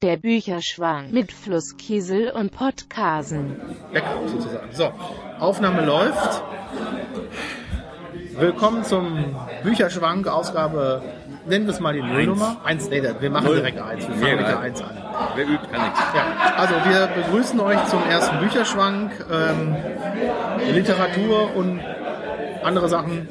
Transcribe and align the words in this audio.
Der 0.00 0.16
Bücherschwang 0.16 1.10
mit 1.10 1.32
Flusskiesel 1.32 2.30
und 2.30 2.52
Podcasten. 2.52 3.56
Lecker, 3.92 4.14
sozusagen. 4.26 4.68
So, 4.70 4.92
Aufnahme 5.40 5.84
läuft. 5.84 6.40
Willkommen 8.38 8.84
zum 8.84 9.34
Bücherschwank, 9.64 10.28
Ausgabe, 10.28 11.02
nennen 11.48 11.66
wir 11.66 11.74
es 11.74 11.80
mal 11.80 11.94
die 11.94 12.02
Nullnummer. 12.02 12.58
Eins, 12.62 12.88
nee, 12.88 13.02
wir 13.02 13.30
machen 13.30 13.46
Null. 13.46 13.56
direkt 13.56 13.80
eins. 13.80 14.06
Wir 14.06 14.14
fangen 14.14 14.36
mit 14.36 14.46
der. 14.46 14.60
Eins 14.60 14.80
an. 14.80 14.96
Wer 15.34 15.44
übt, 15.48 15.66
kann 15.72 15.82
nichts. 15.82 16.00
Ja, 16.14 16.54
also 16.56 16.74
wir 16.74 17.08
begrüßen 17.08 17.58
euch 17.58 17.84
zum 17.86 18.04
ersten 18.08 18.38
Bücherschwank. 18.38 19.10
Ähm, 19.32 19.74
Literatur 20.74 21.56
und 21.56 21.80
andere 22.62 22.88
Sachen. 22.88 23.26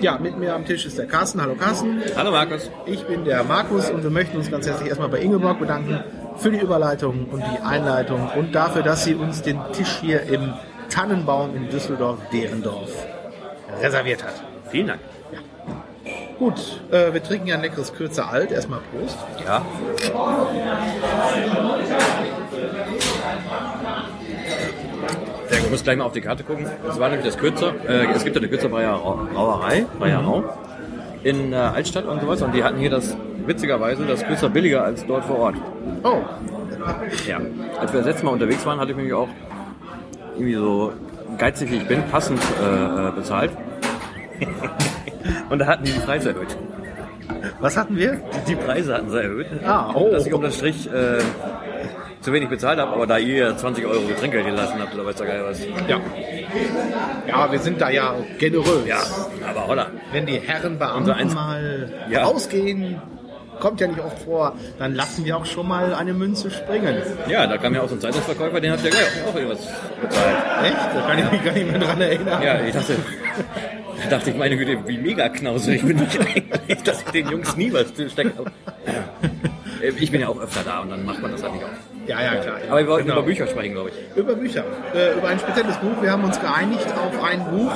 Ja, 0.00 0.18
mit 0.18 0.38
mir 0.38 0.54
am 0.54 0.64
Tisch 0.64 0.86
ist 0.86 0.96
der 0.96 1.06
Carsten. 1.06 1.42
Hallo 1.42 1.54
Carsten. 1.54 2.02
Hallo 2.16 2.30
Markus. 2.30 2.70
Ich 2.86 3.04
bin 3.04 3.26
der 3.26 3.44
Markus 3.44 3.90
und 3.90 4.02
wir 4.02 4.10
möchten 4.10 4.38
uns 4.38 4.50
ganz 4.50 4.66
herzlich 4.66 4.88
erstmal 4.88 5.10
bei 5.10 5.18
Ingeborg 5.18 5.58
bedanken 5.58 6.02
für 6.36 6.50
die 6.50 6.58
Überleitung 6.58 7.26
und 7.30 7.42
die 7.44 7.62
Einleitung 7.62 8.30
und 8.34 8.54
dafür, 8.54 8.82
dass 8.82 9.04
sie 9.04 9.14
uns 9.14 9.42
den 9.42 9.60
Tisch 9.72 9.98
hier 10.00 10.22
im 10.22 10.54
Tannenbaum 10.88 11.54
in 11.54 11.68
Düsseldorf-Derendorf 11.68 12.90
reserviert 13.82 14.24
hat. 14.24 14.42
Vielen 14.70 14.86
Dank. 14.86 15.00
Gut, 16.38 16.80
äh, 16.90 17.12
wir 17.12 17.22
trinken 17.22 17.48
ja 17.48 17.56
ein 17.56 17.60
leckeres 17.60 17.92
Kürzer 17.92 18.30
Alt. 18.30 18.50
Erstmal 18.50 18.80
Prost. 18.90 19.18
Ja. 19.44 19.62
Ich 25.50 25.70
muss 25.70 25.82
gleich 25.82 25.96
mal 25.96 26.04
auf 26.04 26.12
die 26.12 26.20
Karte 26.20 26.44
gucken. 26.44 26.66
Das 26.86 26.98
war 26.98 27.08
nämlich 27.08 27.26
das 27.26 27.36
Kürzer. 27.38 27.74
Äh, 27.88 28.06
es 28.14 28.24
gibt 28.24 28.36
ja 28.36 28.40
eine 28.42 28.48
Kürzer 28.48 28.68
Brauerei, 28.68 29.84
Breierau, 29.98 30.44
in 31.22 31.52
äh, 31.52 31.56
Altstadt 31.56 32.06
und 32.06 32.20
sowas. 32.20 32.42
Und 32.42 32.54
die 32.54 32.62
hatten 32.62 32.78
hier 32.78 32.90
das, 32.90 33.16
witzigerweise, 33.46 34.04
das 34.06 34.24
Kürzer 34.24 34.48
billiger 34.48 34.84
als 34.84 35.06
dort 35.06 35.24
vor 35.24 35.38
Ort. 35.38 35.56
Oh, 36.02 36.18
Ja. 37.26 37.40
Als 37.78 37.92
wir 37.92 37.98
das 38.00 38.06
letzte 38.06 38.24
Mal 38.24 38.32
unterwegs 38.32 38.64
waren, 38.64 38.78
hatte 38.78 38.92
ich 38.92 38.96
mich 38.96 39.12
auch 39.12 39.28
irgendwie 40.34 40.54
so 40.54 40.92
geizig 41.38 41.70
wie 41.70 41.76
ich 41.76 41.86
bin, 41.86 42.02
passend 42.10 42.40
äh, 42.62 43.08
äh, 43.08 43.12
bezahlt. 43.12 43.50
und 45.50 45.58
da 45.58 45.66
hatten 45.66 45.84
die 45.84 45.92
die 45.92 46.00
Preise 46.00 46.30
erhöht. 46.30 46.56
was 47.60 47.76
hatten 47.76 47.96
wir? 47.96 48.20
Die 48.48 48.56
Preise 48.56 48.94
hatten 48.94 49.10
sie 49.10 49.18
erhöht. 49.18 49.46
Ah, 49.66 49.90
oh. 49.94 50.10
Dass 50.10 50.26
ich 50.26 50.32
unter 50.32 50.50
Strich 50.50 50.88
äh, 50.92 51.18
zu 52.20 52.32
wenig 52.32 52.48
bezahlt 52.48 52.78
habe, 52.78 52.92
aber 52.92 53.06
da 53.06 53.18
ihr 53.18 53.56
20 53.56 53.86
Euro 53.86 54.00
Trinkgeld 54.18 54.46
gelassen 54.46 54.80
habt 54.80 54.94
oder 54.94 55.06
weiß 55.06 55.16
der 55.16 55.26
Geil 55.26 55.42
was. 55.44 55.60
Ja. 55.88 56.00
Ja, 57.26 57.50
wir 57.50 57.58
sind 57.58 57.80
da 57.80 57.90
ja 57.90 58.14
generös. 58.38 58.86
Ja, 58.86 58.98
aber 59.48 59.66
holla. 59.66 59.86
Wenn 60.12 60.26
die 60.26 60.38
Herren 60.40 60.78
Beamten 60.78 61.32
mal 61.34 61.90
Ja. 62.10 62.24
rausgehen, 62.24 63.00
kommt 63.58 63.80
ja 63.80 63.86
nicht 63.88 64.00
oft 64.00 64.22
vor, 64.22 64.54
dann 64.78 64.94
lassen 64.94 65.24
wir 65.24 65.36
auch 65.36 65.46
schon 65.46 65.68
mal 65.68 65.94
eine 65.94 66.12
Münze 66.14 66.50
springen. 66.50 66.96
Ja, 67.28 67.46
da 67.46 67.56
kam 67.58 67.74
ja 67.74 67.82
auch 67.82 67.88
so 67.88 67.94
ein 67.94 68.00
Zeitungsverkäufer, 68.00 68.60
den 68.60 68.72
habt 68.72 68.84
ihr 68.84 68.90
gleich 68.90 69.02
auch 69.28 69.34
irgendwas 69.34 69.66
bezahlt. 70.00 70.36
Echt? 70.64 70.76
Da 70.94 71.00
kann 71.06 71.18
ich 71.18 71.30
mich 71.32 71.44
gar 71.44 71.52
nicht 71.52 71.70
mehr 71.70 71.78
dran 71.78 72.00
erinnern. 72.00 72.42
Ja, 72.42 72.60
ich 72.60 72.72
dachte, 72.74 72.96
da 74.04 74.10
dachte 74.16 74.30
ich, 74.30 74.36
meine 74.36 74.56
Güte, 74.56 74.78
wie 74.86 74.98
mega 74.98 75.28
knauserig 75.28 75.82
bin 75.84 76.02
ich 76.02 76.18
eigentlich, 76.20 76.82
dass 76.84 77.02
ich 77.02 77.10
den 77.10 77.28
Jungs 77.28 77.56
nie 77.56 77.72
was 77.72 77.86
stecke. 78.10 78.32
Ich 79.98 80.10
bin 80.10 80.20
ja 80.22 80.28
auch 80.28 80.40
öfter 80.40 80.60
da 80.64 80.80
und 80.80 80.90
dann 80.90 81.04
macht 81.04 81.20
man 81.22 81.30
das 81.32 81.42
halt 81.42 81.52
nicht 81.54 81.64
auf. 81.64 81.70
Ja, 82.10 82.22
ja, 82.22 82.34
klar. 82.40 82.56
Aber 82.68 82.78
wir 82.80 82.86
wollten 82.88 83.06
Genau. 83.06 83.18
über 83.18 83.26
Bücher 83.26 83.46
sprechen, 83.46 83.72
glaube 83.74 83.90
ich. 83.90 84.16
Über 84.16 84.34
Bücher. 84.34 84.64
Äh, 84.94 85.18
über 85.18 85.28
ein 85.28 85.38
spezielles 85.38 85.76
Buch. 85.78 86.00
Wir 86.02 86.10
haben 86.12 86.24
uns 86.24 86.40
geeinigt 86.40 86.86
auf 86.96 87.22
ein 87.24 87.44
Buch. 87.50 87.72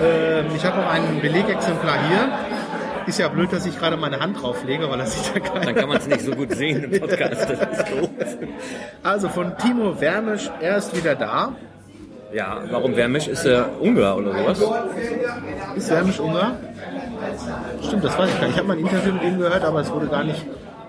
Ähm, 0.00 0.46
ich 0.56 0.64
habe 0.64 0.78
auch 0.84 0.90
ein 0.92 1.20
Belegexemplar 1.20 1.96
hier. 2.08 2.28
Ist 3.06 3.18
ja 3.18 3.28
blöd, 3.28 3.52
dass 3.52 3.64
ich 3.66 3.78
gerade 3.78 3.96
meine 3.96 4.20
Hand 4.20 4.42
drauflege, 4.42 4.88
weil 4.90 4.98
das 4.98 5.14
sieht 5.14 5.34
ja 5.34 5.40
keiner. 5.40 5.64
Dann 5.66 5.74
kann 5.74 5.88
man 5.88 5.96
es 5.98 6.06
nicht 6.06 6.20
so 6.20 6.32
gut 6.32 6.52
sehen 6.52 6.84
im 6.84 7.00
Podcast. 7.00 7.48
Das 7.48 7.78
ist 7.78 7.90
doof. 8.00 8.10
Also 9.02 9.28
von 9.30 9.56
Timo 9.58 9.98
Wermisch, 10.00 10.50
er 10.60 10.76
ist 10.76 10.94
wieder 10.96 11.14
da. 11.14 11.52
Ja, 12.32 12.58
warum 12.70 12.94
Wermisch? 12.96 13.26
Ist 13.28 13.46
er 13.46 13.70
Ungar 13.80 14.18
oder 14.18 14.32
sowas? 14.36 14.60
Ist 15.74 15.90
Wermisch 15.90 16.20
Ungar? 16.20 16.56
Stimmt, 17.86 18.04
das 18.04 18.18
weiß 18.18 18.28
ich 18.28 18.38
gar 18.38 18.46
nicht. 18.46 18.52
Ich 18.54 18.58
habe 18.58 18.68
mal 18.68 18.76
ein 18.76 18.80
Interview 18.80 19.12
mit 19.14 19.22
ihm 19.24 19.38
gehört, 19.38 19.64
aber 19.64 19.80
es 19.80 19.90
wurde 19.90 20.06
gar 20.08 20.24
nicht 20.24 20.44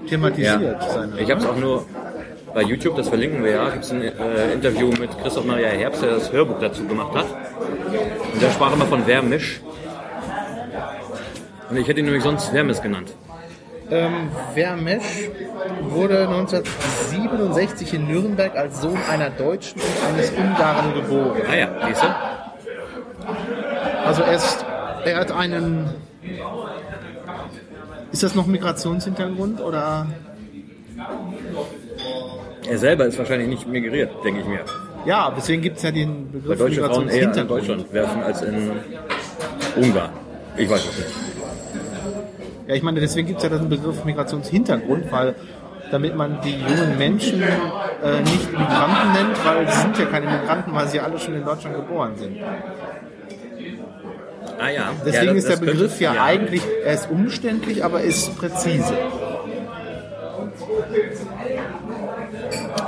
thematisiert. 0.08 0.62
Ja, 0.62 1.06
ich 1.18 1.32
habe 1.32 1.40
es 1.42 1.48
auch 1.48 1.56
nur 1.56 1.86
bei 2.54 2.64
YouTube, 2.64 2.96
das 2.96 3.10
verlinken 3.10 3.44
wir 3.44 3.52
ja, 3.52 3.70
gibt 3.70 3.86
es 3.86 3.92
ein 3.92 4.02
äh, 4.02 4.54
Interview 4.54 4.90
mit 5.00 5.10
Christoph 5.22 5.46
Maria 5.46 5.68
Herbst, 5.70 6.02
der 6.02 6.12
das 6.12 6.32
Hörbuch 6.32 6.60
dazu 6.60 6.86
gemacht 6.86 7.16
hat. 7.16 7.26
Und 8.34 8.42
der 8.42 8.50
sprach 8.52 8.74
immer 8.74 8.86
von 8.86 9.06
Wermisch. 9.08 9.62
Und 11.70 11.78
ich 11.78 11.88
hätte 11.88 12.00
ihn 12.00 12.06
nämlich 12.06 12.24
sonst 12.24 12.52
Wermis 12.54 12.82
genannt. 12.82 13.14
Ähm, 13.92 14.30
Wermesch 14.54 15.30
wurde 15.82 16.28
1967 16.28 17.94
in 17.94 18.08
Nürnberg 18.08 18.56
als 18.56 18.82
Sohn 18.82 18.98
einer 19.10 19.30
Deutschen 19.30 19.82
und 19.82 20.14
eines 20.14 20.30
Ungarn 20.32 20.94
geboren. 20.94 21.42
Ah 21.50 21.56
ja, 21.56 21.70
siehst? 21.88 22.06
Also 24.06 24.24
er, 24.24 24.34
ist, 24.34 24.66
er 25.06 25.20
hat 25.20 25.32
einen... 25.32 25.90
Ist 28.12 28.24
das 28.24 28.36
noch 28.36 28.48
Migrationshintergrund 28.48 29.62
oder... 29.62 30.08
Er 32.70 32.78
selber 32.78 33.06
ist 33.06 33.18
wahrscheinlich 33.18 33.48
nicht 33.50 33.68
migriert, 33.68 34.12
denke 34.24 34.42
ich 34.42 34.46
mir. 34.48 34.60
Ja, 35.06 35.34
deswegen 35.36 35.62
gibt 35.62 35.78
es 35.78 35.84
ja 35.84 35.92
den 35.92 36.28
Weil 36.32 36.42
Begriff 36.42 36.60
deutsche 36.60 36.84
Frauen 36.84 37.10
eher 37.10 37.34
in. 37.36 37.48
Deutschland 37.48 37.94
werfen 37.94 38.22
als 38.22 38.42
in 38.42 38.72
Ungarn. 39.76 40.12
Ich 40.58 40.70
weiß 40.70 40.80
es 40.86 40.98
nicht. 40.98 41.10
Ja, 42.68 42.76
ich 42.76 42.84
meine, 42.84 43.00
deswegen 43.00 43.28
gibt 43.28 43.40
es 43.42 43.50
ja 43.50 43.58
den 43.58 43.70
Begriff 43.70 44.04
Migrationshintergrund, 44.06 45.12
weil 45.12 45.36
damit 45.92 46.16
man 46.16 46.40
die 46.44 46.52
jungen 46.52 46.98
Menschen 47.00 47.42
äh, 47.42 48.20
nicht 48.22 48.52
Migranten 48.52 49.14
nennt, 49.14 49.46
weil 49.46 49.68
sie 49.72 49.80
sind 49.82 49.98
ja 49.98 50.06
keine 50.06 50.28
Migranten, 50.28 50.76
weil 50.76 50.88
sie 50.88 51.00
alle 51.00 51.18
schon 51.18 51.34
in 51.34 51.44
Deutschland 51.46 51.76
geboren 51.78 52.12
sind. 52.16 52.38
Ah 54.60 54.70
ja. 54.70 54.92
Deswegen 55.06 55.26
ja, 55.28 55.34
das- 55.34 55.38
ist 55.44 55.48
der 55.50 55.56
das 55.56 55.60
könnte- 55.66 55.74
Begriff 55.74 56.00
ja, 56.02 56.12
eigentlich, 56.24 56.62
er 56.86 56.94
ist 56.94 57.10
umständlich, 57.10 57.84
aber 57.84 58.02
ist 58.02 58.38
präzise. 58.38 58.94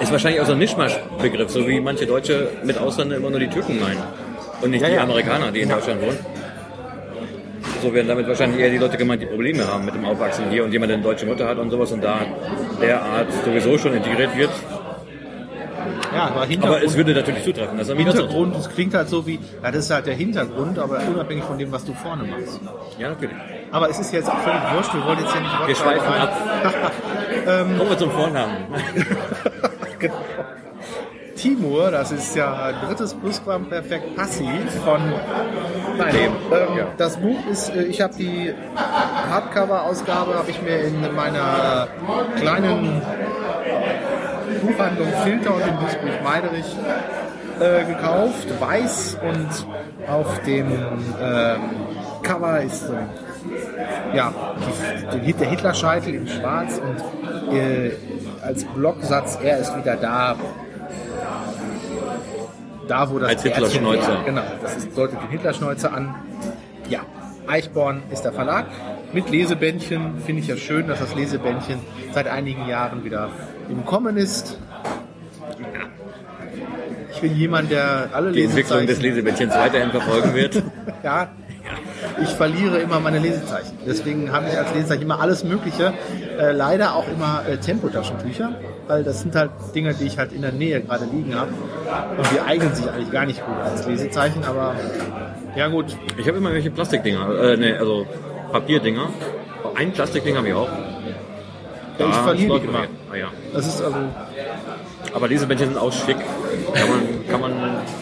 Ist 0.01 0.11
wahrscheinlich 0.11 0.41
auch 0.41 0.45
so 0.45 0.53
ein 0.53 0.57
Mischmasch-Begriff, 0.59 1.49
so 1.51 1.67
wie 1.67 1.79
manche 1.79 2.05
Deutsche 2.05 2.49
mit 2.63 2.77
Ausländern 2.77 3.19
immer 3.19 3.29
nur 3.29 3.39
die 3.39 3.47
Türken 3.49 3.79
meinen. 3.79 4.01
Und 4.61 4.71
nicht 4.71 4.81
Ja, 4.81 4.89
die 4.89 4.95
ja. 4.95 5.03
Amerikaner, 5.03 5.51
die 5.51 5.61
in 5.61 5.69
Deutschland 5.69 6.01
wohnen. 6.01 6.17
So 7.81 7.93
werden 7.93 8.07
damit 8.07 8.27
wahrscheinlich 8.27 8.59
eher 8.59 8.69
die 8.69 8.77
Leute 8.77 8.97
gemeint, 8.97 9.21
die 9.21 9.25
Probleme 9.25 9.65
haben 9.67 9.85
mit 9.85 9.95
dem 9.95 10.05
Aufwachsen 10.05 10.49
hier 10.51 10.63
und 10.63 10.71
jemand, 10.71 10.89
der 10.89 10.97
eine 10.97 11.03
deutsche 11.03 11.25
Mutter 11.25 11.47
hat 11.47 11.57
und 11.57 11.69
sowas 11.71 11.91
und 11.91 12.03
da 12.03 12.19
derart 12.79 13.27
sowieso 13.43 13.77
schon 13.77 13.93
integriert 13.93 14.35
wird. 14.37 14.51
Ja, 16.13 16.25
aber 16.27 16.45
Hintergrund, 16.45 16.77
Aber 16.77 16.85
es 16.85 16.97
würde 16.97 17.13
natürlich 17.13 17.43
zutreffen. 17.43 17.77
Das 17.77 17.87
ist 17.87 17.93
ein 17.93 18.05
Hintergrund, 18.05 18.55
es 18.57 18.69
klingt 18.69 18.93
halt 18.93 19.07
so 19.09 19.25
wie, 19.25 19.39
ja, 19.63 19.71
das 19.71 19.85
ist 19.85 19.91
halt 19.91 20.05
der 20.05 20.13
Hintergrund, 20.13 20.77
aber 20.77 20.99
unabhängig 21.07 21.43
von 21.45 21.57
dem, 21.57 21.71
was 21.71 21.85
du 21.85 21.93
vorne 21.93 22.23
machst. 22.23 22.59
Ja, 22.99 23.09
natürlich. 23.09 23.35
Aber 23.71 23.89
es 23.89 23.97
ist 23.97 24.11
jetzt 24.13 24.29
auch 24.29 24.37
völlig 24.39 24.61
wurscht, 24.75 24.93
wir 24.93 25.05
wollen 25.05 25.19
jetzt 25.19 25.33
ja 25.33 25.39
nicht 25.41 25.67
Wir 25.67 25.75
schweifen 25.75 26.13
ab. 26.13 26.91
Ähm, 27.47 27.67
Kommen 27.77 27.89
wir 27.89 27.97
zum 27.97 28.11
Vornamen. 28.11 28.57
Timur, 31.41 31.89
das 31.89 32.11
ist 32.11 32.35
ja 32.35 32.71
drittes 32.85 33.15
Plusquamperfekt 33.15 34.15
passiv 34.15 34.47
von 34.85 35.01
Nein, 35.97 36.15
ähm, 36.15 36.77
Ja. 36.77 36.87
Das 36.97 37.17
Buch 37.17 37.39
ist, 37.49 37.69
äh, 37.69 37.83
ich 37.83 37.99
habe 37.99 38.13
die 38.13 38.53
Hardcover-Ausgabe 39.27 40.35
habe 40.35 40.51
ich 40.51 40.61
mir 40.61 40.81
in 40.81 41.15
meiner 41.15 41.87
kleinen 42.35 43.01
Buchhandlung 44.61 45.07
Filter 45.23 45.55
und 45.55 45.61
in 45.61 45.79
Duisburg-Meiderich 45.79 46.75
äh, 47.59 47.85
gekauft, 47.85 48.47
weiß 48.59 49.17
und 49.23 49.65
auf 50.07 50.41
dem 50.43 50.67
ähm, 50.69 51.61
Cover 52.21 52.61
ist 52.61 52.85
so 52.85 52.93
ja, 54.13 54.31
die, 55.25 55.33
der 55.33 55.49
Hitlerscheitel 55.49 56.13
in 56.13 56.27
schwarz 56.27 56.79
und 56.79 57.55
äh, 57.57 57.93
als 58.43 58.63
Blocksatz, 58.63 59.39
er 59.41 59.57
ist 59.57 59.75
wieder 59.75 59.95
da. 59.95 60.35
Da, 62.91 63.09
wo 63.09 63.19
das 63.19 63.29
Als 63.29 63.45
wäre. 63.45 64.23
Genau, 64.25 64.41
das 64.61 64.75
ist, 64.75 64.97
deutet 64.97 65.21
den 65.21 65.29
Hitlerschnäuzer 65.29 65.93
an. 65.93 66.13
Ja, 66.89 66.99
Eichborn 67.47 68.03
ist 68.11 68.23
der 68.23 68.33
Verlag. 68.33 68.65
Mit 69.13 69.29
Lesebändchen 69.29 70.19
finde 70.25 70.41
ich 70.41 70.49
ja 70.49 70.57
schön, 70.57 70.89
dass 70.89 70.99
das 70.99 71.15
Lesebändchen 71.15 71.79
seit 72.11 72.27
einigen 72.27 72.67
Jahren 72.67 73.05
wieder 73.05 73.29
im 73.69 73.85
Kommen 73.85 74.17
ist. 74.17 74.59
Ich 77.13 77.21
bin 77.21 77.33
jemand, 77.33 77.71
der 77.71 78.09
alle 78.11 78.33
Die 78.33 78.43
Entwicklung 78.43 78.85
des 78.85 79.01
Lesebändchens 79.01 79.55
weiterhin 79.55 79.91
verfolgen 79.91 80.33
wird. 80.33 80.61
ja, 81.03 81.29
ich 82.21 82.29
verliere 82.29 82.79
immer 82.79 82.99
meine 82.99 83.19
Lesezeichen. 83.19 83.77
Deswegen 83.85 84.31
habe 84.31 84.47
ich 84.49 84.57
als 84.57 84.73
Lesezeichen 84.73 85.03
immer 85.03 85.19
alles 85.19 85.43
Mögliche. 85.43 85.93
Äh, 86.39 86.51
leider 86.51 86.95
auch 86.95 87.07
immer 87.07 87.43
äh, 87.47 87.57
Tempotaschentücher, 87.57 88.53
weil 88.87 89.03
das 89.03 89.21
sind 89.21 89.35
halt 89.35 89.51
Dinge, 89.75 89.93
die 89.93 90.05
ich 90.05 90.17
halt 90.17 90.33
in 90.33 90.41
der 90.41 90.51
Nähe 90.51 90.81
gerade 90.81 91.05
liegen 91.05 91.35
habe. 91.35 91.51
Und 92.17 92.27
die 92.31 92.39
eignen 92.39 92.73
sich 92.73 92.89
eigentlich 92.89 93.11
gar 93.11 93.25
nicht 93.25 93.45
gut 93.45 93.55
als 93.63 93.85
Lesezeichen, 93.87 94.43
aber 94.43 94.75
ja 95.55 95.67
gut. 95.67 95.95
Ich 96.17 96.27
habe 96.27 96.37
immer 96.37 96.51
welche 96.53 96.71
Plastikdinger, 96.71 97.29
äh, 97.41 97.57
nee, 97.57 97.73
also 97.73 98.05
Papierdinger. 98.51 99.09
Ein 99.75 99.91
Plastikding 99.91 100.35
habe 100.37 100.47
ich 100.47 100.53
auch. 100.53 100.69
Ja, 101.99 102.09
ich 102.09 102.15
verliere 102.15 102.59
die 102.59 102.67
immer. 102.67 102.85
Ah, 103.11 103.15
ja. 103.15 103.27
Das 103.53 103.67
ist 103.67 103.81
also, 103.81 103.95
Aber 105.13 105.27
diese 105.27 105.45
Bändchen 105.45 105.69
sind 105.69 105.77
auch 105.77 105.91
schick. 105.91 106.17
Kann 106.73 106.89
man, 106.89 107.27
kann 107.29 107.41
man, 107.41 107.51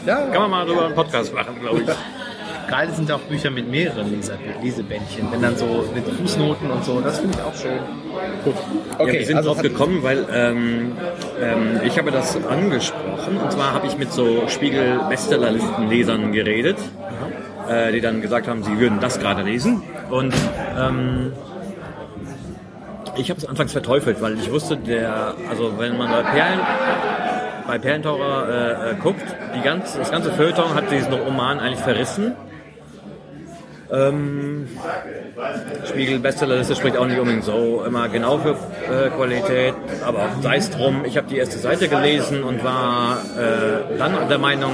Ja. 0.06 0.18
kann 0.32 0.42
man 0.44 0.52
mal 0.52 0.66
drüber 0.66 0.86
einen 0.86 0.96
Podcast 0.96 1.34
machen, 1.34 1.60
glaube 1.60 1.82
ich. 1.82 1.88
geil 2.70 2.90
sind 2.92 3.12
auch 3.12 3.20
Bücher 3.22 3.50
mit 3.50 3.70
mehreren 3.70 4.22
Lesebändchen. 4.62 5.32
Wenn 5.32 5.42
dann 5.42 5.58
so 5.58 5.90
mit 5.94 6.06
Fußnoten 6.08 6.70
und 6.70 6.86
so, 6.86 7.02
das 7.02 7.20
finde 7.20 7.38
ich 7.38 7.44
auch 7.44 7.56
schön. 7.56 7.80
Gut. 8.44 8.56
ja, 9.00 9.14
wir 9.14 9.26
sind 9.26 9.38
also 9.38 9.54
drauf 9.54 9.62
gekommen, 9.62 10.04
weil 10.04 10.26
ähm, 10.32 10.92
ähm, 11.42 11.82
ich 11.84 11.98
habe 11.98 12.12
das 12.12 12.38
angesprochen. 12.46 13.38
Und 13.38 13.52
zwar 13.52 13.74
habe 13.74 13.88
ich 13.88 13.98
mit 13.98 14.12
so 14.12 14.48
Spiegel-Bestsellerlisten-Lesern 14.48 16.32
geredet, 16.32 16.78
äh, 17.68 17.92
die 17.92 18.02
dann 18.02 18.22
gesagt 18.22 18.48
haben, 18.48 18.64
sie 18.64 18.80
würden 18.80 19.00
das 19.00 19.20
gerade 19.20 19.42
lesen. 19.42 19.82
Und 20.10 20.34
ähm, 20.78 21.34
ich 23.18 23.30
habe 23.30 23.40
es 23.40 23.46
anfangs 23.46 23.72
verteufelt, 23.72 24.22
weil 24.22 24.38
ich 24.38 24.52
wusste, 24.52 24.78
der, 24.78 25.34
also 25.50 25.78
wenn 25.78 25.98
man 25.98 26.10
bei 26.12 26.22
Perlen, 26.22 26.60
bei 27.68 27.78
Perlentaucher 27.80 28.48
äh, 28.48 28.92
äh, 28.92 28.96
guckt, 28.96 29.26
die 29.56 29.62
ganz, 29.62 29.98
das 29.98 30.12
ganze 30.12 30.32
Feuilleton 30.32 30.76
hat 30.76 30.92
diesen 30.92 31.14
Roman 31.14 31.60
eigentlich 31.60 31.80
verrissen. 31.80 32.36
Ähm, 33.92 34.68
Spiegel 35.86 36.20
Bestsellerliste 36.20 36.76
spricht 36.76 36.96
auch 36.96 37.08
nicht 37.08 37.18
unbedingt 37.18 37.44
so 37.44 37.84
immer 37.86 38.08
genau 38.10 38.38
für 38.38 38.52
äh, 38.52 39.10
Qualität, 39.10 39.74
aber 40.06 40.30
sei 40.42 40.58
es 40.58 40.70
drum. 40.70 41.06
Ich 41.06 41.18
habe 41.18 41.28
die 41.28 41.38
erste 41.38 41.58
Seite 41.58 41.88
gelesen 41.88 42.44
und 42.44 42.64
war 42.64 43.18
äh, 43.38 43.98
dann 43.98 44.30
der 44.30 44.38
Meinung, 44.38 44.74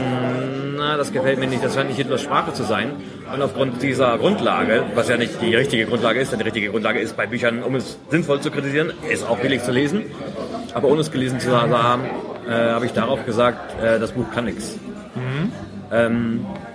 na, 0.77 0.97
das 0.97 1.13
gefällt 1.13 1.39
mir 1.39 1.47
nicht, 1.47 1.63
das 1.63 1.75
scheint 1.75 1.87
nicht 1.87 1.97
Hitlers 1.97 2.21
Sprache 2.21 2.53
zu 2.53 2.63
sein. 2.63 2.91
Und 3.33 3.41
aufgrund 3.41 3.81
dieser 3.81 4.17
Grundlage, 4.17 4.83
was 4.95 5.07
ja 5.07 5.17
nicht 5.17 5.41
die 5.41 5.55
richtige 5.55 5.85
Grundlage 5.85 6.19
ist, 6.19 6.31
denn 6.31 6.39
die 6.39 6.45
richtige 6.45 6.69
Grundlage 6.69 6.99
ist 6.99 7.15
bei 7.15 7.25
Büchern, 7.25 7.63
um 7.63 7.75
es 7.75 7.97
sinnvoll 8.09 8.41
zu 8.41 8.51
kritisieren, 8.51 8.91
ist 9.09 9.25
auch 9.27 9.37
billig 9.37 9.63
zu 9.63 9.71
lesen, 9.71 10.03
aber 10.73 10.89
ohne 10.89 11.01
es 11.01 11.11
gelesen 11.11 11.39
zu 11.39 11.57
haben, 11.57 12.03
äh, 12.47 12.51
habe 12.51 12.85
ich 12.85 12.91
darauf 12.91 13.25
gesagt, 13.25 13.81
äh, 13.81 13.97
das 13.97 14.11
Buch 14.11 14.29
kann 14.31 14.45
nichts. 14.45 14.77
Ähm, 15.91 16.45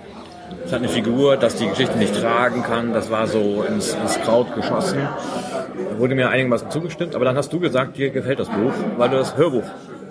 hat 0.71 0.79
eine 0.79 0.89
Figur, 0.89 1.37
dass 1.37 1.55
die 1.55 1.67
Geschichte 1.67 1.97
nicht 1.97 2.19
tragen 2.19 2.63
kann. 2.63 2.93
Das 2.93 3.09
war 3.11 3.27
so 3.27 3.63
ins, 3.63 3.93
ins 3.93 4.19
Kraut 4.21 4.53
geschossen. 4.55 4.99
Da 4.99 5.99
wurde 5.99 6.15
mir 6.15 6.29
einigermaßen 6.29 6.71
zugestimmt. 6.71 7.15
Aber 7.15 7.25
dann 7.25 7.35
hast 7.37 7.51
du 7.53 7.59
gesagt, 7.59 7.97
dir 7.97 8.09
gefällt 8.09 8.39
das 8.39 8.49
Buch, 8.49 8.73
weil 8.97 9.09
du 9.09 9.17
das 9.17 9.37
Hörbuch 9.37 9.63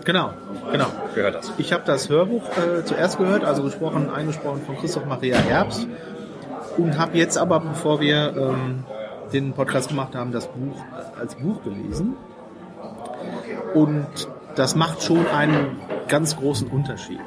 Genau, 0.05 0.31
genau. 0.73 0.87
gehört 1.15 1.37
hast. 1.37 1.53
Ich 1.59 1.73
habe 1.73 1.83
das 1.85 2.09
Hörbuch 2.09 2.43
äh, 2.57 2.85
zuerst 2.85 3.19
gehört, 3.19 3.45
also 3.45 3.63
gesprochen, 3.63 4.09
eingesprochen 4.11 4.63
von 4.65 4.77
Christoph 4.79 5.05
Maria 5.05 5.37
Herbst 5.37 5.87
und 6.79 6.99
habe 6.99 7.19
jetzt 7.19 7.37
aber, 7.37 7.61
bevor 7.61 8.01
wir 8.01 8.35
ähm, 8.37 8.85
den 9.33 9.53
Podcast 9.53 9.91
gemacht 9.91 10.15
haben, 10.15 10.33
das 10.33 10.47
Buch 10.47 10.77
als 11.19 11.35
Buch 11.35 11.63
gelesen. 11.63 12.17
Und 13.75 14.07
das 14.57 14.75
macht 14.75 15.03
schon 15.03 15.27
einen 15.27 15.77
ganz 16.09 16.37
großen 16.37 16.69
Unterschied. 16.69 17.21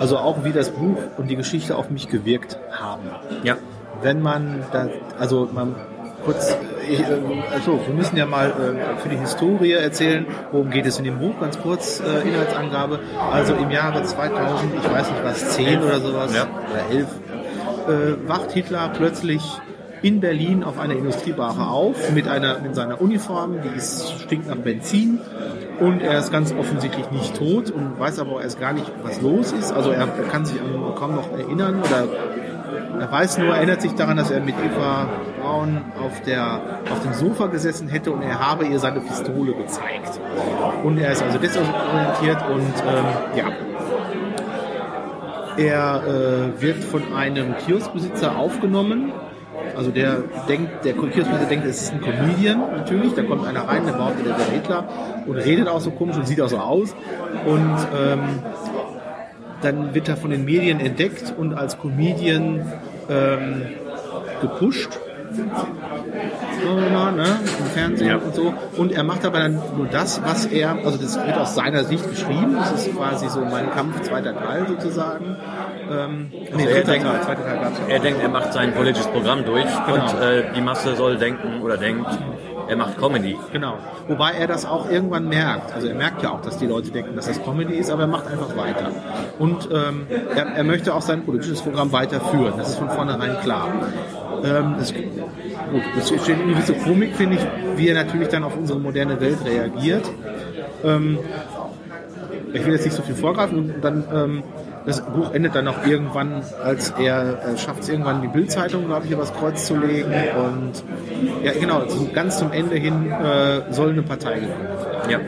Also 0.00 0.16
auch 0.16 0.44
wie 0.44 0.52
das 0.52 0.70
Buch 0.70 0.96
und 1.18 1.28
die 1.28 1.36
Geschichte 1.36 1.76
auf 1.76 1.90
mich 1.90 2.08
gewirkt 2.08 2.58
haben. 2.72 3.10
Ja. 3.44 3.56
Wenn 4.02 4.22
man 4.22 4.64
da, 4.72 4.88
also 5.18 5.48
man 5.52 5.76
kurz, 6.24 6.56
ich, 6.88 7.00
äh, 7.00 7.04
also 7.52 7.78
wir 7.86 7.94
müssen 7.94 8.16
ja 8.16 8.24
mal 8.24 8.48
äh, 8.48 8.98
für 9.00 9.10
die 9.10 9.18
Historie 9.18 9.72
erzählen, 9.72 10.26
worum 10.52 10.70
geht 10.70 10.86
es 10.86 10.98
in 10.98 11.04
dem 11.04 11.18
Buch, 11.18 11.38
ganz 11.38 11.58
kurz 11.60 12.00
äh, 12.00 12.26
Inhaltsangabe. 12.26 13.00
Also 13.30 13.54
im 13.54 13.70
Jahre 13.70 14.02
2000, 14.02 14.72
ich 14.74 14.90
weiß 14.90 15.10
nicht 15.10 15.24
was, 15.24 15.50
10 15.50 15.82
oder 15.82 16.00
sowas, 16.00 16.34
Ja. 16.34 16.44
oder 16.44 16.96
11, 16.96 17.06
äh, 18.24 18.28
wacht 18.28 18.52
Hitler 18.52 18.90
plötzlich 18.96 19.42
in 20.02 20.20
Berlin 20.20 20.64
auf 20.64 20.78
einer 20.78 20.94
Industriebrache 20.94 21.60
auf 21.60 22.10
mit 22.12 22.26
einer 22.26 22.58
mit 22.60 22.74
seiner 22.74 23.02
Uniform, 23.02 23.56
die 23.62 23.76
ist, 23.76 24.14
stinkt 24.22 24.48
nach 24.48 24.56
Benzin 24.56 25.20
und 25.80 26.02
er 26.02 26.18
ist 26.18 26.30
ganz 26.30 26.52
offensichtlich 26.52 27.10
nicht 27.10 27.36
tot 27.36 27.70
und 27.70 27.98
weiß 27.98 28.18
aber 28.18 28.32
auch 28.32 28.40
erst 28.40 28.60
gar 28.60 28.72
nicht, 28.72 28.90
was 29.02 29.20
los 29.20 29.52
ist. 29.52 29.72
Also 29.72 29.90
er, 29.90 30.06
kann 30.06 30.44
sich 30.44 30.60
an 30.60 30.94
kaum 30.94 31.14
noch 31.14 31.32
erinnern 31.32 31.80
oder 31.80 32.06
er 33.00 33.10
weiß 33.10 33.38
nur, 33.38 33.54
erinnert 33.54 33.80
sich 33.80 33.94
daran, 33.94 34.16
dass 34.18 34.30
er 34.30 34.40
mit 34.40 34.54
Eva 34.56 35.08
Braun 35.40 35.80
auf, 35.98 36.20
der, 36.22 36.60
auf 36.90 37.02
dem 37.02 37.14
Sofa 37.14 37.46
gesessen 37.46 37.88
hätte 37.88 38.12
und 38.12 38.22
er 38.22 38.38
habe 38.46 38.66
ihr 38.66 38.78
seine 38.78 39.00
Pistole 39.00 39.54
gezeigt. 39.54 40.20
Und 40.84 40.98
er 40.98 41.12
ist 41.12 41.22
also 41.22 41.38
desorientiert 41.38 42.42
und 42.50 42.74
ähm, 42.86 43.04
ja. 43.36 43.44
Er 45.56 46.02
äh, 46.06 46.62
wird 46.62 46.84
von 46.84 47.12
einem 47.14 47.56
Kioskbesitzer 47.56 48.36
aufgenommen. 48.36 49.12
Also 49.80 49.92
der 49.92 50.18
denkt, 50.46 50.84
der 50.84 50.92
Kioskbesitzer 50.92 51.46
denkt, 51.48 51.64
es 51.64 51.80
ist 51.84 51.94
ein 51.94 52.02
Comedian 52.02 52.60
natürlich. 52.76 53.14
Da 53.14 53.22
kommt 53.22 53.46
einer 53.46 53.66
rein, 53.66 53.86
der 53.86 53.94
behauptet, 53.94 54.26
der 54.26 54.36
wäre 54.38 54.50
Hitler 54.50 54.84
und 55.26 55.36
redet 55.38 55.68
auch 55.68 55.80
so 55.80 55.90
komisch 55.90 56.16
und 56.18 56.26
sieht 56.26 56.38
auch 56.42 56.50
so 56.50 56.58
aus. 56.58 56.94
Und 57.46 57.76
ähm, 57.98 58.20
dann 59.62 59.94
wird 59.94 60.06
er 60.10 60.18
von 60.18 60.32
den 60.32 60.44
Medien 60.44 60.80
entdeckt 60.80 61.32
und 61.34 61.54
als 61.54 61.78
Comedian 61.78 62.60
ähm, 63.08 63.62
gepusht. 64.42 64.98
Sagen 65.32 66.82
wir 66.82 66.90
mal, 66.90 67.12
ne? 67.12 67.24
Im 67.58 67.66
Fernsehen 67.66 68.08
Ja. 68.08 68.16
und 68.16 68.34
so. 68.34 68.52
Und 68.76 68.92
er 68.92 69.04
macht 69.04 69.24
aber 69.24 69.38
dann 69.38 69.62
nur 69.78 69.86
das, 69.86 70.20
was 70.22 70.44
er, 70.44 70.76
also 70.84 70.98
das 70.98 71.16
wird 71.24 71.38
aus 71.38 71.54
seiner 71.54 71.84
Sicht 71.84 72.06
geschrieben. 72.10 72.56
Das 72.58 72.72
ist 72.72 72.94
quasi 72.94 73.30
so 73.30 73.40
mein 73.40 73.70
Kampf, 73.70 74.02
zweiter 74.02 74.34
Teil 74.38 74.66
sozusagen. 74.68 75.36
Ähm, 75.90 76.30
nee, 76.56 76.64
er 76.66 76.84
denkt-. 76.84 77.06
Er 77.88 77.98
denkt, 77.98 78.22
er 78.22 78.28
macht 78.28 78.52
sein 78.52 78.72
politisches 78.74 79.08
Programm 79.08 79.44
durch 79.44 79.64
Genau. 79.64 79.94
und 79.94 80.20
äh, 80.20 80.44
die 80.54 80.60
Masse 80.60 80.94
soll 80.94 81.16
denken 81.16 81.60
oder 81.62 81.76
denkt, 81.76 82.06
er 82.68 82.76
macht 82.76 82.98
Comedy. 82.98 83.36
Genau. 83.52 83.74
Wobei 84.06 84.32
er 84.32 84.46
das 84.46 84.64
auch 84.64 84.88
irgendwann 84.88 85.28
merkt. 85.28 85.74
Also 85.74 85.88
er 85.88 85.94
merkt 85.96 86.22
ja 86.22 86.30
auch, 86.30 86.40
dass 86.40 86.58
die 86.58 86.66
Leute 86.66 86.92
denken, 86.92 87.16
dass 87.16 87.26
das 87.26 87.42
Comedy 87.42 87.74
ist, 87.74 87.90
aber 87.90 88.02
er 88.02 88.08
macht 88.08 88.28
einfach 88.28 88.56
weiter. 88.56 88.90
Und 89.40 89.68
ähm, 89.72 90.06
er, 90.36 90.46
er 90.46 90.64
möchte 90.64 90.94
auch 90.94 91.02
sein 91.02 91.24
politisches 91.24 91.62
Programm 91.62 91.90
weiterführen. 91.90 92.54
Das 92.56 92.68
ist 92.70 92.78
von 92.78 92.88
vornherein 92.90 93.40
klar. 93.40 93.68
Ähm, 94.44 94.76
es, 94.80 94.94
gut, 94.94 95.02
es 95.98 96.08
steht 96.08 96.40
eine 96.40 96.52
gewisse 96.52 96.74
Komik, 96.74 97.16
finde 97.16 97.36
ich, 97.36 97.46
wie 97.76 97.88
er 97.88 97.94
natürlich 97.94 98.28
dann 98.28 98.44
auf 98.44 98.56
unsere 98.56 98.78
moderne 98.78 99.20
Welt 99.20 99.38
reagiert. 99.44 100.08
Ähm, 100.84 101.18
ich 102.52 102.64
will 102.64 102.72
jetzt 102.72 102.84
nicht 102.84 102.96
so 102.96 103.02
viel 103.02 103.14
vorgreifen 103.14 103.58
und 103.58 103.74
dann 103.84 104.04
ähm, 104.12 104.42
das 104.86 105.00
Buch 105.02 105.32
endet 105.32 105.54
dann 105.54 105.68
auch 105.68 105.84
irgendwann, 105.86 106.42
als 106.64 106.90
er 106.98 107.44
äh, 107.44 107.58
schafft 107.58 107.82
es 107.82 107.88
irgendwann 107.88 108.22
die 108.22 108.28
Bildzeitung, 108.28 108.86
glaube 108.86 109.06
ich, 109.06 109.12
übers 109.12 109.32
Kreuz 109.34 109.66
zu 109.66 109.76
legen 109.76 110.12
und 110.36 110.72
ja 111.44 111.52
genau, 111.52 111.80
also 111.80 112.08
ganz 112.12 112.38
zum 112.38 112.52
Ende 112.52 112.76
hin 112.76 113.10
äh, 113.10 113.72
soll 113.72 113.90
eine 113.90 114.02
Partei 114.02 114.40
gegründet 114.40 115.08
werden. 115.08 115.10
Ja. 115.10 115.20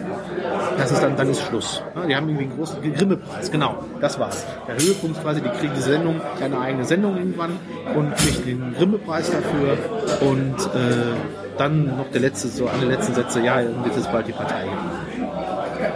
Das 0.78 0.90
ist 0.90 1.02
dann, 1.02 1.16
dann 1.16 1.28
ist 1.28 1.42
Schluss. 1.42 1.82
Ja, 1.94 2.06
die 2.06 2.16
haben 2.16 2.28
irgendwie 2.28 2.46
einen 2.46 2.56
großen 2.56 2.94
Grimme-Preis, 2.94 3.50
genau, 3.50 3.84
das 4.00 4.18
war's. 4.18 4.46
Der 4.66 4.74
Höhepunkt 4.74 5.22
quasi, 5.22 5.40
die 5.40 5.48
kriegen 5.50 5.74
die 5.74 5.80
Sendung, 5.80 6.20
eine 6.42 6.58
eigene 6.58 6.84
Sendung 6.84 7.16
irgendwann 7.16 7.58
und 7.94 8.14
kriegen 8.16 8.44
den 8.44 8.74
Grimme-Preis 8.74 9.30
dafür 9.30 9.76
und 10.20 10.56
äh, 10.74 11.14
dann 11.58 11.96
noch 11.98 12.10
der 12.10 12.22
letzte, 12.22 12.48
so 12.48 12.66
alle 12.66 12.86
letzten 12.86 13.14
Sätze, 13.14 13.40
ja, 13.40 13.58
wird 13.58 13.96
jetzt 13.96 14.10
bald 14.10 14.26
die 14.26 14.32
Partei 14.32 14.64
gegründet. 14.64 15.92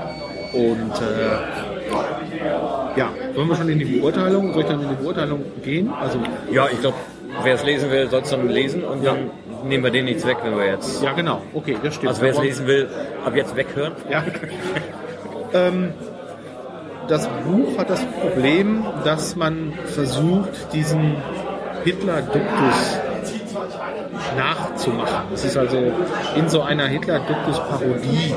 Und 0.53 0.93
äh, 1.03 2.99
ja, 2.99 3.11
wollen 3.37 3.49
wir 3.49 3.57
schon 3.57 3.69
in 3.69 3.79
die 3.79 3.85
Beurteilung? 3.85 4.53
Soll 4.53 4.63
ich 4.63 4.69
dann 4.69 4.83
in 4.83 4.89
die 4.89 4.95
Beurteilung 4.95 5.45
gehen? 5.63 5.91
Also, 5.93 6.19
Ja, 6.51 6.67
ich 6.73 6.81
glaube, 6.81 6.97
wer 7.43 7.55
es 7.55 7.65
lesen 7.65 7.91
will, 7.91 8.09
soll 8.09 8.23
es 8.23 8.31
dann 8.31 8.49
lesen 8.49 8.85
und 8.85 9.05
dann 9.05 9.31
nehmen 9.65 9.85
wir 9.85 9.91
den 9.91 10.05
nichts 10.07 10.27
weg, 10.27 10.39
wenn 10.43 10.57
wir 10.57 10.67
jetzt. 10.67 11.03
ja 11.03 11.13
genau, 11.13 11.43
okay, 11.55 11.77
das 11.83 11.95
stimmt. 11.95 12.09
Also 12.09 12.23
wer 12.23 12.31
es 12.33 12.41
lesen 12.41 12.67
will, 12.67 12.89
ab 13.25 13.35
jetzt 13.37 13.57
weghören. 13.57 13.93
Ja. 14.11 14.25
ähm, 15.55 15.91
das 17.09 17.29
Buch 17.47 17.79
hat 17.79 17.91
das 17.91 18.05
Problem, 18.05 18.85
dass 19.05 19.37
man 19.37 19.73
versucht, 19.85 20.73
diesen 20.73 21.17
Hitler-Duktus 21.85 22.99
nachzumachen. 24.37 25.27
Es 25.33 25.45
ist 25.45 25.57
also 25.57 25.93
in 26.37 26.49
so 26.49 26.63
einer 26.63 26.87
Hitler-Duktus-Parodie 26.87 28.35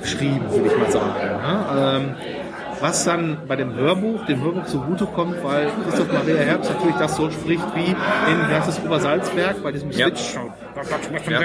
geschrieben, 0.00 0.44
würde 0.50 0.68
ich 0.68 0.78
mal 0.78 0.90
sagen. 0.90 1.14
Ja? 1.20 1.96
Ähm, 1.96 2.14
was 2.80 3.04
dann 3.04 3.38
bei 3.46 3.56
dem 3.56 3.74
Hörbuch, 3.74 4.24
dem 4.26 4.42
Hörbuch 4.42 4.64
zugutekommt, 4.64 5.42
weil 5.42 5.68
Christoph 5.84 6.12
Maria 6.12 6.36
Herbst 6.36 6.70
natürlich 6.72 6.96
das 6.96 7.16
so 7.16 7.30
spricht 7.30 7.64
wie 7.74 7.86
in, 7.86 7.96
wie 8.48 8.54
heißt 8.54 8.68
es, 8.68 8.80
Obersalzberg, 8.84 9.62
bei 9.62 9.72
diesem. 9.72 9.92
Switch. 9.92 10.34
Ja. 10.34 11.40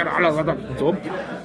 Und 0.70 0.80
so. 0.80 0.96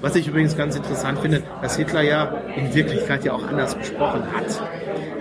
Was 0.01 0.15
ich 0.17 0.29
übrigens 0.29 0.57
ganz 0.57 0.77
interessant 0.77 1.19
finde, 1.21 1.43
dass 1.63 1.77
Hitler 1.77 2.03
ja 2.03 2.33
in 2.57 2.75
Wirklichkeit 2.75 3.25
ja 3.25 3.33
auch 3.33 3.47
anders 3.49 3.77
gesprochen 3.79 4.23
hat. 4.35 4.47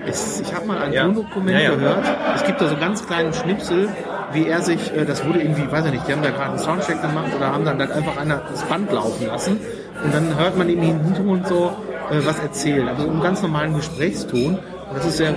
Es, 0.05 0.39
ich 0.41 0.53
habe 0.53 0.65
mal 0.65 0.77
ein 0.81 0.93
Ja. 0.93 1.03
Tondokument 1.03 1.51
Ja, 1.57 1.63
ja. 1.63 1.69
gehört. 1.75 2.05
Es 2.36 2.43
gibt 2.45 2.62
da 2.62 2.67
so 2.69 2.77
ganz 2.77 3.05
kleinen 3.05 3.33
Schnipsel, 3.33 3.89
wie 4.31 4.47
er 4.47 4.62
sich, 4.62 4.95
äh, 4.95 5.05
das 5.05 5.25
wurde 5.25 5.39
irgendwie, 5.41 5.69
weiß 5.69 5.86
ich 5.86 5.91
nicht, 5.91 6.07
die 6.07 6.13
haben 6.13 6.21
da 6.21 6.29
gerade 6.29 6.51
einen 6.51 6.59
Soundcheck 6.59 7.01
gemacht 7.01 7.31
oder 7.36 7.51
haben 7.51 7.65
dann, 7.65 7.77
dann 7.79 7.91
einfach 7.91 8.17
einer 8.17 8.41
das 8.50 8.63
Band 8.63 8.91
laufen 8.91 9.27
lassen 9.27 9.59
und 10.03 10.13
dann 10.13 10.38
hört 10.38 10.57
man 10.57 10.69
ihm 10.69 10.81
im 10.81 11.01
Hintergrund 11.03 11.47
so 11.47 11.75
äh, 12.11 12.25
was 12.25 12.39
erzählen, 12.39 12.87
also 12.87 13.07
im 13.07 13.21
ganz 13.21 13.41
normalen 13.41 13.75
Gesprächston 13.75 14.57
Und 14.89 14.95
das 14.97 15.05
ist 15.05 15.19
ja, 15.19 15.31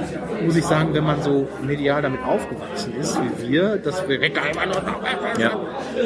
muss 0.44 0.54
ich 0.56 0.64
sagen, 0.64 0.90
wenn 0.94 1.04
man 1.04 1.20
so 1.22 1.48
medial 1.62 2.02
damit 2.02 2.22
aufgewachsen 2.22 2.94
ist, 3.00 3.18
wie 3.20 3.48
wir, 3.48 3.78
dass 3.78 4.06
wir 4.08 4.20
Ja. 4.22 5.50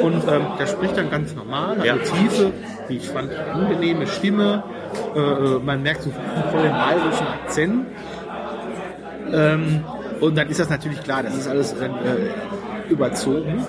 und 0.01 0.23
ähm, 0.27 0.45
der 0.59 0.65
spricht 0.67 0.97
dann 0.97 1.11
ganz 1.11 1.35
normal, 1.35 1.77
hat 1.77 1.85
Ja. 1.85 1.93
eine 1.93 2.01
tiefe, 2.01 2.51
wie 2.87 2.97
ich 2.97 3.07
fand, 3.09 3.31
angenehme 3.53 4.07
Stimme. 4.07 4.63
Äh, 5.15 5.19
äh, 5.19 5.59
man 5.59 5.83
merkt 5.83 6.01
so 6.03 6.09
voll 6.51 6.61
den 6.63 6.71
bayerischen 6.71 7.27
Akzent. 7.27 7.85
Ähm, 9.31 9.83
und 10.21 10.37
dann 10.37 10.49
ist 10.49 10.59
das 10.59 10.69
natürlich 10.69 11.03
klar, 11.03 11.23
das 11.23 11.35
ist 11.37 11.47
alles 11.47 11.73
äh, 11.73 11.89
überzogen. 12.89 13.65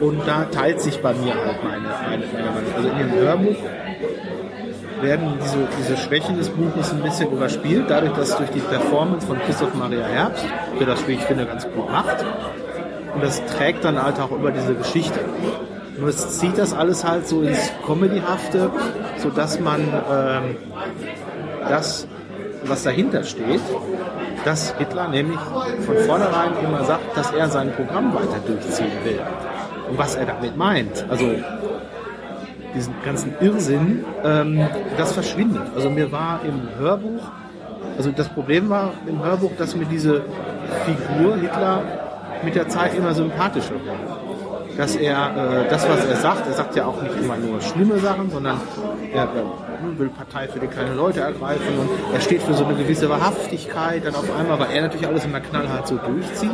Und 0.00 0.26
da 0.26 0.44
teilt 0.44 0.80
sich 0.80 1.00
bei 1.02 1.12
mir 1.12 1.34
halt 1.34 1.62
meine, 1.64 1.88
meine, 2.08 2.24
meine 2.32 2.50
Meinung. 2.50 2.74
Also 2.76 2.88
in 2.88 2.98
dem 2.98 3.12
Hörbuch 3.12 3.56
werden 5.02 5.38
diese, 5.42 5.68
diese 5.78 5.96
Schwächen 5.96 6.36
des 6.36 6.48
Buches 6.50 6.92
ein 6.92 7.02
bisschen 7.02 7.30
überspielt, 7.30 7.86
dadurch, 7.88 8.12
dass 8.12 8.36
durch 8.36 8.50
die 8.50 8.60
Performance 8.60 9.26
von 9.26 9.38
Christoph 9.40 9.74
Maria 9.74 10.04
Herbst, 10.04 10.44
der 10.78 10.86
das, 10.86 11.06
wie 11.06 11.12
ich 11.12 11.22
finde, 11.22 11.46
ganz 11.46 11.64
gut 11.64 11.90
macht. 11.90 12.24
Und 13.14 13.22
das 13.22 13.44
trägt 13.46 13.84
dann 13.84 14.02
halt 14.02 14.20
auch 14.20 14.30
über 14.30 14.50
diese 14.50 14.74
Geschichte. 14.74 15.20
Nur 15.98 16.08
es 16.08 16.38
zieht 16.38 16.56
das 16.58 16.72
alles 16.72 17.04
halt 17.04 17.26
so 17.26 17.42
ins 17.42 17.72
Comedyhafte, 17.84 18.70
sodass 19.16 19.58
man 19.58 19.80
ähm, 19.80 20.56
das, 21.68 22.06
was 22.64 22.84
dahinter 22.84 23.24
steht, 23.24 23.60
dass 24.44 24.74
Hitler 24.78 25.08
nämlich 25.08 25.40
von 25.84 25.96
vornherein 26.06 26.52
immer 26.62 26.84
sagt, 26.84 27.16
dass 27.16 27.32
er 27.32 27.48
sein 27.48 27.72
Programm 27.72 28.14
weiter 28.14 28.38
durchziehen 28.46 28.92
will. 29.04 29.20
Und 29.90 29.98
was 29.98 30.14
er 30.14 30.26
damit 30.26 30.56
meint, 30.56 31.04
also 31.08 31.24
diesen 32.74 32.94
ganzen 33.04 33.34
Irrsinn, 33.40 34.04
ähm, 34.24 34.66
das 34.96 35.12
verschwindet. 35.12 35.62
Also 35.74 35.90
mir 35.90 36.12
war 36.12 36.40
im 36.44 36.68
Hörbuch, 36.78 37.22
also 37.96 38.10
das 38.12 38.28
Problem 38.28 38.68
war 38.68 38.92
im 39.06 39.22
Hörbuch, 39.22 39.52
dass 39.58 39.74
mir 39.74 39.86
diese 39.86 40.22
Figur 40.84 41.36
Hitler 41.36 41.82
mit 42.44 42.54
der 42.54 42.68
Zeit 42.68 42.94
immer 42.94 43.14
sympathischer 43.14 43.74
wurde. 43.74 44.76
Dass 44.76 44.94
er 44.94 45.64
äh, 45.64 45.68
das, 45.68 45.88
was 45.88 46.04
er 46.04 46.16
sagt, 46.16 46.46
er 46.46 46.52
sagt 46.52 46.76
ja 46.76 46.86
auch 46.86 47.02
nicht 47.02 47.16
immer 47.20 47.36
nur 47.36 47.60
schlimme 47.60 47.98
Sachen, 47.98 48.30
sondern 48.30 48.60
er 49.12 49.24
äh, 49.24 49.98
will 49.98 50.08
Partei 50.08 50.46
für 50.46 50.60
die 50.60 50.68
kleinen 50.68 50.96
Leute 50.96 51.20
ergreifen 51.20 51.78
und 51.80 52.14
er 52.14 52.20
steht 52.20 52.42
für 52.42 52.54
so 52.54 52.64
eine 52.64 52.74
gewisse 52.76 53.08
Wahrhaftigkeit 53.08 54.04
dann 54.06 54.14
auf 54.14 54.28
einmal, 54.38 54.60
weil 54.60 54.70
er 54.72 54.82
natürlich 54.82 55.06
alles 55.06 55.24
immer 55.24 55.40
knallhart 55.40 55.88
so 55.88 55.96
durchzieht. 55.96 56.50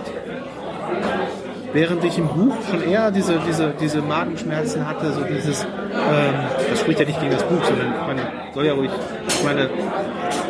Während 1.74 2.04
ich 2.04 2.16
im 2.18 2.28
Buch 2.28 2.54
schon 2.70 2.82
eher 2.88 3.10
diese, 3.10 3.40
diese, 3.46 3.74
diese 3.80 4.00
Magenschmerzen 4.00 4.86
hatte, 4.86 5.12
so 5.12 5.22
dieses, 5.24 5.64
ähm, 5.64 6.34
das 6.70 6.80
spricht 6.80 7.00
ja 7.00 7.04
nicht 7.04 7.20
gegen 7.20 7.32
das 7.32 7.42
Buch, 7.42 7.62
sondern 7.64 7.90
man 8.06 8.16
soll 8.54 8.66
ja 8.66 8.74
ruhig, 8.74 8.90
ich 9.26 9.44
meine, 9.44 9.68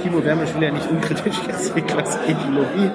Timo 0.02 0.22
Wermisch 0.22 0.54
will 0.54 0.62
ja 0.62 0.70
nicht 0.70 0.88
unkritisch 0.90 1.36
jetzt 1.48 1.74
Hitlers 1.74 2.18
Ideologie 2.28 2.90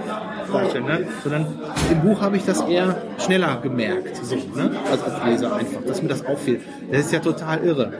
darstellen, 0.51 0.85
ne? 0.85 1.07
sondern 1.23 1.47
im 1.91 2.01
Buch 2.01 2.21
habe 2.21 2.37
ich 2.37 2.45
das 2.45 2.61
eher 2.61 2.95
schneller 3.17 3.57
gemerkt, 3.61 4.15
so, 4.23 4.35
ne? 4.35 4.71
also 4.91 5.05
als 5.05 5.25
Leser 5.25 5.55
einfach, 5.55 5.81
dass 5.87 6.01
mir 6.01 6.09
das 6.09 6.23
auffiel. 6.23 6.61
Das 6.91 7.01
ist 7.01 7.11
ja 7.11 7.19
total 7.19 7.63
irre. 7.63 7.93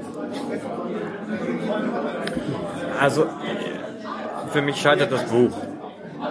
Also, 3.00 3.26
für 4.52 4.62
mich 4.62 4.76
scheitert 4.76 5.12
das 5.12 5.24
Buch. 5.24 5.58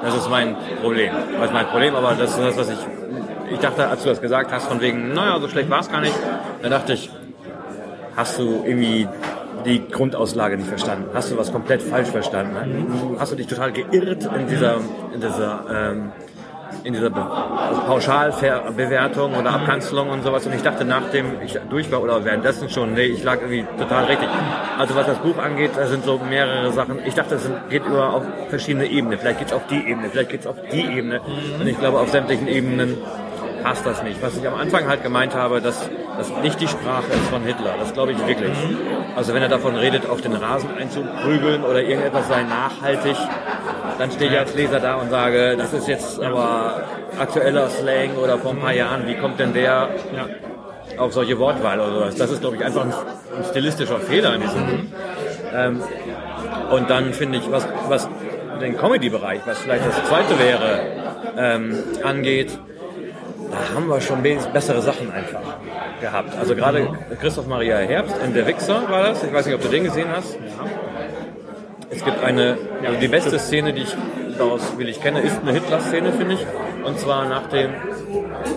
Das 0.02 0.14
ist 0.14 0.28
mein 0.28 0.56
Problem. 0.82 1.12
Das 1.34 1.46
ist 1.46 1.52
mein 1.52 1.66
Problem, 1.66 1.94
aber 1.94 2.14
das 2.14 2.30
ist 2.30 2.38
das, 2.38 2.56
was 2.56 2.70
ich. 2.70 2.78
Ich 3.50 3.58
dachte, 3.60 3.88
als 3.88 4.02
du 4.02 4.08
das 4.08 4.20
gesagt 4.20 4.52
hast, 4.52 4.68
von 4.68 4.80
wegen, 4.80 5.12
naja, 5.14 5.38
so 5.40 5.48
schlecht 5.48 5.70
war 5.70 5.80
es 5.80 5.90
gar 5.90 6.00
nicht, 6.00 6.14
dann 6.62 6.70
dachte 6.70 6.92
ich, 6.92 7.10
hast 8.16 8.38
du 8.38 8.64
irgendwie 8.64 9.08
die 9.64 9.86
Grundauslage 9.88 10.56
nicht 10.56 10.68
verstanden? 10.68 11.10
Hast 11.14 11.30
du 11.30 11.38
was 11.38 11.52
komplett 11.52 11.82
falsch 11.82 12.08
verstanden? 12.08 12.52
Ne? 12.54 13.16
Hast 13.18 13.32
du 13.32 13.36
dich 13.36 13.46
total 13.46 13.72
geirrt 13.72 14.28
in 14.36 14.46
dieser, 14.48 14.76
in 15.14 15.20
dieser, 15.20 15.64
ähm, 15.70 16.12
in 16.84 16.92
dieser 16.92 17.10
Be 17.10 17.20
also 17.20 17.80
Pauschalbewertung 17.82 19.34
oder 19.34 19.50
Abkanzelung 19.50 20.10
und 20.10 20.22
sowas? 20.22 20.46
Und 20.46 20.54
ich 20.54 20.62
dachte, 20.62 20.84
nachdem 20.84 21.40
ich 21.44 21.58
durch 21.70 21.90
war 21.90 22.02
oder 22.02 22.24
währenddessen 22.24 22.68
schon, 22.68 22.94
nee, 22.94 23.06
ich 23.06 23.24
lag 23.24 23.40
irgendwie 23.40 23.64
total 23.78 24.04
richtig. 24.04 24.28
Also 24.78 24.94
was 24.94 25.06
das 25.06 25.18
Buch 25.18 25.38
angeht, 25.38 25.72
da 25.76 25.86
sind 25.86 26.04
so 26.04 26.18
mehrere 26.18 26.72
Sachen. 26.72 26.98
Ich 27.04 27.14
dachte, 27.14 27.36
es 27.36 27.50
geht 27.70 27.84
über 27.84 28.14
auf 28.14 28.22
verschiedene 28.48 28.86
Ebenen. 28.86 29.18
Vielleicht 29.18 29.38
geht 29.38 29.48
es 29.48 29.54
auf 29.54 29.66
die 29.66 29.88
Ebene, 29.88 30.08
vielleicht 30.10 30.30
geht 30.30 30.40
es 30.40 30.46
auf 30.46 30.56
die 30.72 30.84
Ebene. 30.84 31.20
Und 31.58 31.66
ich 31.66 31.78
glaube, 31.78 31.98
auf 31.98 32.10
sämtlichen 32.10 32.48
Ebenen 32.48 32.96
passt 33.62 33.84
das 33.86 34.02
nicht. 34.02 34.22
Was 34.22 34.36
ich 34.36 34.46
am 34.46 34.54
Anfang 34.54 34.86
halt 34.88 35.02
gemeint 35.02 35.34
habe, 35.34 35.60
dass 35.60 35.88
das 36.16 36.30
nicht 36.42 36.60
die 36.60 36.68
Sprache 36.68 37.06
ist 37.12 37.28
von 37.30 37.42
Hitler. 37.42 37.74
Das 37.78 37.92
glaube 37.92 38.12
ich 38.12 38.26
wirklich. 38.26 38.56
Also 39.16 39.34
wenn 39.34 39.42
er 39.42 39.48
davon 39.48 39.76
redet, 39.76 40.08
auf 40.08 40.20
den 40.20 40.34
Rasen 40.34 40.70
einzuprügeln 40.76 41.64
oder 41.64 41.82
irgendetwas 41.82 42.28
sei 42.28 42.42
nachhaltig, 42.42 43.16
dann 43.98 44.10
stehe 44.10 44.30
ich 44.30 44.38
als 44.38 44.54
Leser 44.54 44.80
da 44.80 44.94
und 44.96 45.10
sage, 45.10 45.56
das 45.56 45.72
ist 45.72 45.88
jetzt 45.88 46.20
aber 46.22 46.82
aktueller 47.18 47.68
Slang 47.68 48.16
oder 48.16 48.38
vor 48.38 48.52
ein 48.52 48.60
paar 48.60 48.72
Jahren, 48.72 49.06
wie 49.06 49.16
kommt 49.16 49.40
denn 49.40 49.52
der 49.52 49.88
auf 50.96 51.12
solche 51.12 51.38
Wortwahl 51.38 51.80
oder 51.80 51.92
sowas? 51.92 52.14
Das 52.16 52.30
ist, 52.30 52.40
glaube 52.40 52.56
ich, 52.56 52.64
einfach 52.64 52.84
ein, 52.84 52.92
stilistischer 53.50 53.98
Fehler 53.98 54.34
in 54.34 54.40
diesem. 54.40 54.92
Ähm, 55.54 55.82
und 56.70 56.90
dann 56.90 57.12
finde 57.12 57.38
ich, 57.38 57.50
was, 57.50 57.66
was 57.88 58.08
den 58.60 58.76
Comedy-Bereich, 58.76 59.40
was 59.44 59.58
vielleicht 59.58 59.86
das 59.86 60.04
zweite 60.08 60.38
wäre, 60.38 60.80
ähm, 61.36 61.78
angeht, 62.02 62.58
da 63.50 63.74
haben 63.74 63.88
wir 63.88 64.00
schon 64.00 64.22
bessere 64.22 64.82
Sachen 64.82 65.10
einfach 65.10 65.40
gehabt. 66.00 66.36
Also 66.38 66.54
gerade 66.54 66.88
Christoph 67.20 67.46
Maria 67.46 67.78
Herbst 67.78 68.16
in 68.24 68.34
Der 68.34 68.46
Wichser 68.46 68.88
war 68.88 69.04
das. 69.04 69.22
Ich 69.22 69.32
weiß 69.32 69.46
nicht, 69.46 69.54
ob 69.54 69.62
du 69.62 69.68
den 69.68 69.84
gesehen 69.84 70.08
hast. 70.14 70.36
Es 71.90 72.04
gibt 72.04 72.22
eine, 72.22 72.58
also 72.84 73.00
die 73.00 73.08
beste 73.08 73.38
Szene, 73.38 73.72
die 73.72 73.82
ich 73.82 73.96
daraus 74.38 74.78
will 74.78 74.88
ich 74.88 75.00
kenne, 75.00 75.20
ist 75.20 75.40
eine 75.40 75.52
Hitler-Szene, 75.52 76.12
finde 76.12 76.34
ich. 76.34 76.46
Und 76.84 76.98
zwar 76.98 77.28
nach 77.28 77.48
dem 77.48 77.70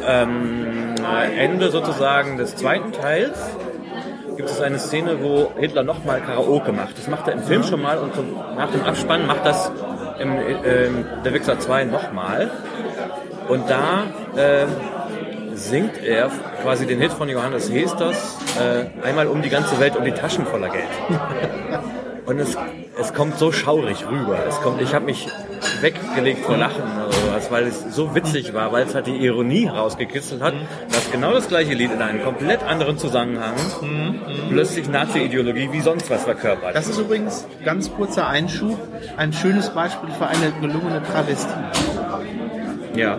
ähm, 0.08 0.96
Ende 1.38 1.72
sozusagen 1.72 2.38
des 2.38 2.56
zweiten 2.56 2.92
Teils 2.92 3.38
gibt 4.38 4.50
es 4.50 4.62
eine 4.62 4.80
Szene, 4.80 5.22
wo 5.22 5.52
Hitler 5.58 5.84
nochmal 5.84 6.22
Karaoke 6.22 6.72
macht. 6.72 6.98
Das 6.98 7.08
macht 7.08 7.28
er 7.28 7.34
im 7.34 7.44
Film 7.44 7.64
schon 7.64 7.82
mal 7.82 7.98
und 7.98 8.16
zum, 8.16 8.34
nach 8.56 8.72
dem 8.72 8.84
Abspann 8.84 9.28
macht 9.28 9.46
das 9.46 9.72
im, 10.20 10.32
ähm, 10.64 11.06
Der 11.26 11.34
Wichser 11.34 11.60
2 11.60 11.86
nochmal. 11.86 12.50
Und 13.48 13.70
da 13.70 14.04
ähm, 14.38 14.70
singt 15.54 16.04
er 16.04 16.30
quasi 16.62 16.86
den 16.86 17.00
Hit 17.00 17.12
von 17.12 17.30
Johannes 17.30 17.72
Hesters 17.72 18.38
äh, 18.60 19.06
einmal 19.06 19.28
um 19.28 19.42
die 19.42 19.50
ganze 19.50 19.80
Welt 19.80 19.96
um 19.96 20.06
die 20.06 20.12
Taschen 20.12 20.46
voller 20.46 20.70
Geld. 20.70 20.88
Und 22.26 22.40
es, 22.40 22.56
es 23.00 23.14
kommt 23.14 23.38
so 23.38 23.52
schaurig 23.52 24.06
rüber. 24.08 24.38
Es 24.48 24.62
kommt, 24.62 24.82
ich 24.82 24.94
habe 24.94 25.06
mich 25.06 25.28
weggelegt 25.82 26.46
vor 26.46 26.56
Lachen 26.56 26.82
oder 26.82 27.12
sowas, 27.12 27.52
weil 27.52 27.64
es 27.66 27.96
so 27.96 28.14
witzig 28.16 28.54
war, 28.54 28.72
weil 28.72 28.86
es 28.86 28.96
halt 28.96 29.08
die 29.08 29.18
Ironie 29.18 29.68
rausgekitzelt 29.68 30.42
hat, 30.42 30.54
dass 30.92 31.12
genau 31.12 31.34
das 31.34 31.48
gleiche 31.48 31.74
Lied 31.74 31.92
in 31.92 32.02
einem 32.02 32.24
komplett 32.24 32.64
anderen 32.64 32.98
Zusammenhang 32.98 33.56
plötzlich 34.50 34.88
Nazi-Ideologie 34.88 35.70
wie 35.72 35.82
sonst 35.82 36.10
was 36.10 36.24
verkörpert. 36.24 36.76
Das 36.76 36.88
ist 36.88 37.00
übrigens, 37.00 37.46
ganz 37.66 37.92
kurzer 37.92 38.28
Einschub, 38.28 38.78
ein 39.18 39.34
schönes 39.34 39.70
Beispiel 39.72 40.12
für 40.12 40.28
eine 40.28 40.52
gelungene 40.62 41.02
Travestie. 41.04 41.50
Ja. 42.96 43.18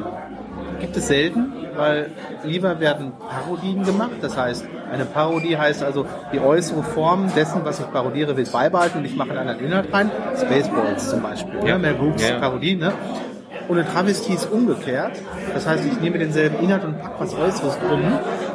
Gibt 0.81 0.97
es 0.97 1.07
selten, 1.09 1.53
weil 1.77 2.11
lieber 2.45 2.81
werden 2.81 3.13
Parodien 3.29 3.85
gemacht. 3.85 4.11
Das 4.21 4.37
heißt, 4.37 4.65
eine 4.93 5.05
Parodie 5.05 5.57
heißt 5.57 5.83
also, 5.85 6.07
die 6.33 6.41
äußere 6.41 6.83
Form 6.83 7.33
dessen, 7.35 7.65
was 7.65 7.79
ich 7.81 7.91
parodiere, 7.93 8.37
will 8.37 8.47
beibehalten 8.47 8.99
und 8.99 9.05
ich 9.05 9.15
mache 9.17 9.31
einen 9.31 9.39
anderen 9.39 9.65
Inhalt 9.65 9.93
rein. 9.93 10.11
Spaceballs 10.37 11.09
zum 11.09 11.23
Beispiel, 11.23 11.55
Ja. 11.65 11.75
ne? 11.75 11.79
Mel 11.79 11.95
Brooks 11.95 12.29
Ja. 12.29 12.39
Parodie. 12.39 12.75
Ne? 12.75 12.93
Und 13.69 13.79
eine 13.79 13.89
Travestie 13.89 14.35
ist 14.35 14.51
umgekehrt. 14.51 15.13
Das 15.55 15.67
heißt, 15.69 15.85
ich 15.87 16.01
nehme 16.01 16.19
denselben 16.19 16.59
Inhalt 16.63 16.85
und 16.85 17.01
packe 17.01 17.15
was 17.21 17.35
Äußeres 17.35 17.79
drum. 17.79 18.03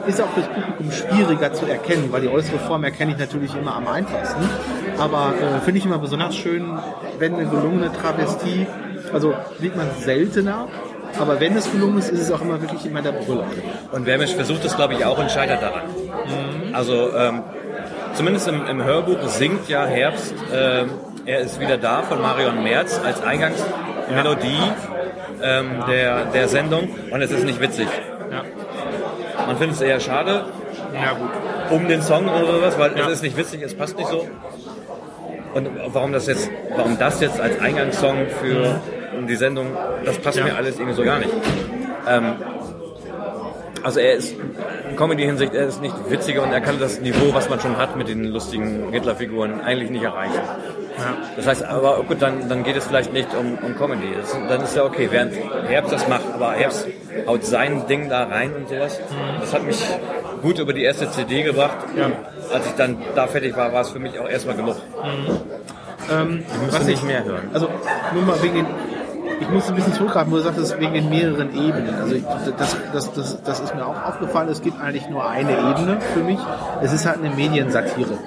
Ist 0.06 0.22
auch 0.22 0.30
fürs 0.30 0.48
Publikum 0.48 0.92
schwieriger 0.92 1.54
zu 1.54 1.66
erkennen, 1.66 2.10
weil 2.12 2.22
die 2.22 2.28
äußere 2.30 2.60
Form 2.60 2.84
erkenne 2.84 3.14
ich 3.14 3.18
natürlich 3.18 3.56
immer 3.56 3.76
am 3.76 3.88
einfachsten. 3.88 4.44
Aber 5.00 5.34
äh, 5.42 5.60
finde 5.62 5.80
ich 5.80 5.86
immer 5.86 5.98
besonders 5.98 6.36
schön, 6.36 6.78
wenn 7.20 7.36
eine 7.36 7.46
gelungene 7.48 7.92
Travestie, 7.94 8.68
also 9.14 9.34
sieht 9.60 9.76
man 9.78 9.88
seltener, 10.00 10.68
aber 11.20 11.40
wenn 11.40 11.56
es 11.56 11.72
gelungen 11.72 11.98
ist, 11.98 12.10
ist 12.10 12.22
es 12.22 12.32
auch 12.32 12.42
immer 12.42 12.62
wirklich 12.62 12.86
immer 12.86 13.02
der 13.02 13.12
Brüller. 13.14 13.46
Und 13.92 14.06
Wermisch 14.06 14.34
versucht 14.36 14.64
es, 14.66 14.76
glaube 14.76 14.94
ich, 14.96 15.06
auch 15.06 15.18
und 15.18 15.32
scheitert 15.32 15.62
daran. 15.62 15.84
Also 16.74 17.16
ähm, 17.16 17.42
zumindest 18.14 18.48
im, 18.48 18.66
im 18.68 18.84
Hörbuch 18.84 19.28
singt 19.28 19.68
ja 19.70 19.86
Herbst, 19.86 20.34
ähm, 20.54 20.90
er 21.26 21.40
ist 21.40 21.60
wieder 21.60 21.78
da 21.78 22.04
von 22.04 22.22
Marion 22.22 22.64
Merz 22.64 23.00
als 23.04 23.22
Eingangsmelodie 23.24 24.62
ähm, 25.42 25.84
der, 25.88 26.26
der 26.26 26.48
Sendung 26.48 26.90
und 27.12 27.22
es 27.22 27.32
ist 27.32 27.44
nicht 27.46 27.60
witzig. 27.62 27.88
Man 29.46 29.58
findet 29.58 29.76
es 29.78 29.82
eher 29.82 30.00
schade 30.00 30.46
Ja, 30.94 31.14
gut. 31.14 31.30
um 31.72 31.88
den 31.88 32.02
Song 32.02 32.28
oder 32.28 32.46
sowas, 32.54 32.78
weil 32.80 32.98
Ja. 32.98 33.06
es 33.08 33.14
ist 33.14 33.24
nicht 33.24 33.38
witzig, 33.38 33.62
es 33.62 33.76
passt 33.76 33.98
nicht 33.98 34.10
so. 34.10 34.28
Und 35.54 35.70
warum 35.94 36.12
das 36.12 36.28
jetzt, 36.28 36.50
warum 36.76 36.98
das 37.00 37.20
jetzt 37.22 37.40
als 37.40 37.60
Eingangssong 37.60 38.28
für 38.42 38.80
die 39.26 39.36
Sendung, 39.36 39.68
das 40.06 40.18
passt 40.20 40.38
Ja. 40.38 40.44
mir 40.46 40.56
alles 40.56 40.76
irgendwie 40.78 40.94
so 40.96 41.04
gar 41.04 41.18
nicht. 41.20 41.32
Ähm, 42.08 42.34
also 43.84 44.00
er 44.00 44.14
ist 44.16 44.36
in 44.90 44.96
Comedy-Hinsicht, 44.98 45.54
er 45.54 45.68
ist 45.68 45.82
nicht 45.82 45.96
witziger 46.10 46.44
und 46.44 46.52
er 46.52 46.60
kann 46.62 46.80
das 46.80 47.00
Niveau, 47.00 47.34
was 47.34 47.50
man 47.50 47.60
schon 47.60 47.78
hat 47.78 47.96
mit 47.96 48.10
den 48.10 48.26
lustigen 48.26 48.92
Hitler-Figuren, 48.92 49.62
eigentlich 49.62 49.90
nicht 49.92 50.04
erreichen. 50.04 50.42
Das 51.36 51.46
heißt, 51.46 51.64
aber 51.64 52.04
gut, 52.04 52.22
dann, 52.22 52.50
dann 52.50 52.64
geht 52.64 52.76
es 52.76 52.88
vielleicht 52.88 53.14
nicht 53.14 53.30
um, 53.36 53.58
um 53.64 53.76
Comedy. 53.78 54.08
Das, 54.20 54.36
dann 54.50 54.62
ist 54.62 54.76
ja 54.76 54.84
okay, 54.84 55.08
während 55.12 55.34
Herbst 55.68 55.94
das 55.94 56.08
macht, 56.10 56.24
aber 56.34 56.54
Herbst 56.54 56.88
haut 57.28 57.46
sein 57.46 57.86
Ding 57.88 58.10
da 58.10 58.24
rein 58.24 58.52
und 58.56 58.68
sowas. 58.68 59.00
Das 59.40 59.54
hat 59.54 59.64
mich 59.64 59.82
gut 60.42 60.58
über 60.58 60.74
die 60.74 60.84
erste 60.84 61.10
CD 61.12 61.44
gebracht. 61.44 61.78
Als 62.52 62.66
ich 62.66 62.74
dann 62.74 62.98
da 63.16 63.28
fertig 63.28 63.56
war, 63.56 63.72
war 63.72 63.82
es 63.82 63.90
für 63.92 64.00
mich 64.00 64.18
auch 64.20 64.28
erstmal 64.28 64.56
genug. 64.56 64.76
Ähm, 66.12 66.44
Ich 66.52 66.62
musste 66.72 66.86
nicht 66.86 67.04
mehr 67.04 67.24
hören. 67.24 67.50
Also 67.54 67.70
nur 68.14 68.24
mal 68.24 68.42
wegen 68.42 68.56
den, 68.56 68.66
ich 69.40 69.50
muss 69.50 69.70
ein 69.70 69.76
bisschen 69.76 69.94
zurückgreifen, 69.94 70.32
wo 70.32 70.38
du 70.38 70.42
sagtest, 70.42 70.80
wegen 70.80 70.94
den 70.94 71.10
mehreren 71.10 71.54
Ebenen. 71.54 71.94
Also 71.96 72.16
ich, 72.16 72.24
das, 72.58 72.76
das, 72.92 73.14
das, 73.14 73.44
das 73.44 73.60
ist 73.60 73.76
mir 73.76 73.86
auch 73.86 74.04
aufgefallen, 74.04 74.50
es 74.50 74.62
gibt 74.62 74.80
eigentlich 74.82 75.10
nur 75.10 75.28
eine 75.28 75.52
Ebene 75.52 76.00
für 76.14 76.24
mich. 76.24 76.40
Es 76.82 76.94
ist 76.94 77.06
halt 77.06 77.20
eine 77.20 77.30
Mediensatire. 77.30 78.18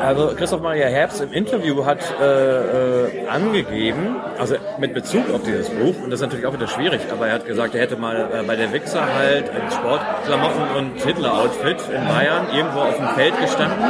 Also 0.00 0.32
Christoph 0.36 0.62
Maria 0.62 0.86
Herbst 0.86 1.20
im 1.20 1.32
Interview 1.32 1.84
hat 1.84 1.98
äh, 2.20 3.24
äh, 3.24 3.28
angegeben, 3.28 4.16
also 4.38 4.54
mit 4.78 4.94
Bezug 4.94 5.28
auf 5.34 5.42
dieses 5.42 5.68
Buch, 5.70 5.94
und 6.02 6.10
das 6.10 6.20
ist 6.20 6.26
natürlich 6.26 6.46
auch 6.46 6.52
wieder 6.52 6.68
schwierig, 6.68 7.00
aber 7.10 7.26
er 7.26 7.34
hat 7.34 7.46
gesagt, 7.46 7.74
er 7.74 7.80
hätte 7.82 7.96
mal 7.96 8.30
äh, 8.32 8.42
bei 8.44 8.54
der 8.54 8.72
Wichser 8.72 9.02
halt 9.12 9.48
in 9.48 9.70
Sportklamotten 9.72 10.76
und 10.76 11.02
Hitler-Outfit 11.02 11.78
in 11.92 12.06
Bayern 12.06 12.46
irgendwo 12.54 12.78
auf 12.78 12.96
dem 12.96 13.08
Feld 13.08 13.40
gestanden 13.40 13.84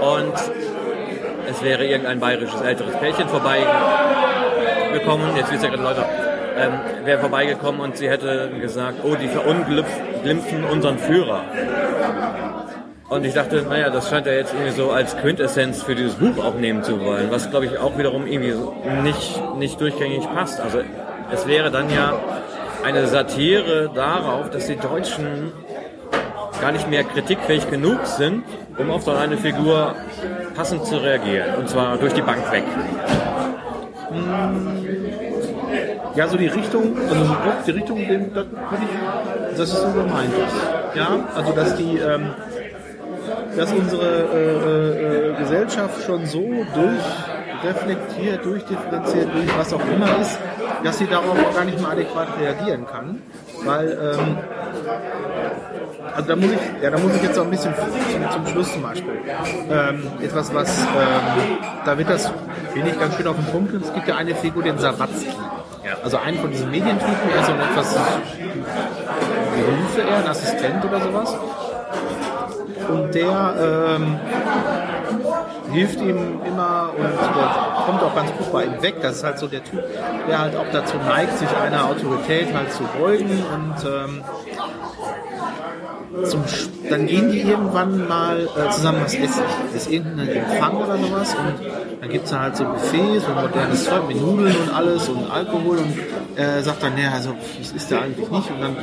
und 0.00 0.34
es 1.48 1.62
wäre 1.62 1.86
irgendein 1.86 2.20
bayerisches 2.20 2.60
älteres 2.60 2.94
Pärchen 2.96 3.28
vorbeigekommen, 3.28 5.36
jetzt 5.36 5.52
wisst 5.52 5.64
ihr 5.64 5.70
gerade 5.70 5.82
Leute, 5.82 6.04
ähm, 6.58 6.72
wäre 7.04 7.20
vorbeigekommen 7.20 7.80
und 7.80 7.96
sie 7.96 8.08
hätte 8.08 8.50
gesagt, 8.60 8.98
oh, 9.04 9.14
die 9.14 9.28
verunglimpfen 9.28 10.64
unseren 10.64 10.98
Führer. 10.98 11.44
Und 13.08 13.24
ich 13.24 13.32
dachte, 13.32 13.62
naja, 13.62 13.88
das 13.88 14.10
scheint 14.10 14.26
er 14.26 14.36
jetzt 14.36 14.52
irgendwie 14.52 14.72
so 14.72 14.90
als 14.90 15.16
Quintessenz 15.16 15.82
für 15.82 15.94
dieses 15.94 16.16
Buch 16.16 16.44
auch 16.44 16.54
nehmen 16.54 16.82
zu 16.82 17.00
wollen, 17.00 17.30
was 17.30 17.50
glaube 17.50 17.66
ich 17.66 17.78
auch 17.78 17.96
wiederum 17.96 18.26
irgendwie 18.26 18.54
nicht, 19.02 19.40
nicht 19.56 19.80
durchgängig 19.80 20.28
passt. 20.34 20.60
Also 20.60 20.80
es 21.32 21.46
wäre 21.46 21.70
dann 21.70 21.88
ja 21.90 22.18
eine 22.84 23.06
Satire 23.06 23.90
darauf, 23.94 24.50
dass 24.50 24.66
die 24.66 24.76
Deutschen 24.76 25.52
gar 26.60 26.72
nicht 26.72 26.90
mehr 26.90 27.04
kritikfähig 27.04 27.70
genug 27.70 28.06
sind, 28.06 28.44
um 28.78 28.90
auf 28.90 29.02
so 29.02 29.10
eine 29.12 29.36
Figur 29.36 29.94
passend 30.54 30.84
zu 30.86 30.96
reagieren. 30.96 31.56
Und 31.56 31.68
zwar 31.68 31.96
durch 31.96 32.14
die 32.14 32.22
Bank 32.22 32.50
weg. 32.52 32.64
Ja, 36.14 36.26
so 36.26 36.36
die 36.36 36.46
Richtung, 36.46 36.96
also 37.08 37.24
so 37.24 37.34
grob 37.34 37.64
die 37.66 37.70
Richtung, 37.72 37.98
das, 38.34 38.46
das 39.56 39.72
ist 39.72 39.82
so 39.82 39.92
gemeint. 39.92 40.32
Ja, 40.94 41.18
also 41.34 41.52
dass 41.52 41.76
die, 41.76 41.98
ähm, 41.98 42.30
dass 43.56 43.72
unsere 43.72 44.06
äh, 44.34 45.30
äh, 45.30 45.34
Gesellschaft 45.38 46.02
schon 46.04 46.26
so 46.26 46.42
durchreflektiert, 46.74 48.44
durchdifferenziert, 48.44 49.28
durch 49.34 49.58
was 49.58 49.72
auch 49.72 49.82
immer 49.94 50.18
ist, 50.20 50.38
dass 50.82 50.98
sie 50.98 51.06
darauf 51.06 51.36
gar 51.54 51.64
nicht 51.64 51.80
mehr 51.80 51.90
adäquat 51.90 52.28
reagieren 52.40 52.86
kann. 52.86 53.22
Weil, 53.64 54.16
ähm, 54.18 54.38
also 56.14 56.28
da 56.28 56.36
muss 56.36 56.50
ich, 56.50 56.82
ja, 56.82 56.90
da 56.90 56.98
muss 56.98 57.14
ich 57.14 57.22
jetzt 57.22 57.38
auch 57.38 57.44
ein 57.44 57.50
bisschen 57.50 57.74
zum, 57.74 58.30
zum 58.30 58.46
Schluss 58.46 58.72
zum 58.72 58.82
Beispiel. 58.82 59.12
Ähm, 59.70 60.02
etwas, 60.20 60.54
was, 60.54 60.78
ähm, 60.78 61.58
da 61.84 61.98
wird 61.98 62.10
das, 62.10 62.30
finde 62.72 62.90
ich, 62.90 62.98
ganz 62.98 63.14
schön 63.16 63.26
auf 63.26 63.36
den 63.36 63.46
Punkt. 63.46 63.74
Es 63.74 63.92
gibt 63.92 64.08
ja 64.08 64.16
eine 64.16 64.34
Figur, 64.34 64.62
den 64.62 64.78
Sawatzki. 64.78 65.28
Also 66.02 66.18
einen 66.18 66.38
von 66.38 66.50
diesen 66.50 66.70
Medientypen, 66.70 67.30
er 67.34 67.40
ist 67.40 67.46
so 67.46 67.52
ein 67.52 67.60
etwas 67.60 67.96
Berufe 69.58 70.02
er, 70.08 70.18
ein 70.18 70.28
Assistent 70.28 70.84
oder 70.84 71.00
sowas. 71.00 71.36
Und 72.88 73.14
der 73.14 73.54
ähm, 73.96 74.18
hilft 75.72 76.00
ihm 76.00 76.40
immer 76.46 76.90
und 76.96 77.04
der 77.04 77.84
kommt 77.86 78.02
auch 78.02 78.14
ganz 78.14 78.30
gut 78.32 78.52
bei 78.52 78.64
ihm 78.64 78.82
weg. 78.82 78.96
Das 79.02 79.16
ist 79.16 79.24
halt 79.24 79.38
so 79.38 79.46
der 79.46 79.62
Typ, 79.64 79.82
der 80.28 80.38
halt 80.38 80.56
auch 80.56 80.66
dazu 80.72 80.96
neigt, 80.96 81.36
sich 81.38 81.48
einer 81.56 81.86
Autorität 81.86 82.54
halt 82.54 82.72
zu 82.72 82.84
beugen 82.98 83.44
und 83.54 83.84
ähm, 83.84 84.24
zum, 86.24 86.42
dann 86.88 87.06
gehen 87.06 87.30
die 87.30 87.40
irgendwann 87.40 88.08
mal 88.08 88.40
äh, 88.40 88.70
zusammen 88.70 89.00
was 89.02 89.14
essen. 89.14 89.42
Das 89.72 89.82
ist 89.82 89.90
irgendein 89.90 90.28
Empfang 90.28 90.76
oder 90.76 90.96
sowas 90.98 91.34
und 91.34 91.54
dann 92.00 92.10
gibt 92.10 92.26
es 92.26 92.32
halt 92.32 92.56
so 92.56 92.64
Buffets 92.64 93.26
und 93.26 93.34
modernes 93.34 93.84
Zeug 93.84 94.08
mit 94.08 94.20
Nudeln 94.20 94.56
und 94.56 94.74
alles 94.74 95.08
und 95.08 95.30
Alkohol 95.30 95.78
und 95.78 95.94
er 96.36 96.62
sagt 96.62 96.82
dann, 96.82 96.96
ja, 96.96 97.10
also 97.12 97.34
das 97.58 97.72
ist 97.72 97.90
da 97.90 98.00
eigentlich 98.00 98.30
nicht 98.30 98.50
und 98.50 98.60
dann, 98.60 98.76
ja, 98.76 98.82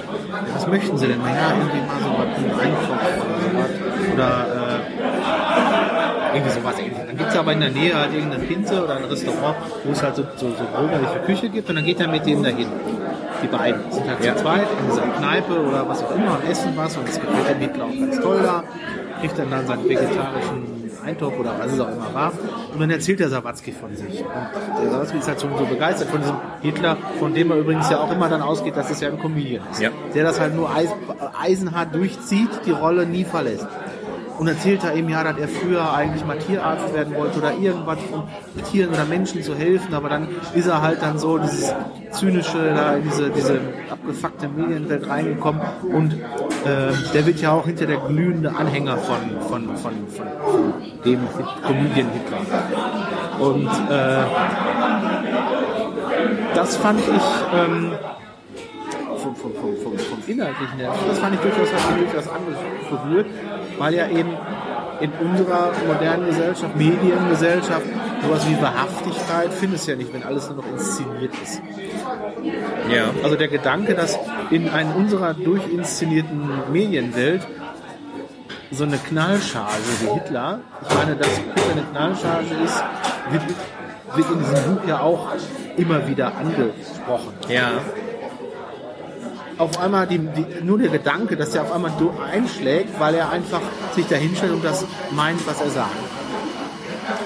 was 0.54 0.68
möchten 0.68 0.98
sie 0.98 1.08
denn? 1.08 1.22
Naja, 1.22 1.54
irgendwie 1.58 1.80
mal 1.88 2.00
so 2.00 2.10
was, 2.18 2.38
einen 2.38 2.60
Eintopf 2.60 3.26
oder 3.26 3.38
sowas 3.42 3.70
oder 4.14 4.48
äh, 4.54 6.36
irgendwie 6.36 6.52
sowas. 6.52 6.76
Dann 7.08 7.18
gibt 7.18 7.30
es 7.30 7.38
aber 7.38 7.54
in 7.54 7.60
der 7.62 7.72
Nähe 7.72 7.98
halt 7.98 8.14
irgendeine 8.14 8.44
Pinze 8.44 8.84
oder 8.84 8.98
ein 8.98 9.06
Restaurant, 9.06 9.56
wo 9.84 9.92
es 9.92 10.04
halt 10.04 10.16
so, 10.16 10.24
so, 10.36 10.50
so 10.50 10.64
bürgerliche 10.78 11.20
Küche 11.26 11.50
gibt 11.50 11.70
und 11.70 11.76
dann 11.76 11.86
geht 11.86 12.00
er 12.00 12.08
mit 12.08 12.26
dem 12.26 12.44
dahin. 12.44 12.68
Die 13.46 13.56
beiden 13.56 13.92
sind 13.92 14.08
halt 14.08 14.24
zu 14.24 14.36
zweit 14.42 14.68
in 14.80 14.90
dieser 14.90 15.04
Kneipe 15.04 15.54
oder 15.60 15.88
was 15.88 16.04
auch 16.04 16.16
immer 16.16 16.40
und 16.40 16.50
essen 16.50 16.72
was 16.76 16.98
und 16.98 17.08
es 17.08 17.20
gefällt 17.20 17.50
dem 17.50 17.60
Hitler 17.60 17.86
auch 17.86 18.00
ganz 18.00 18.20
toll 18.20 18.40
da. 18.42 18.64
Kriegt 19.20 19.38
dann 19.38 19.52
dann 19.52 19.68
seinen 19.68 19.88
vegetarischen 19.88 20.76
Eintopf 21.06 21.38
oder 21.38 21.54
was 21.60 21.74
es 21.74 21.80
auch 21.80 21.92
immer 21.92 22.12
war. 22.14 22.32
Und 22.74 22.80
dann 22.82 22.90
erzählt 22.90 23.20
der 23.20 23.30
Sawatzki 23.30 23.72
von 23.72 23.96
sich. 23.96 24.22
Und 24.22 24.84
der 24.84 24.90
Sawatzki 24.90 25.18
ist 25.20 25.28
halt 25.28 25.40
so, 25.40 25.48
so 25.58 25.66
begeistert 25.66 26.10
von 26.10 26.22
diesem 26.22 26.38
Hitler, 26.62 26.98
von 27.20 27.36
dem 27.36 27.52
er 27.52 27.58
übrigens 27.58 27.88
ja 27.90 28.00
auch 28.00 28.12
immer 28.12 28.30
dann 28.30 28.42
ausgeht, 28.42 28.76
dass 28.76 28.90
es 28.90 29.00
ja 29.00 29.10
ein 29.10 29.20
Comedian 29.20 29.64
ist. 29.72 29.82
Ja. 29.82 29.92
Der 30.16 30.24
das 30.24 30.40
halt 30.40 30.56
nur 30.56 30.74
eis, 30.74 30.90
eisenhart 31.40 31.94
durchzieht, 31.94 32.50
die 32.66 32.72
Rolle 32.72 33.06
nie 33.06 33.26
verlässt. 33.26 33.68
Und 34.38 34.48
erzählt 34.48 34.84
er 34.84 34.96
eben 34.96 35.10
ja, 35.10 35.24
dass 35.24 35.38
er 35.38 35.48
früher 35.48 35.94
eigentlich 35.94 36.26
mal 36.26 36.38
Tierarzt 36.38 36.94
werden 36.94 37.16
wollte 37.16 37.40
oder 37.40 37.54
irgendwas, 37.54 38.00
um 38.12 38.24
Tieren 38.70 38.90
oder 38.94 39.06
Menschen 39.06 39.42
zu 39.44 39.56
helfen, 39.56 39.94
aber 39.94 40.10
dann 40.10 40.28
ist 40.54 40.68
er 40.68 40.82
halt 40.82 41.02
dann 41.02 41.18
so 41.18 41.38
dieses 41.38 41.74
zynische, 42.12 42.74
da 42.76 42.96
in 42.96 43.04
diese, 43.04 43.30
diese 43.30 43.60
abgefuckte 43.90 44.48
Medienwelt 44.48 45.08
reingekommen. 45.08 45.62
Und 45.84 46.14
äh, 46.14 46.92
der 47.14 47.26
wird 47.26 47.40
ja 47.40 47.52
auch 47.52 47.66
hinter 47.66 47.86
der 47.86 47.98
glühende 47.98 48.54
Anhänger 48.56 48.98
von, 48.98 49.18
von, 49.48 49.78
von, 49.78 49.94
von, 50.08 50.34
von 50.46 50.74
dem 51.06 51.20
Comedian 51.66 52.10
Hitler. 52.12 52.40
Und 53.40 53.68
äh, 53.90 54.24
das 56.56 56.78
fand 56.78 57.00
ich 57.00 57.24
ähm, 57.54 57.92
vom, 59.18 59.36
vom, 59.36 59.54
vom, 59.54 59.78
vom, 59.78 59.98
vom 59.98 60.20
Inhaltlichen 60.28 60.78
her, 60.78 60.94
das 61.08 61.20
fand 61.20 61.36
ich 61.36 61.42
durchaus, 61.42 61.74
hat 61.74 61.98
mich 61.98 62.10
durchaus 62.10 62.30
angerührt, 62.30 63.26
weil 63.78 63.94
ja 63.94 64.08
eben 64.08 64.38
in 65.02 65.12
unserer 65.12 65.72
modernen 65.88 66.26
Gesellschaft, 66.28 66.76
Mediengesellschaft, 66.76 67.86
sowas 68.24 68.48
wie 68.48 68.62
Wahrhaftigkeit 68.62 69.54
findest 69.54 69.88
du 69.88 69.92
ja 69.92 69.98
nicht, 69.98 70.14
wenn 70.14 70.24
alles 70.24 70.48
nur 70.50 70.58
noch 70.58 70.68
inszeniert 70.68 71.34
ist. 71.44 71.62
Ja. 72.90 73.10
Also 73.24 73.36
der 73.36 73.48
Gedanke, 73.48 73.94
dass 73.94 74.18
in 74.52 74.70
einer 74.70 74.96
unserer 74.96 75.34
durchinszenierten 75.34 76.72
Medienwelt 76.72 77.46
so 78.72 78.84
eine 78.84 78.98
Knallcharge 78.98 79.84
wie 80.02 80.14
Hitler, 80.14 80.60
ich 80.88 80.96
meine, 80.96 81.16
dass 81.16 81.28
Hitler 81.28 81.72
eine 81.72 81.84
Knallcharge 81.92 82.56
ist, 82.64 82.84
wird, 83.32 83.44
wird 84.16 84.32
in 84.32 84.40
diesem 84.40 84.76
Buch 84.76 84.88
ja 84.88 85.00
auch 85.02 85.30
immer 85.78 86.08
wieder 86.08 86.36
angesprochen 86.36 87.34
Ja. 87.50 87.72
Auf 89.58 89.80
einmal 89.80 90.08
die, 90.08 90.20
die, 90.20 90.64
nur 90.64 90.78
der 90.78 90.90
Gedanke, 90.90 91.38
dass 91.38 91.56
er 91.56 91.64
auf 91.64 91.72
einmal 91.72 91.92
einschlägt, 92.32 93.00
weil 93.00 93.16
er 93.16 93.30
einfach 93.30 93.62
sich 93.96 94.06
da 94.08 94.16
hinstellt 94.16 94.54
und 94.54 94.64
das 94.64 94.86
meint, 95.12 95.46
was 95.48 95.62
er 95.62 95.70
sagt. 95.70 95.96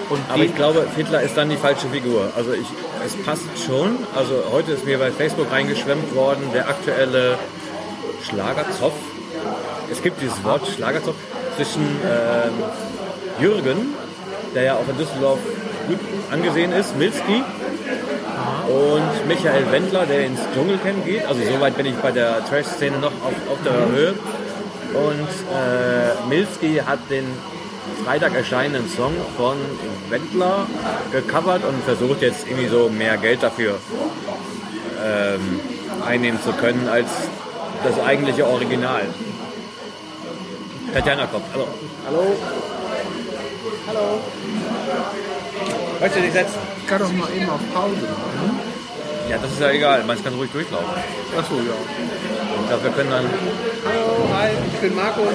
Und 0.09 0.19
Aber 0.29 0.43
ich 0.43 0.55
glaube, 0.55 0.85
Hitler 0.95 1.21
ist 1.21 1.37
dann 1.37 1.49
die 1.49 1.55
falsche 1.55 1.87
Figur. 1.87 2.31
Also 2.35 2.53
ich, 2.53 2.65
es 3.05 3.15
passt 3.23 3.47
schon. 3.65 3.97
Also 4.15 4.43
heute 4.51 4.73
ist 4.73 4.85
mir 4.85 4.97
bei 4.97 5.11
Facebook 5.11 5.51
reingeschwemmt 5.51 6.15
worden, 6.15 6.43
der 6.53 6.67
aktuelle 6.67 7.37
Schlagerzoff. 8.23 8.93
Es 9.91 10.01
gibt 10.01 10.21
dieses 10.21 10.43
Wort 10.43 10.67
Schlagerzoff 10.67 11.15
zwischen 11.55 11.81
ähm, 11.81 12.53
Jürgen, 13.39 13.93
der 14.53 14.63
ja 14.63 14.73
auch 14.75 14.87
in 14.89 14.97
Düsseldorf 14.97 15.39
gut 15.87 15.99
angesehen 16.31 16.71
ist, 16.73 16.97
Milski, 16.97 17.43
und 18.67 19.27
Michael 19.27 19.71
Wendler, 19.71 20.05
der 20.05 20.25
ins 20.25 20.39
Dschungelcamp 20.53 21.05
geht. 21.05 21.25
Also 21.25 21.41
soweit 21.43 21.75
bin 21.75 21.85
ich 21.85 21.95
bei 21.95 22.11
der 22.11 22.45
Trash-Szene 22.45 22.97
noch 22.97 23.11
auf, 23.11 23.33
auf 23.51 23.57
der 23.63 23.73
Höhe. 23.73 24.15
Und 24.93 25.29
äh, 25.53 26.27
Milski 26.27 26.81
hat 26.85 26.99
den 27.09 27.25
Freitag 28.05 28.35
erscheinenden 28.35 28.89
Song 28.89 29.13
von 29.37 29.57
Wendler 30.09 30.67
gecovert 31.11 31.63
und 31.63 31.83
versucht 31.83 32.21
jetzt 32.21 32.47
irgendwie 32.47 32.67
so 32.67 32.89
mehr 32.89 33.17
Geld 33.17 33.43
dafür 33.43 33.77
ähm, 35.03 35.59
einnehmen 36.05 36.41
zu 36.41 36.51
können 36.53 36.87
als 36.89 37.07
das 37.83 37.99
eigentliche 37.99 38.45
Original. 38.45 39.03
Tatjana 40.93 41.27
kommt. 41.27 41.45
Hallo. 41.53 41.67
Hallo? 42.05 42.35
Hallo? 43.87 44.19
Kannst 45.99 46.15
du 46.15 46.21
dich 46.21 46.31
setzen? 46.31 46.57
Ich 46.77 46.87
kann 46.87 46.99
doch 46.99 47.11
mal 47.11 47.27
eben 47.35 47.49
auf 47.49 47.59
Pause 47.73 47.95
machen. 47.95 48.59
Ja, 49.29 49.37
das 49.37 49.51
ist 49.51 49.59
ja 49.59 49.69
egal. 49.71 50.03
Man 50.05 50.23
kann 50.23 50.33
ruhig 50.33 50.49
durchlaufen. 50.51 50.87
Achso, 51.37 51.55
ja. 51.55 51.73
Ich 52.61 52.67
glaube, 52.67 52.83
wir 52.85 52.91
können 52.91 53.11
dann. 53.11 53.25
Hallo, 53.85 54.29
hi, 54.33 54.49
ich 54.73 54.79
bin 54.79 54.95
Markus. 54.95 55.33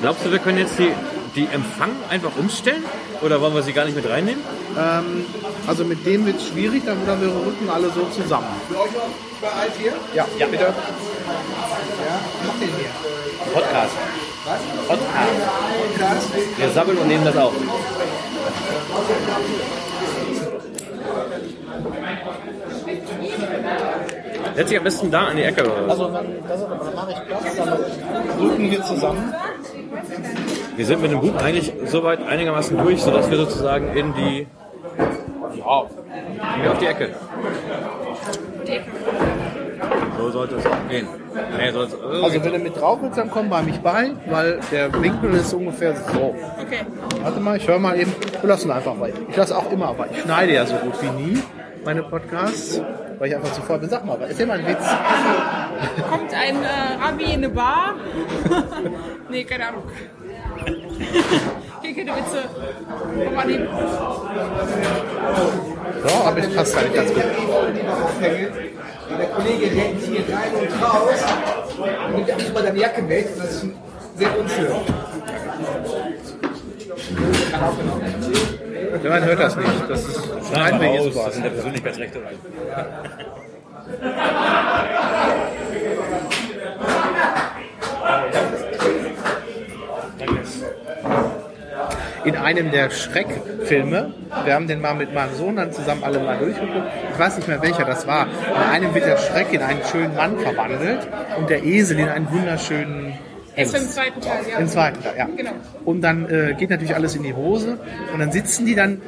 Glaubst 0.00 0.24
du, 0.24 0.30
wir 0.32 0.38
können 0.38 0.58
jetzt 0.58 0.78
die, 0.78 0.92
die 1.36 1.46
Empfang 1.52 1.90
einfach 2.08 2.32
umstellen? 2.38 2.82
Oder 3.20 3.40
wollen 3.40 3.54
wir 3.54 3.62
sie 3.62 3.74
gar 3.74 3.84
nicht 3.84 3.94
mit 3.94 4.08
reinnehmen? 4.08 4.42
Ähm, 4.78 5.26
also 5.66 5.84
mit 5.84 6.04
dem 6.06 6.24
wird 6.24 6.40
es 6.40 6.48
schwierig, 6.48 6.84
dann 6.86 7.06
wäre 7.06 7.30
Rücken 7.30 7.68
alle 7.70 7.90
so 7.90 8.06
zusammen. 8.06 8.48
Für 8.68 8.80
euch 8.80 8.90
bereit 9.40 9.72
hier? 9.78 9.92
Ja, 10.14 10.26
ja. 10.38 10.46
bitte. 10.46 10.64
Ja, 10.64 10.72
mach 12.46 12.58
denn 12.58 12.70
hier. 12.76 13.52
Podcast. 13.52 13.92
Was? 14.44 14.60
Podcast. 14.88 16.32
Wir 16.58 16.68
sammeln 16.70 16.98
und 16.98 17.06
nehmen 17.06 17.24
das 17.24 17.36
auf. 17.36 17.52
Setz 24.54 24.68
dich 24.68 24.78
am 24.78 24.84
besten 24.84 25.10
da 25.12 25.26
an 25.26 25.36
die 25.36 25.44
Ecke. 25.44 25.62
Oder 25.62 25.86
was? 25.86 25.90
Also 25.90 26.08
dann, 26.08 26.26
das, 26.48 26.60
dann 26.60 26.94
mache 26.94 27.12
ich 27.12 27.26
Platz, 27.28 27.56
dann 27.56 28.40
rücken 28.40 28.70
wir 28.70 28.82
zusammen. 28.82 29.34
Wir 30.76 30.86
sind 30.86 31.02
mit 31.02 31.12
dem 31.12 31.20
Buch 31.20 31.36
eigentlich 31.36 31.72
soweit 31.86 32.26
einigermaßen 32.26 32.76
durch, 32.76 33.00
sodass 33.00 33.30
wir 33.30 33.38
sozusagen 33.38 33.96
in 33.96 34.12
die. 34.14 34.46
Ja, 35.58 35.84
hier 36.60 36.72
auf 36.72 36.78
die 36.78 36.86
Ecke. 36.86 37.14
So 40.18 40.30
sollte 40.30 40.56
es 40.56 40.66
auch 40.66 40.88
gehen. 40.88 41.06
Nee, 41.56 41.70
soll 41.70 41.86
es, 41.86 42.22
Also 42.22 42.44
wenn 42.44 42.52
du 42.52 42.58
mit 42.58 42.80
drauf 42.80 42.98
willst, 43.02 43.18
dann 43.18 43.30
komm 43.30 43.48
bei 43.48 43.62
mich 43.62 43.80
bei, 43.80 44.12
weil 44.26 44.60
der 44.70 44.92
Winkel 45.02 45.34
ist 45.34 45.52
ungefähr 45.52 45.94
so. 45.94 46.34
Okay. 46.60 46.80
Warte 47.22 47.40
mal, 47.40 47.56
ich 47.56 47.66
höre 47.66 47.78
mal 47.78 47.98
eben. 47.98 48.14
Wir 48.40 48.48
lassen 48.48 48.70
einfach 48.70 48.94
bei. 48.94 49.12
Ich 49.28 49.36
lasse 49.36 49.56
auch 49.56 49.70
immer 49.70 49.92
bei. 49.94 50.08
Ich 50.10 50.20
schneide 50.20 50.52
ja 50.54 50.66
so 50.66 50.74
gut 50.76 50.94
wie 51.02 51.22
nie 51.22 51.42
meine 51.84 52.02
Podcasts, 52.02 52.80
weil 53.18 53.28
ich 53.28 53.36
einfach 53.36 53.52
zu 53.52 53.62
voll 53.62 53.78
bin. 53.78 53.88
Sag 53.88 54.04
mal, 54.04 54.18
erzähl 54.20 54.46
mal 54.46 54.58
einen 54.58 54.68
Witz. 54.68 54.86
Kommt 56.08 56.34
ein 56.34 56.56
äh, 56.62 57.04
Rabbi 57.04 57.24
in 57.24 57.30
eine 57.32 57.48
Bar? 57.48 57.94
nee, 59.30 59.44
keine 59.44 59.68
Ahnung. 59.68 59.82
Hier 61.82 61.96
keine 61.96 62.16
Witze. 62.16 62.44
Komm 63.24 63.34
mal 63.34 63.48
hin. 63.48 63.66
Ja, 66.06 66.28
aber 66.28 66.38
es 66.38 66.54
passt 66.54 66.76
halt 66.76 66.94
ganz 66.94 67.12
gut. 67.12 67.22
Und 69.12 69.18
der 69.18 69.28
Kollege 69.28 69.66
rennt 69.66 70.02
hier 70.02 70.24
rein 70.34 70.54
und 70.54 70.72
raus. 70.82 71.22
Und 71.78 72.14
nimmt 72.16 72.30
einfach 72.30 72.54
mal 72.54 72.62
deine 72.62 72.78
Jacke 72.78 73.06
weg. 73.08 73.28
Und 73.34 73.44
das 73.44 73.50
ist 73.50 73.66
sehr 74.16 74.38
unschön. 74.38 74.72
Ja, 79.02 79.10
man 79.10 79.24
hört 79.24 79.38
das 79.38 79.56
nicht. 79.56 79.68
Das 79.88 80.00
ist 80.00 80.16
jetzt 80.16 80.52
das 81.06 81.16
was. 81.16 81.34
sind 81.34 81.44
der 81.44 81.50
Persönlichkeitsrechte. 81.50 82.20
in 92.24 92.36
einem 92.36 92.70
der 92.70 92.90
Schreckfilme, 92.90 94.14
wir 94.44 94.54
haben 94.54 94.66
den 94.66 94.80
mal 94.80 94.94
mit 94.94 95.12
meinem 95.12 95.34
Sohn 95.34 95.56
dann 95.56 95.72
zusammen 95.72 96.04
alle 96.04 96.20
mal 96.20 96.38
durchgeguckt, 96.38 96.86
ich 97.12 97.18
weiß 97.18 97.36
nicht 97.36 97.48
mehr 97.48 97.62
welcher 97.62 97.84
das 97.84 98.06
war, 98.06 98.26
in 98.26 98.70
einem 98.70 98.94
wird 98.94 99.06
der 99.06 99.16
Schreck 99.16 99.52
in 99.52 99.62
einen 99.62 99.80
schönen 99.90 100.14
Mann 100.14 100.38
verwandelt 100.38 101.06
und 101.38 101.50
der 101.50 101.64
Esel 101.64 101.98
in 101.98 102.08
einen 102.08 102.30
wunderschönen 102.30 103.14
Hengst. 103.54 103.74
im 103.74 103.88
zweiten 103.88 104.20
Teil, 104.20 104.40
ja. 104.50 104.58
Im 104.58 104.68
zweiten 104.68 105.02
Teil, 105.02 105.14
ja. 105.18 105.28
Genau. 105.36 105.50
Und 105.84 106.00
dann 106.00 106.28
äh, 106.30 106.54
geht 106.58 106.70
natürlich 106.70 106.94
alles 106.94 107.14
in 107.16 107.22
die 107.22 107.34
Hose 107.34 107.78
und 108.12 108.18
dann 108.18 108.32
sitzen 108.32 108.66
die 108.66 108.74
dann 108.74 109.02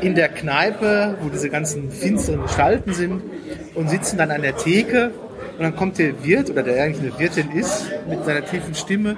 in 0.00 0.14
der 0.14 0.28
Kneipe, 0.28 1.16
wo 1.20 1.28
diese 1.28 1.50
ganzen 1.50 1.90
finsteren 1.90 2.42
Gestalten 2.42 2.92
sind 2.92 3.22
und 3.74 3.90
sitzen 3.90 4.18
dann 4.18 4.30
an 4.30 4.42
der 4.42 4.56
Theke 4.56 5.10
und 5.58 5.62
dann 5.62 5.76
kommt 5.76 5.98
der 5.98 6.24
Wirt 6.24 6.50
oder 6.50 6.62
der 6.62 6.82
eigentlich 6.82 7.02
eine 7.02 7.18
Wirtin 7.18 7.50
ist 7.52 7.86
mit 8.08 8.24
seiner 8.24 8.44
tiefen 8.44 8.74
Stimme, 8.74 9.16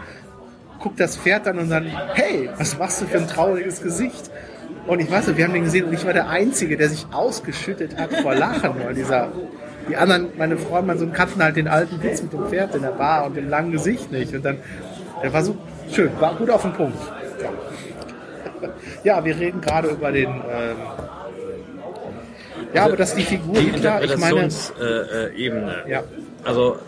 guckt 0.78 1.00
das 1.00 1.16
Pferd 1.16 1.46
an 1.48 1.58
und 1.58 1.70
dann, 1.70 1.86
hey, 2.14 2.48
was 2.56 2.78
machst 2.78 3.00
du 3.00 3.06
für 3.06 3.18
ein 3.18 3.28
trauriges 3.28 3.82
Gesicht? 3.82 4.30
Und 4.86 5.00
ich 5.00 5.10
weiß 5.10 5.26
nicht, 5.26 5.36
wir 5.36 5.44
haben 5.44 5.52
den 5.52 5.64
gesehen 5.64 5.86
und 5.86 5.92
ich 5.92 6.04
war 6.06 6.12
der 6.14 6.28
Einzige, 6.28 6.76
der 6.76 6.88
sich 6.88 7.06
ausgeschüttet 7.12 7.98
hat 7.98 8.12
vor 8.14 8.34
Lachen, 8.34 8.74
weil 8.84 8.94
dieser, 8.94 9.28
die 9.88 9.96
anderen, 9.96 10.28
meine 10.38 10.56
Freunde, 10.56 10.96
Sohn 10.96 11.12
kannten 11.12 11.42
halt 11.42 11.56
den 11.56 11.68
alten 11.68 12.02
Witz 12.02 12.22
mit 12.22 12.32
dem 12.32 12.46
Pferd 12.48 12.74
in 12.74 12.82
der 12.82 12.92
Bar 12.92 13.26
und 13.26 13.36
dem 13.36 13.48
langen 13.50 13.72
Gesicht 13.72 14.10
nicht. 14.10 14.34
Und 14.34 14.44
dann, 14.44 14.58
der 15.22 15.32
war 15.32 15.42
so 15.42 15.56
schön, 15.92 16.10
war 16.20 16.34
gut 16.36 16.48
auf 16.50 16.62
den 16.62 16.72
Punkt. 16.72 16.98
Ja, 19.04 19.24
wir 19.24 19.36
reden 19.38 19.60
gerade 19.60 19.88
über 19.88 20.10
den, 20.10 20.28
ähm, 20.28 20.76
ja, 22.74 22.84
aber 22.84 22.96
dass 22.96 23.14
die 23.14 23.22
Figur, 23.22 23.54
Die 23.54 23.70
klar, 23.72 24.02
ich 24.02 24.16
meine. 24.18 24.48
Äh, 24.80 25.34
Ebene. 25.36 25.84
ja, 25.88 26.02
Also, 26.44 26.78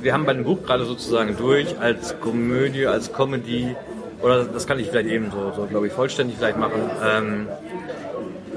wir 0.00 0.12
haben 0.12 0.24
bei 0.24 0.34
dem 0.34 0.44
Buch 0.44 0.62
gerade 0.64 0.84
sozusagen 0.84 1.36
durch 1.36 1.78
als 1.80 2.18
Komödie, 2.20 2.86
als 2.86 3.12
Comedy, 3.12 3.74
oder 4.22 4.44
das 4.44 4.66
kann 4.66 4.78
ich 4.78 4.88
vielleicht 4.88 5.08
eben 5.08 5.30
so, 5.30 5.52
so 5.54 5.66
glaube 5.66 5.86
ich, 5.86 5.92
vollständig 5.92 6.36
vielleicht 6.38 6.58
machen. 6.58 6.80
Ähm, 7.04 7.48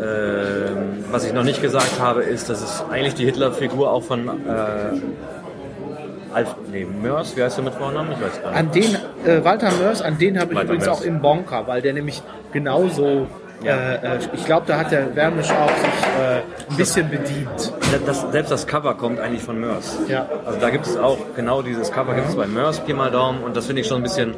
ähm, 0.01 1.03
was 1.11 1.25
ich 1.25 1.33
noch 1.33 1.43
nicht 1.43 1.61
gesagt 1.61 1.99
habe, 1.99 2.23
ist, 2.23 2.49
dass 2.49 2.61
es 2.61 2.83
eigentlich 2.89 3.13
die 3.13 3.25
Hitler-Figur 3.25 3.91
auch 3.91 4.03
von 4.03 4.27
äh, 4.27 4.31
Alf, 6.33 6.55
nee, 6.71 6.85
Mörs, 6.85 7.35
wie 7.35 7.43
heißt 7.43 7.57
der 7.57 7.65
mit 7.65 7.73
Vornamen? 7.73 8.11
Ich 8.13 8.21
weiß 8.21 8.41
gar 8.41 8.49
nicht. 8.51 8.59
An 8.59 8.71
den, 8.71 8.95
äh, 9.29 9.43
Walter 9.43 9.71
Mörs, 9.73 10.01
an 10.01 10.17
den 10.17 10.39
habe 10.39 10.53
ich 10.53 10.57
Walter 10.57 10.69
übrigens 10.69 10.85
Mörs. 10.85 11.01
auch 11.01 11.03
im 11.03 11.21
Bonker, 11.21 11.67
weil 11.67 11.81
der 11.81 11.93
nämlich 11.93 12.23
genauso, 12.53 13.27
Ja. 13.63 13.75
äh, 13.93 14.15
äh, 14.15 14.19
ich 14.33 14.45
glaube, 14.45 14.65
da 14.67 14.79
hat 14.79 14.91
der 14.91 15.15
Wermisch 15.15 15.51
auch 15.51 15.69
sich 15.69 15.87
äh, 16.19 16.41
ein 16.71 16.77
bisschen 16.77 17.09
bedient. 17.09 17.73
Das, 18.05 18.21
selbst 18.31 18.51
das 18.51 18.65
Cover 18.67 18.95
kommt 18.95 19.19
eigentlich 19.19 19.43
von 19.43 19.59
Mörs. 19.59 19.97
Ja. 20.07 20.27
Also 20.45 20.59
da 20.59 20.69
gibt 20.69 20.87
es 20.87 20.97
auch, 20.97 21.17
genau 21.35 21.61
dieses 21.61 21.91
Cover 21.91 22.13
gibt 22.15 22.29
es 22.29 22.35
bei 22.35 22.47
Mörs, 22.47 22.79
Pi 22.79 22.93
mal 22.93 23.11
Daumen, 23.11 23.43
und 23.43 23.55
das 23.55 23.65
finde 23.67 23.81
ich 23.81 23.87
schon 23.87 23.97
ein 23.97 24.03
bisschen, 24.03 24.33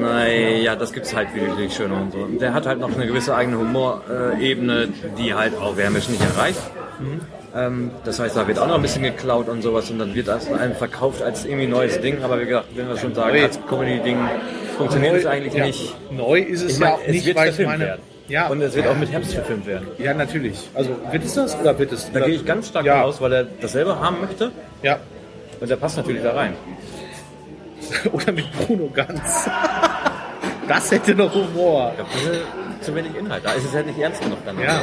naja, 0.00 0.74
das 0.74 0.92
gibt 0.92 1.06
es 1.06 1.14
halt 1.14 1.34
wirklich 1.34 1.74
schön 1.74 1.92
und 1.92 2.12
so. 2.12 2.26
Der 2.40 2.54
hat 2.54 2.66
halt 2.66 2.80
noch 2.80 2.94
eine 2.94 3.06
gewisse 3.06 3.34
eigene 3.34 3.58
Humorebene, 3.58 4.88
die 5.18 5.34
halt 5.34 5.56
auch 5.60 5.76
Wermisch 5.76 6.08
nicht 6.08 6.22
erreicht. 6.22 6.60
Ähm, 7.54 7.90
das 8.04 8.18
heißt, 8.18 8.36
da 8.36 8.46
wird 8.48 8.58
auch 8.58 8.66
noch 8.68 8.74
ein 8.76 8.82
bisschen 8.82 9.02
geklaut 9.02 9.48
und 9.48 9.62
sowas 9.62 9.90
und 9.90 9.98
dann 9.98 10.14
wird 10.14 10.28
das 10.28 10.50
einem 10.52 10.74
verkauft 10.74 11.22
als 11.22 11.44
irgendwie 11.44 11.66
neues 11.66 12.00
Ding, 12.00 12.22
aber 12.22 12.40
wie 12.40 12.46
gesagt, 12.46 12.66
wenn 12.74 12.88
wir 12.88 12.96
schon 12.98 13.14
sagen, 13.14 13.36
Neu. 13.36 13.42
als 13.44 13.58
Comedy-Ding 13.68 14.18
funktioniert 14.76 15.14
es 15.16 15.26
eigentlich 15.26 15.54
ja. 15.54 15.66
nicht. 15.66 15.94
Neu 16.10 16.40
ist 16.40 16.62
es 16.62 16.72
Ich 16.72 16.78
ja 16.78 16.86
meine, 16.86 16.96
auch 16.96 17.00
es 17.06 17.12
nicht, 17.12 17.34
weil 17.34 17.50
ich 17.50 17.66
meine. 17.66 17.84
werden. 17.84 18.15
Ja, 18.28 18.48
Und 18.48 18.60
es 18.60 18.74
wird 18.74 18.86
auch 18.88 18.96
mit 18.96 19.10
Herbst 19.12 19.34
verfilmt 19.34 19.66
werden. 19.66 19.86
ja, 19.98 20.12
natürlich. 20.14 20.68
Also 20.74 20.90
wird 21.10 21.24
es 21.24 21.34
das 21.34 21.58
oder 21.58 21.78
wird 21.78 21.92
es? 21.92 22.10
Da 22.12 22.20
gehe 22.20 22.34
ich 22.34 22.44
ganz 22.44 22.68
stark 22.68 22.84
ja. 22.84 23.02
aus, 23.02 23.20
weil 23.20 23.32
er 23.32 23.44
dasselbe 23.44 23.98
haben 24.00 24.20
möchte 24.20 24.50
Ja. 24.82 24.98
und 25.60 25.70
der 25.70 25.76
passt 25.76 25.96
natürlich 25.96 26.22
da 26.22 26.32
rein. 26.32 26.54
Oder 28.12 28.32
mit 28.32 28.50
Bruno 28.52 28.90
Ganz. 28.92 29.20
das 30.68 30.90
hätte 30.90 31.14
noch 31.14 31.32
Humor. 31.32 31.92
Das 31.96 32.06
ist 32.32 32.40
zu 32.84 32.94
wenig 32.96 33.14
Inhalt. 33.16 33.44
Da 33.44 33.52
ist 33.52 33.64
es 33.64 33.72
halt 33.74 33.86
nicht 33.86 33.98
ernst 33.98 34.20
genug 34.22 34.38
dann. 34.44 34.58
Ja. 34.58 34.82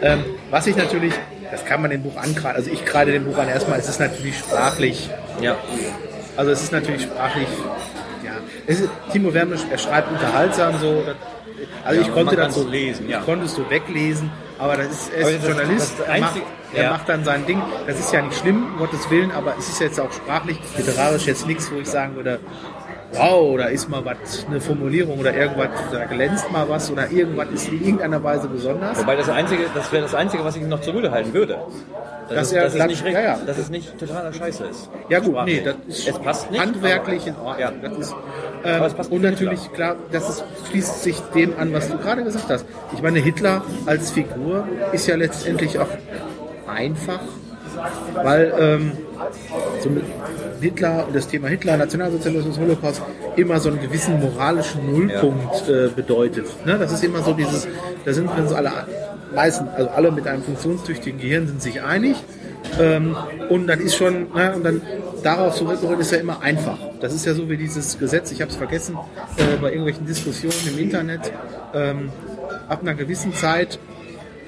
Ähm, 0.00 0.24
was 0.50 0.66
ich 0.66 0.74
natürlich, 0.74 1.12
das 1.50 1.64
kann 1.66 1.82
man 1.82 1.90
dem 1.90 2.02
Buch 2.02 2.16
ankreiden. 2.16 2.56
Also 2.56 2.70
ich 2.70 2.86
kreide 2.86 3.12
dem 3.12 3.26
Buch 3.26 3.36
an 3.36 3.48
erstmal, 3.48 3.78
es 3.78 3.88
ist 3.88 4.00
natürlich 4.00 4.38
sprachlich 4.38 5.10
ja. 5.42 5.56
Also 6.36 6.52
es 6.52 6.62
ist 6.62 6.72
natürlich 6.72 7.02
sprachlich, 7.02 7.48
ist, 8.68 8.88
Timo 9.12 9.32
Wermisch, 9.34 9.60
er 9.70 9.78
schreibt 9.78 10.10
unterhaltsam 10.10 10.78
so. 10.80 11.02
das- 11.06 11.16
Also 11.84 12.00
Ja, 12.00 12.06
ich 12.06 12.12
konnte 12.14 12.36
das 12.36 12.54
so 12.54 12.68
lesen, 12.68 13.08
ja. 13.08 13.18
Ich 13.20 13.24
konnte 13.24 13.46
es 13.46 13.54
so 13.54 13.68
weglesen, 13.70 14.30
aber 14.58 14.76
das 14.76 14.86
ist, 14.88 15.12
er 15.12 15.28
ist 15.28 15.38
das- 15.42 15.48
Journalist, 15.48 15.98
das 15.98 16.06
er, 16.08 16.20
macht, 16.20 16.36
er 16.74 16.82
ja. 16.84 16.90
macht 16.90 17.08
dann 17.08 17.24
sein 17.24 17.46
Ding. 17.46 17.60
Das 17.86 17.98
ist 17.98 18.12
ja 18.12 18.22
nicht 18.22 18.38
schlimm, 18.38 18.64
um 18.74 18.78
Gottes 18.78 19.10
Willen, 19.10 19.32
aber 19.32 19.54
es 19.58 19.68
ist 19.68 19.80
jetzt 19.80 19.98
auch 20.00 20.12
sprachlich, 20.12 20.58
literarisch 20.76 21.26
jetzt 21.26 21.46
nichts, 21.46 21.70
wo 21.72 21.76
ich 21.78 21.88
sagen 21.88 22.14
würde, 22.16 22.38
wow, 23.14 23.56
da 23.56 23.64
ist 23.66 23.88
mal 23.88 24.04
was, 24.04 24.44
eine 24.48 24.60
Formulierung 24.60 25.18
oder 25.18 25.34
irgendwas, 25.34 25.70
da 25.90 26.04
glänzt 26.04 26.50
mal 26.52 26.68
was 26.68 26.90
oder 26.90 27.10
irgendwas 27.10 27.48
ist 27.48 27.68
in 27.68 27.82
irgendeiner 27.82 28.22
Weise 28.22 28.48
besonders. 28.48 28.98
Wobei 28.98 29.16
das 29.16 29.28
einzige, 29.30 29.62
das 29.74 29.90
wäre 29.90 30.02
das 30.02 30.14
einzige, 30.14 30.44
was 30.44 30.56
ich 30.56 30.62
noch 30.62 30.80
zugute 30.82 31.10
halten 31.10 31.32
würde. 31.32 31.58
Dass 32.28 32.36
Dass, 32.36 32.46
es, 32.48 32.52
er 32.52 32.62
dass, 32.64 32.74
es 32.74 32.86
nicht, 32.86 33.14
ja, 33.14 33.20
ja. 33.20 33.38
dass 33.46 33.58
es 33.58 33.70
nicht 33.70 33.98
totaler 33.98 34.32
Scheiße 34.32 34.64
ist. 34.66 34.90
Ja 35.08 35.18
gut, 35.18 35.30
Sprachlich. 35.30 35.64
nee, 35.64 35.72
das 35.88 35.98
ist 35.98 36.08
es 36.08 36.18
passt 36.18 36.50
nicht. 36.50 36.60
handwerklich 36.60 37.26
in 37.26 37.36
Ordnung. 37.36 37.58
Ja. 37.58 37.88
Das 37.88 37.98
ist, 37.98 38.14
ähm, 38.64 39.10
und 39.10 39.22
natürlich, 39.22 39.72
klar, 39.72 39.96
das 40.12 40.28
ist, 40.28 40.44
schließt 40.68 41.02
sich 41.02 41.18
dem 41.34 41.58
an, 41.58 41.72
was 41.72 41.88
du 41.88 41.96
gerade 41.96 42.24
gesagt 42.24 42.50
hast. 42.50 42.66
Ich 42.92 43.00
meine, 43.00 43.18
Hitler 43.20 43.62
als 43.86 44.10
Figur 44.10 44.66
ist 44.92 45.06
ja 45.06 45.16
letztendlich 45.16 45.78
auch 45.78 45.88
einfach, 46.66 47.20
weil 48.22 48.52
ähm, 48.58 48.92
so 49.80 49.90
Hitler 50.60 51.06
und 51.06 51.16
das 51.16 51.28
Thema 51.28 51.48
Hitler, 51.48 51.76
Nationalsozialismus, 51.76 52.58
Holocaust 52.58 53.02
immer 53.36 53.60
so 53.60 53.68
einen 53.70 53.80
gewissen 53.80 54.20
moralischen 54.20 54.90
Nullpunkt 54.90 55.68
äh, 55.68 55.88
bedeutet. 55.94 56.46
Ne? 56.66 56.76
Das 56.78 56.92
ist 56.92 57.04
immer 57.04 57.22
so 57.22 57.32
dieses, 57.32 57.68
da 58.04 58.12
sind 58.12 58.26
wir 58.26 58.42
uns 58.42 58.52
alle 58.52 58.72
meisten, 59.34 59.68
also 59.68 59.90
alle 59.90 60.10
mit 60.10 60.26
einem 60.26 60.42
funktionstüchtigen 60.42 61.20
Gehirn 61.20 61.46
sind 61.46 61.62
sich 61.62 61.82
einig. 61.82 62.16
Ähm, 62.80 63.16
und 63.48 63.66
dann 63.66 63.80
ist 63.80 63.96
schon, 63.96 64.32
ne, 64.34 64.52
und 64.54 64.64
dann 64.64 64.82
darauf 65.22 65.54
zurückgerückt 65.54 66.00
ist 66.00 66.12
ja 66.12 66.18
immer 66.18 66.42
einfach. 66.42 66.78
Das 67.00 67.14
ist 67.14 67.24
ja 67.24 67.34
so 67.34 67.48
wie 67.48 67.56
dieses 67.56 67.98
Gesetz, 67.98 68.30
ich 68.32 68.40
habe 68.40 68.50
es 68.50 68.56
vergessen, 68.56 68.96
äh, 69.36 69.56
bei 69.60 69.68
irgendwelchen 69.68 70.06
Diskussionen 70.06 70.54
im 70.66 70.78
Internet. 70.78 71.32
Ähm, 71.74 72.10
ab 72.68 72.80
einer 72.82 72.94
gewissen 72.94 73.32
Zeit 73.34 73.78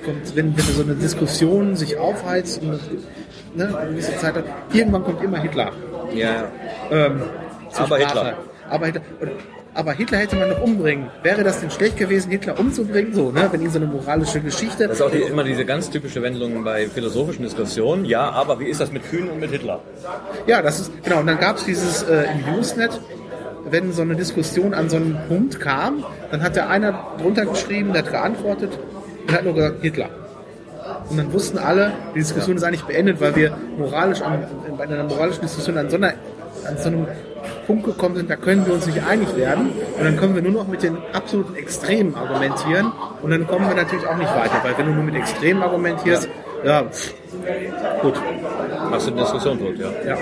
kommt, 0.05 0.35
wenn, 0.37 0.57
wenn 0.57 0.65
so 0.65 0.83
eine 0.83 0.95
Diskussion 0.95 1.77
sich 1.77 1.97
aufheizt 1.99 2.63
und 2.63 2.81
ne, 3.55 3.77
eine 3.79 3.91
gewisse 3.91 4.17
Zeit 4.17 4.35
hat, 4.35 4.45
irgendwann 4.73 5.05
kommt 5.05 5.23
immer 5.23 5.39
Hitler. 5.39 5.73
Ja, 6.15 6.51
Ähm, 6.91 7.23
Aber 7.77 8.01
Sprache. 8.01 8.07
Hitler. 8.07 8.39
aber 8.69 8.87
Hitler, 8.87 9.03
aber 9.75 9.93
Hitler 9.93 10.19
hätte 10.19 10.37
man 10.37 10.49
noch 10.49 10.61
umbringen. 10.61 11.09
Wäre 11.23 11.45
das 11.45 11.61
denn 11.61 11.71
schlecht 11.71 11.97
gewesen, 11.97 12.31
Hitler 12.31 12.59
umzubringen? 12.59 13.15
So, 13.15 13.31
ne? 13.31 13.49
Wenn 13.51 13.63
ihn 13.63 13.71
so 13.71 13.79
eine 13.79 13.87
moralische 13.87 14.41
Geschichte. 14.41 14.89
Das 14.89 14.97
ist 14.97 15.03
auch 15.03 15.11
die, 15.11 15.19
immer 15.19 15.45
diese 15.45 15.65
ganz 15.65 15.91
typische 15.91 16.23
Wendung 16.23 16.65
bei 16.65 16.89
philosophischen 16.89 17.45
Diskussionen. 17.45 18.05
Ja, 18.05 18.31
aber 18.31 18.59
wie 18.59 18.67
ist 18.67 18.81
das 18.81 18.91
mit 18.91 19.09
Kühn 19.09 19.29
und 19.29 19.39
mit 19.39 19.51
Hitler? 19.51 19.81
Ja, 20.47 20.61
das 20.61 20.81
ist, 20.81 21.05
genau. 21.05 21.21
Und 21.21 21.27
dann 21.27 21.39
gab 21.39 21.57
es 21.57 21.65
dieses 21.65 22.03
äh, 22.03 22.25
im 22.25 22.59
Usenet, 22.59 23.01
wenn 23.65 23.93
so 23.93 24.03
eine 24.03 24.17
Diskussion 24.17 24.75
an 24.75 24.89
so 24.89 24.97
einen 24.97 25.19
Punkt 25.29 25.61
kam, 25.61 26.05
dann 26.31 26.43
hat 26.43 26.57
der 26.57 26.69
einer 26.69 27.07
drunter 27.21 27.47
geschrieben, 27.47 27.93
der 27.93 28.03
hat 28.03 28.11
geantwortet 28.11 28.77
und 29.27 29.33
hat 29.33 29.45
nur 29.45 29.55
gesagt, 29.55 29.83
Hitler. 29.83 30.09
Und 31.09 31.17
dann 31.17 31.33
wussten 31.33 31.59
alle, 31.59 31.93
die 32.15 32.19
Diskussion 32.19 32.57
ist 32.57 32.65
eigentlich 32.65 32.85
beendet, 32.85 33.21
weil 33.21 33.37
wir 33.37 33.57
moralisch 33.79 34.23
an, 34.23 34.45
bei 34.77 34.85
einer 34.85 35.05
moralischen 35.05 35.43
Diskussion 35.43 35.77
an 35.77 35.91
so, 35.91 35.97
einer, 35.97 36.15
an 36.67 36.79
so 36.79 36.89
einem 36.89 37.07
Punkt 37.71 37.85
gekommen 37.85 38.17
sind, 38.17 38.29
da 38.29 38.35
können 38.35 38.67
wir 38.67 38.75
uns 38.75 38.85
nicht 38.87 39.01
einig 39.01 39.37
werden. 39.37 39.71
Und 39.97 40.05
dann 40.05 40.17
können 40.17 40.35
wir 40.35 40.43
nur 40.43 40.51
noch 40.51 40.67
mit 40.67 40.83
den 40.83 40.99
absoluten 41.13 41.55
Extremen 41.55 42.17
argumentieren. 42.17 42.91
Und 43.23 43.31
dann 43.31 43.47
kommen 43.47 43.69
wir 43.69 43.77
natürlich 43.77 44.05
auch 44.09 44.17
nicht 44.17 44.35
weiter, 44.35 44.59
weil 44.65 44.77
wenn 44.77 44.87
du 44.87 44.93
nur 44.93 45.05
mit 45.05 45.15
Extremen 45.15 45.63
argumentierst, 45.63 46.29
ja, 46.65 46.83
pff, 46.83 47.15
gut. 48.03 48.15
Machst 48.91 49.07
du 49.07 49.13
eine 49.13 49.21
Diskussion 49.21 49.61
tot, 49.61 49.79
ja. 49.79 49.89
Ja. 50.05 50.17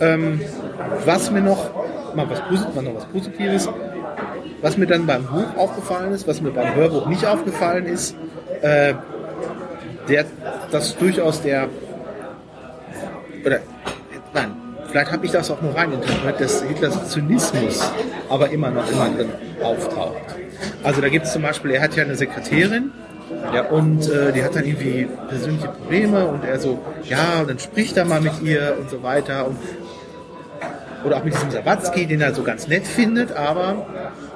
Ähm, 0.00 0.40
was 1.04 1.30
mir 1.30 1.42
noch, 1.42 1.70
mal 2.16 2.28
was, 2.28 2.40
mal 2.74 2.82
noch 2.82 2.96
was 2.96 3.04
Positives, 3.04 3.68
was 4.62 4.76
mir 4.76 4.86
dann 4.86 5.06
beim 5.06 5.24
Buch 5.24 5.56
aufgefallen 5.56 6.12
ist, 6.12 6.26
was 6.26 6.40
mir 6.40 6.50
beim 6.50 6.74
Hörbuch 6.74 7.06
nicht 7.06 7.24
aufgefallen 7.24 7.86
ist, 7.86 8.16
äh, 8.62 8.94
der, 10.08 10.24
dass 10.72 10.96
durchaus 10.96 11.40
der, 11.40 11.68
oder, 13.44 13.60
nein, 14.34 14.61
vielleicht 14.92 15.10
habe 15.10 15.24
ich 15.26 15.32
das 15.32 15.50
auch 15.50 15.60
nur 15.62 15.74
reininterpretiert, 15.74 16.40
dass 16.40 16.62
Hitlers 16.62 17.08
Zynismus 17.10 17.90
aber 18.28 18.50
immer 18.50 18.70
noch 18.70 18.88
immer 18.90 19.08
drin 19.08 19.30
auftaucht. 19.62 20.36
Also 20.84 21.00
da 21.00 21.08
gibt 21.08 21.26
es 21.26 21.32
zum 21.32 21.42
Beispiel, 21.42 21.72
er 21.72 21.82
hat 21.82 21.96
ja 21.96 22.04
eine 22.04 22.14
Sekretärin, 22.14 22.92
Ja. 23.54 23.62
und 23.62 24.08
äh, 24.08 24.32
die 24.32 24.44
hat 24.44 24.54
dann 24.54 24.64
irgendwie 24.64 25.08
persönliche 25.28 25.68
Probleme 25.68 26.26
und 26.26 26.44
er 26.44 26.60
so, 26.60 26.78
ja, 27.04 27.40
und 27.40 27.50
dann 27.50 27.58
spricht 27.58 27.96
er 27.96 28.04
mal 28.04 28.20
mit 28.20 28.42
ihr 28.42 28.76
und 28.78 28.90
so 28.90 29.02
weiter. 29.02 29.46
Und, 29.46 29.56
oder 31.04 31.16
auch 31.16 31.24
mit 31.24 31.34
diesem 31.34 31.50
Sawatzki, 31.50 32.06
den 32.06 32.20
er 32.20 32.34
so 32.34 32.42
ganz 32.42 32.68
nett 32.68 32.86
findet, 32.86 33.32
aber 33.32 33.86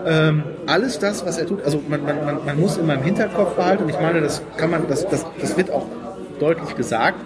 ähm, 0.04 0.42
alles 0.66 0.98
das, 0.98 1.24
was 1.24 1.38
er 1.38 1.46
tut, 1.46 1.62
also 1.64 1.80
man, 1.86 2.02
man, 2.04 2.44
man, 2.44 2.60
muss 2.60 2.76
immer 2.76 2.94
im 2.94 3.02
Hinterkopf 3.02 3.54
behalten 3.54 3.84
und 3.84 3.90
ich 3.90 4.00
meine, 4.00 4.20
das 4.20 4.42
kann 4.56 4.70
man, 4.70 4.88
das, 4.88 5.06
das, 5.06 5.24
das 5.40 5.56
wird 5.56 5.70
auch 5.70 5.86
deutlich 6.40 6.74
gesagt, 6.74 7.20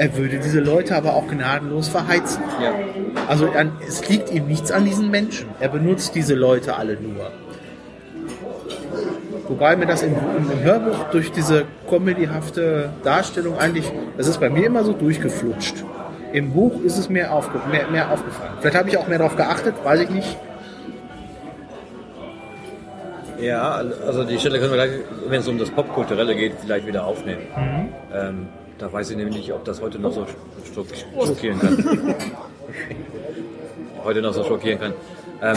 er 0.00 0.16
würde 0.16 0.38
diese 0.38 0.60
Leute 0.60 0.96
aber 0.96 1.12
auch 1.12 1.28
gnadenlos 1.28 1.88
verheizen. 1.88 2.42
Ja. 2.58 2.72
Also 3.28 3.50
an, 3.50 3.72
es 3.86 4.08
liegt 4.08 4.32
ihm 4.32 4.46
nichts 4.46 4.72
an 4.72 4.86
diesen 4.86 5.10
Menschen. 5.10 5.50
Er 5.60 5.68
benutzt 5.68 6.14
diese 6.14 6.34
Leute 6.34 6.76
alle 6.76 6.94
nur. 6.94 7.30
Wobei 9.46 9.76
mir 9.76 9.84
das 9.84 10.02
im, 10.02 10.14
im, 10.14 10.62
Hörbuch 10.62 11.10
durch 11.10 11.32
diese 11.32 11.66
comedyhafte 11.86 12.88
Darstellung 13.04 13.58
eigentlich, 13.58 13.92
das 14.16 14.26
ist 14.26 14.40
bei 14.40 14.48
mir 14.48 14.64
immer 14.64 14.84
so 14.84 14.94
durchgeflutscht. 14.94 15.84
Im 16.32 16.52
Buch 16.52 16.82
ist 16.82 16.96
es 16.96 17.10
mir 17.10 17.30
aufge, 17.30 17.60
mehr, 17.70 17.90
mehr 17.90 18.10
aufgefallen. 18.10 18.54
Vielleicht 18.60 18.78
habe 18.78 18.88
ich 18.88 18.96
auch 18.96 19.06
mehr 19.06 19.18
darauf 19.18 19.36
geachtet, 19.36 19.74
weiß 19.84 20.00
ich 20.00 20.08
nicht. 20.08 20.38
Ja, 23.38 23.82
also 24.06 24.24
die 24.24 24.38
Stelle 24.38 24.60
können 24.60 24.70
wir 24.72 24.86
gleich, 24.86 25.00
wenn 25.28 25.40
es 25.40 25.48
um 25.48 25.58
das 25.58 25.70
Popkulturelle 25.70 26.34
geht, 26.34 26.54
vielleicht 26.62 26.86
wieder 26.86 27.04
aufnehmen. 27.04 27.42
Ähm, 28.14 28.48
da 28.80 28.92
weiß 28.92 29.10
ich 29.10 29.16
nämlich 29.16 29.36
nicht, 29.36 29.52
ob 29.52 29.64
das 29.64 29.80
heute 29.80 29.98
noch 29.98 30.12
so 30.12 30.26
schock- 30.74 31.26
schockieren 31.26 31.58
kann. 31.60 32.14
heute 34.04 34.22
noch 34.22 34.32
so 34.32 34.42
schockieren 34.44 34.80
kann. 34.80 34.92
Ähm, 35.42 35.56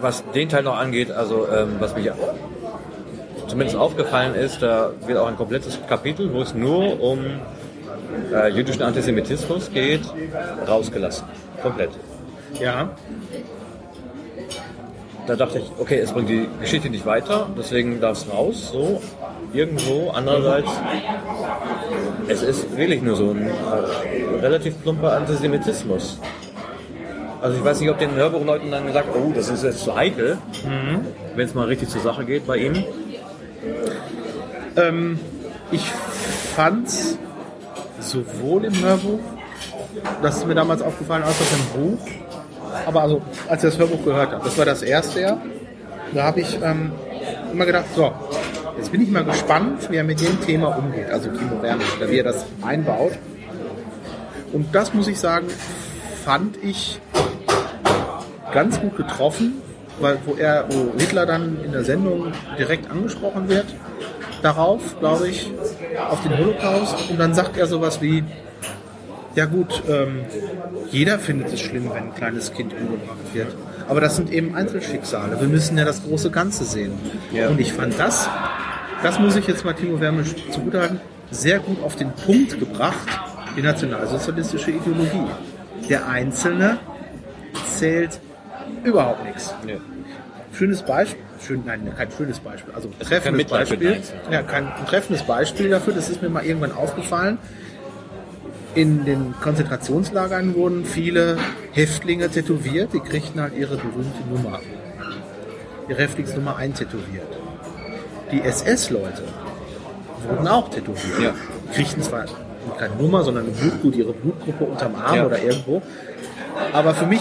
was 0.00 0.24
den 0.34 0.48
Teil 0.48 0.62
noch 0.62 0.76
angeht, 0.78 1.10
also 1.10 1.46
ähm, 1.48 1.76
was 1.78 1.94
mich 1.94 2.10
zumindest 3.46 3.76
aufgefallen 3.78 4.34
ist, 4.34 4.62
da 4.62 4.90
wird 5.06 5.18
auch 5.18 5.26
ein 5.28 5.36
komplettes 5.36 5.78
Kapitel, 5.88 6.32
wo 6.32 6.40
es 6.42 6.54
nur 6.54 7.00
um 7.00 7.18
äh, 8.32 8.48
jüdischen 8.48 8.82
Antisemitismus 8.82 9.70
geht, 9.70 10.02
rausgelassen. 10.66 11.26
Komplett. 11.62 11.90
Ja. 12.60 12.90
Da 15.26 15.36
dachte 15.36 15.58
ich, 15.58 15.70
okay, 15.78 15.98
es 16.00 16.12
bringt 16.12 16.28
die 16.28 16.48
Geschichte 16.60 16.90
nicht 16.90 17.06
weiter, 17.06 17.48
deswegen 17.56 18.00
darf 18.00 18.18
es 18.18 18.30
raus, 18.32 18.70
so 18.72 19.00
irgendwo. 19.54 20.10
Andererseits, 20.10 20.70
es 22.28 22.42
ist 22.42 22.76
wirklich 22.76 23.02
nur 23.02 23.16
so 23.16 23.30
ein 23.30 23.46
äh, 23.46 24.40
relativ 24.40 24.80
plumper 24.82 25.12
Antisemitismus. 25.12 26.18
Also 27.40 27.58
ich 27.58 27.64
weiß 27.64 27.80
nicht, 27.80 27.90
ob 27.90 27.98
den 27.98 28.14
Hörbuchleuten 28.14 28.70
dann 28.70 28.86
gesagt, 28.86 29.08
oh, 29.14 29.30
das 29.34 29.50
ist 29.50 29.64
jetzt 29.64 29.84
zu 29.84 29.94
heikel, 29.94 30.38
wenn 31.36 31.46
es 31.46 31.54
mal 31.54 31.66
richtig 31.66 31.90
zur 31.90 32.00
Sache 32.00 32.24
geht 32.24 32.46
bei 32.46 32.56
ihm. 32.56 32.84
Ähm, 34.76 35.18
ich 35.70 35.84
fand's 36.56 37.18
sowohl 38.00 38.64
im 38.64 38.82
Hörbuch, 38.82 39.20
das 40.22 40.38
ist 40.38 40.46
mir 40.46 40.54
damals 40.54 40.80
aufgefallen, 40.80 41.22
als 41.22 41.36
auch 41.36 41.80
im 41.80 41.82
Buch. 41.82 42.06
Aber 42.86 43.02
also, 43.02 43.22
als 43.48 43.62
ich 43.62 43.70
das 43.70 43.78
Hörbuch 43.78 44.04
gehört 44.04 44.32
habe, 44.32 44.42
das 44.42 44.56
war 44.56 44.64
das 44.64 44.82
erste 44.82 45.20
Jahr, 45.20 45.38
da 46.12 46.24
habe 46.24 46.40
ich 46.40 46.58
ähm, 46.62 46.92
immer 47.52 47.66
gedacht, 47.66 47.86
so, 47.94 48.12
jetzt 48.76 48.92
bin 48.92 49.00
ich 49.00 49.10
mal 49.10 49.24
gespannt, 49.24 49.90
wie 49.90 49.96
er 49.96 50.04
mit 50.04 50.20
dem 50.20 50.40
Thema 50.40 50.76
umgeht, 50.76 51.10
also 51.10 51.30
Timo 51.30 51.62
Wernisch, 51.62 51.96
oder 51.96 52.10
wie 52.10 52.18
er 52.18 52.24
das 52.24 52.44
einbaut. 52.62 53.12
Und 54.52 54.74
das 54.74 54.94
muss 54.94 55.08
ich 55.08 55.18
sagen, 55.18 55.48
fand 56.24 56.56
ich 56.62 57.00
ganz 58.52 58.80
gut 58.80 58.96
getroffen, 58.96 59.54
weil 60.00 60.18
wo 60.24 60.34
er, 60.34 60.66
wo 60.70 60.98
Hitler 60.98 61.26
dann 61.26 61.62
in 61.64 61.72
der 61.72 61.84
Sendung 61.84 62.32
direkt 62.58 62.90
angesprochen 62.90 63.48
wird, 63.48 63.66
darauf, 64.42 64.98
glaube 65.00 65.28
ich, 65.28 65.50
auf 66.08 66.22
den 66.22 66.36
Holocaust. 66.38 67.10
Und 67.10 67.18
dann 67.18 67.34
sagt 67.34 67.56
er 67.56 67.66
sowas 67.66 68.00
wie, 68.00 68.24
ja 69.34 69.46
gut, 69.46 69.82
ähm, 69.88 70.20
jeder 70.90 71.18
findet 71.18 71.52
es 71.52 71.60
schlimm, 71.60 71.90
wenn 71.92 72.04
ein 72.04 72.14
kleines 72.14 72.52
Kind 72.52 72.72
umgebracht 72.72 73.34
wird. 73.34 73.48
Aber 73.88 74.00
das 74.00 74.16
sind 74.16 74.32
eben 74.32 74.54
Einzelschicksale. 74.54 75.40
Wir 75.40 75.48
müssen 75.48 75.76
ja 75.76 75.84
das 75.84 76.04
große 76.04 76.30
Ganze 76.30 76.64
sehen. 76.64 76.92
Ja. 77.32 77.48
Und 77.48 77.60
ich 77.60 77.72
fand 77.72 77.98
das, 77.98 78.28
das 79.04 79.18
muss 79.18 79.36
ich 79.36 79.46
jetzt 79.46 79.64
mal 79.66 79.74
Timo 79.74 80.00
Wermisch 80.00 80.34
zugutehalten, 80.50 80.98
sehr 81.30 81.58
gut 81.58 81.82
auf 81.82 81.94
den 81.94 82.10
Punkt 82.12 82.58
gebracht, 82.58 83.06
die 83.54 83.60
nationalsozialistische 83.60 84.70
Ideologie. 84.70 85.26
Der 85.90 86.08
Einzelne 86.08 86.78
zählt 87.76 88.18
überhaupt 88.82 89.24
nichts. 89.24 89.54
Ja. 89.66 89.76
Schönes 90.54 90.82
Beispiel, 90.82 91.22
schön, 91.44 91.62
nein, 91.66 91.92
kein 91.94 92.10
schönes 92.10 92.40
Beispiel, 92.40 92.72
also 92.74 92.88
Es 92.98 93.10
kein 93.10 93.20
treffendes 93.20 93.46
den 93.46 93.50
Beispiel. 93.50 94.00
Ja, 94.30 94.42
kein 94.42 94.72
ein 94.72 94.86
treffendes 94.86 95.22
Beispiel 95.24 95.68
dafür, 95.68 95.92
das 95.92 96.08
ist 96.08 96.22
mir 96.22 96.30
mal 96.30 96.44
irgendwann 96.44 96.72
aufgefallen. 96.72 97.36
In 98.74 99.04
den 99.04 99.34
Konzentrationslagern 99.40 100.54
wurden 100.54 100.86
viele 100.86 101.36
Häftlinge 101.72 102.30
tätowiert, 102.30 102.94
die 102.94 103.00
kriegten 103.00 103.40
halt 103.40 103.54
ihre 103.54 103.76
berühmte 103.76 104.26
Nummer. 104.32 104.60
Ihre 105.88 106.00
Häftlingsnummer 106.00 106.56
eintätowiert. 106.56 107.43
Die 108.32 108.42
SS-Leute 108.42 109.22
wurden 110.28 110.48
auch 110.48 110.68
tätowiert. 110.70 111.20
Ja. 111.20 111.34
Kriegten 111.72 112.02
zwar 112.02 112.24
keine 112.78 112.94
Nummer, 112.96 113.22
sondern 113.22 113.44
eine 113.44 113.52
Blutgruppe, 113.52 113.96
ihre 113.96 114.12
Blutgruppe 114.12 114.64
unterm 114.64 114.94
Arm 114.94 115.16
Ja. 115.16 115.26
oder 115.26 115.42
irgendwo. 115.42 115.82
Aber 116.72 116.94
für 116.94 117.06
mich 117.06 117.20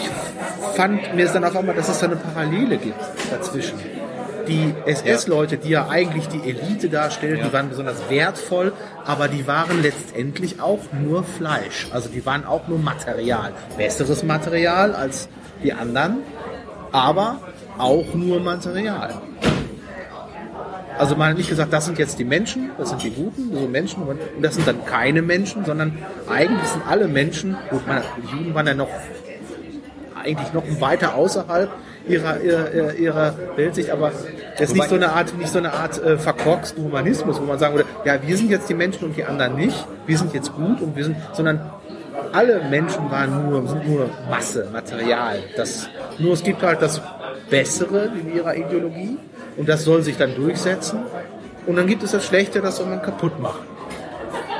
fand 0.76 1.16
mir 1.16 1.26
es 1.26 1.34
dann 1.34 1.44
auf 1.44 1.56
einmal, 1.56 1.76
dass 1.76 1.90
es 1.90 2.00
da 2.00 2.06
eine 2.08 2.16
Parallele 2.16 2.78
gibt 2.78 3.00
dazwischen. 3.32 3.80
Die 4.48 4.74
SS-Leute, 4.86 5.58
die 5.58 5.70
ja 5.70 5.88
eigentlich 5.88 6.28
die 6.28 6.42
Elite 6.50 6.90
darstellen, 6.90 7.40
die 7.46 7.54
waren 7.54 7.70
besonders 7.70 8.10
wertvoll, 8.10 8.74
aber 9.06 9.28
die 9.30 9.48
waren 9.48 9.82
letztendlich 9.82 10.62
auch 10.62 10.80
nur 10.92 11.24
Fleisch. 11.24 11.88
Also 11.92 12.10
die 12.10 12.26
waren 12.26 12.46
auch 12.46 12.68
nur 12.68 12.78
Material. 12.80 13.52
Besseres 13.78 14.24
Material 14.24 14.94
als 14.96 15.30
die 15.64 15.72
anderen, 15.72 16.18
aber 16.92 17.38
auch 17.78 18.14
nur 18.14 18.42
Material. 18.42 19.14
Also 20.98 21.16
man 21.16 21.30
hat 21.30 21.38
nicht 21.38 21.50
gesagt, 21.50 21.74
das 21.74 21.86
sind 21.86 21.98
jetzt 21.98 22.20
die 22.20 22.26
Menschen, 22.26 22.72
das 22.78 22.90
sind 22.90 23.04
die 23.04 23.10
Guten, 23.10 23.54
so 23.54 23.68
Menschen 23.68 24.04
und 24.04 24.20
das 24.42 24.56
sind 24.56 24.68
dann 24.68 24.86
keine 24.86 25.22
Menschen, 25.22 25.66
sondern 25.66 25.98
eigentlich 26.30 26.68
sind 26.68 26.84
alle 26.88 27.08
Menschen, 27.08 27.58
gut, 27.70 27.88
man, 27.88 28.02
die 28.18 28.38
Juden 28.38 28.54
waren 28.54 28.68
ja 28.68 28.74
noch 28.74 28.90
eigentlich 30.24 30.54
noch 30.54 30.64
weiter 30.80 31.16
außerhalb 31.16 31.70
ihrer, 32.08 32.40
ihrer, 32.42 32.94
ihrer 32.94 33.34
Weltsicht, 33.56 33.90
aber 33.90 34.12
das 34.58 34.70
ist 34.70 34.76
nicht 34.76 34.90
so 34.90 34.96
eine 34.96 35.12
Art, 35.12 35.38
nicht 35.38 35.52
so 35.52 35.58
eine 35.58 35.74
Art 35.74 36.02
äh, 36.02 36.18
verkorksten 36.18 36.84
Humanismus, 36.84 37.42
wo 37.42 37.46
man 37.46 37.60
sagen 37.60 37.76
würde, 37.76 37.88
ja, 38.06 38.22
wir 38.22 38.38
sind 38.38 38.50
jetzt 38.50 38.70
die 38.70 38.74
Menschen 38.74 39.06
und 39.06 39.18
die 39.18 39.24
anderen 39.24 39.56
nicht, 39.56 39.86
wir 40.06 40.18
sind 40.18 40.34
jetzt 40.34 40.54
gut 40.54 40.82
und 40.82 40.96
wir 40.96 41.06
sind, 41.06 41.18
sondern 41.34 41.60
alle 42.32 42.62
Menschen 42.70 43.10
waren 43.12 43.50
nur, 43.50 43.68
sind 43.68 43.88
nur 43.88 44.10
Masse, 44.30 44.68
Material. 44.72 45.40
Das, 45.56 45.90
nur 46.20 46.34
es 46.34 46.44
gibt 46.44 46.62
halt 46.62 46.82
das 46.82 47.02
Bessere 47.50 48.12
in 48.20 48.36
ihrer 48.36 48.56
Ideologie 48.56 49.18
und 49.58 49.70
das 49.70 49.84
soll 49.84 50.02
sich 50.02 50.18
dann 50.18 50.36
durchsetzen. 50.36 51.00
Und 51.66 51.76
dann 51.76 51.88
gibt 51.88 52.04
es 52.04 52.12
das 52.12 52.26
Schlechte, 52.26 52.62
das 52.62 52.78
soll 52.78 52.88
man 52.88 53.02
kaputt 53.02 53.40
machen. 53.40 53.62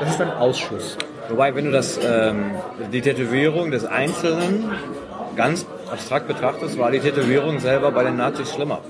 Das 0.00 0.10
ist 0.10 0.20
dann 0.20 0.30
Ausschuss. 0.30 0.96
Wobei, 1.28 1.54
wenn 1.54 1.66
du 1.66 1.70
das, 1.70 1.98
ähm, 2.04 2.52
die 2.92 3.00
Tätowierung 3.00 3.70
des 3.70 3.84
Einzelnen 3.84 4.72
ganz 5.36 5.66
abstrakt 5.90 6.28
betrachtet, 6.28 6.78
war 6.78 6.90
die 6.90 7.00
Tätowierung 7.00 7.58
selber 7.60 7.90
bei 7.92 8.04
den 8.04 8.16
Nazis 8.16 8.52
schlimmer. 8.52 8.80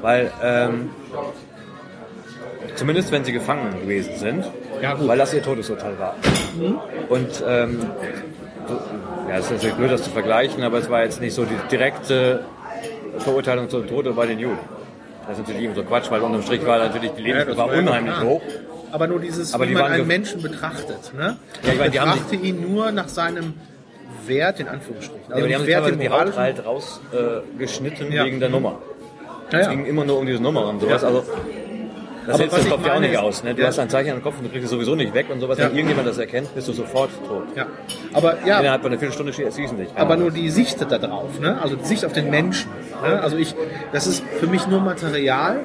Weil, 0.00 0.30
ähm, 0.42 0.90
zumindest 2.76 3.12
wenn 3.12 3.24
sie 3.24 3.32
gefangen 3.32 3.80
gewesen 3.80 4.16
sind, 4.16 4.50
Ja, 4.80 4.96
weil 4.98 5.18
das 5.18 5.34
ihr 5.34 5.42
Todesurteil 5.42 5.98
war. 5.98 6.14
Und, 7.08 7.44
ähm, 7.46 7.80
ja, 9.28 9.36
es 9.36 9.46
ist 9.46 9.52
natürlich 9.52 9.74
blöd, 9.76 9.90
das 9.90 10.04
zu 10.04 10.10
vergleichen, 10.10 10.62
aber 10.62 10.78
es 10.78 10.88
war 10.88 11.02
jetzt 11.02 11.20
nicht 11.20 11.34
so 11.34 11.44
die 11.44 11.56
direkte 11.70 12.44
Verurteilung 13.20 13.68
zum 13.68 13.86
Tode 13.86 14.12
bei 14.12 14.26
den 14.26 14.38
Juden. 14.38 14.58
Das 15.28 15.38
ist 15.38 15.46
natürlich 15.48 15.70
so 15.74 15.82
Quatsch, 15.84 16.10
weil 16.10 16.20
unterm 16.22 16.42
Strich 16.42 16.64
war 16.66 16.78
natürlich 16.78 17.12
die 17.12 17.22
Lebensgefahr 17.22 17.72
ja 17.72 17.78
unheimlich 17.80 18.14
klar. 18.14 18.24
hoch. 18.26 18.42
Aber 18.92 19.06
nur 19.06 19.20
dieses, 19.20 19.54
Aber 19.54 19.64
wie 19.64 19.68
die 19.68 19.74
man 19.74 19.84
waren 19.84 19.92
einen 19.92 20.06
Menschen 20.06 20.42
betrachtet. 20.42 21.12
Ne? 21.16 21.36
Ja, 21.64 21.72
ich 21.72 21.78
meine, 21.78 21.90
betrachte 21.92 22.34
ihn 22.36 22.60
nur 22.72 22.90
nach 22.90 23.06
seinem 23.08 23.54
Wert, 24.26 24.58
in 24.58 24.66
Anführungsstrichen. 24.68 25.30
Ja, 25.30 25.36
aber 25.36 25.46
die 25.46 25.54
haben 25.54 25.60
sich 25.64 25.68
Wert 25.74 25.84
Haut 25.84 25.96
moralischen. 25.98 26.40
halt 26.40 26.66
rausgeschnitten 26.66 28.12
Ja. 28.12 28.24
wegen 28.24 28.40
der 28.40 28.48
Nummer. 28.48 28.78
Ja, 29.52 29.58
Es 29.60 29.66
ja. 29.66 29.72
ging 29.72 29.86
immer 29.86 30.04
nur 30.04 30.18
um 30.18 30.26
diese 30.26 30.42
Nummer 30.42 30.66
und 30.68 30.80
sowas. 30.80 31.02
Ja. 31.02 31.08
Also, 31.08 31.22
das 32.26 32.34
Aber 32.34 32.38
hältst 32.44 32.66
du 32.66 32.70
Kopf 32.70 32.86
ja 32.86 32.94
auch 32.94 33.00
nicht 33.00 33.16
aus. 33.16 33.42
Ne? 33.44 33.54
Du 33.54 33.62
Ja. 33.62 33.68
hast 33.68 33.78
ein 33.78 33.88
Zeichen 33.88 34.12
am 34.12 34.22
Kopf 34.22 34.34
und 34.38 34.44
du 34.44 34.50
kriegst 34.50 34.64
es 34.64 34.70
sowieso 34.70 34.94
nicht 34.94 35.14
weg 35.14 35.26
und 35.30 35.40
sowas. 35.40 35.58
Ja. 35.58 35.66
Wenn 35.66 35.72
irgendjemand 35.76 36.06
das 36.08 36.18
erkennt, 36.18 36.54
bist 36.54 36.68
du 36.68 36.72
sofort 36.72 37.10
tot. 37.26 37.44
Ja. 37.56 37.66
Aber 38.12 38.36
ja, 38.46 38.60
Innerhalb 38.60 38.82
von 38.82 38.90
einer 38.92 38.98
Viertelstunde 39.00 39.32
schießen 39.32 39.78
dich. 39.78 39.88
aber 39.96 40.16
nur 40.16 40.30
die 40.30 40.50
Sicht 40.50 40.80
da 40.80 40.98
drauf, 40.98 41.38
ne? 41.40 41.60
also 41.62 41.76
die 41.76 41.84
Sicht 41.84 42.04
auf 42.04 42.12
den 42.12 42.28
Menschen. 42.30 42.70
Ne? 43.02 43.20
Also 43.22 43.36
ich, 43.36 43.54
das 43.92 44.06
ist 44.06 44.22
für 44.38 44.46
mich 44.46 44.66
nur 44.66 44.80
Material. 44.80 45.60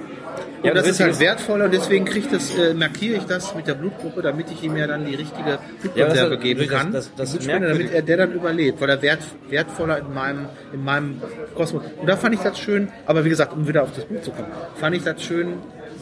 Und 0.62 0.70
Ja, 0.70 0.74
das 0.74 0.84
das 0.86 0.92
ist 0.94 1.00
halt 1.02 1.20
wertvoller 1.20 1.66
und 1.66 1.74
deswegen 1.74 2.06
kriegt 2.06 2.34
das, 2.34 2.58
äh, 2.58 2.74
markiere 2.74 3.18
ich 3.18 3.26
das 3.26 3.54
mit 3.54 3.68
der 3.68 3.76
Blutgruppe, 3.76 4.24
damit 4.24 4.50
ich 4.50 4.64
ihm 4.64 4.76
ja 4.76 4.88
dann 4.88 5.06
die 5.06 5.14
richtige 5.14 5.50
Ja, 5.52 5.60
Blutkonserve 5.82 6.36
das- 6.36 6.44
geben 6.44 6.60
das- 6.62 6.70
kann. 6.70 6.92
das- 6.92 7.12
das 7.16 7.32
Die 7.32 7.38
Blutspende, 7.38 7.68
damit 7.70 7.94
er 7.94 8.02
der 8.02 8.18
dann 8.18 8.32
überlebt, 8.34 8.82
weil 8.82 8.90
er 8.90 9.02
wert, 9.04 9.20
wertvoller 9.50 10.00
in 10.00 10.12
meinem, 10.14 10.46
in 10.74 10.84
meinem 10.84 11.22
Kosmos. 11.54 11.84
Und 12.02 12.08
da 12.10 12.18
fand 12.18 12.34
ich 12.34 12.42
das 12.42 12.58
schön, 12.58 12.88
aber 13.06 13.24
wie 13.26 13.30
gesagt, 13.30 13.54
um 13.54 13.68
wieder 13.68 13.84
auf 13.84 13.90
das 13.96 14.06
Blut 14.06 14.24
zu 14.24 14.32
kommen, 14.32 14.48
fand 14.76 14.96
ich 14.96 15.04
das 15.04 15.22
schön, 15.22 15.54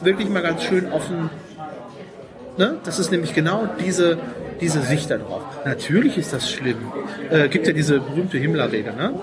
wirklich 0.01 0.29
mal 0.29 0.41
ganz 0.41 0.63
schön 0.63 0.91
offen 0.91 1.29
Ne? 2.55 2.75
Das 2.85 2.99
ist 2.99 3.11
nämlich 3.11 3.33
genau 3.33 3.67
diese, 3.83 4.19
diese 4.61 4.83
Sicht 4.83 5.09
darauf. 5.09 5.41
Natürlich 5.65 6.19
ist 6.19 6.33
das 6.33 6.51
schlimm. 6.51 6.77
Äh, 7.31 7.49
gibt 7.49 7.65
ja 7.65 7.73
diese 7.73 7.99
berühmte 7.99 8.37
Himmler-Rede. 8.37 8.93
Ne? 8.95 9.15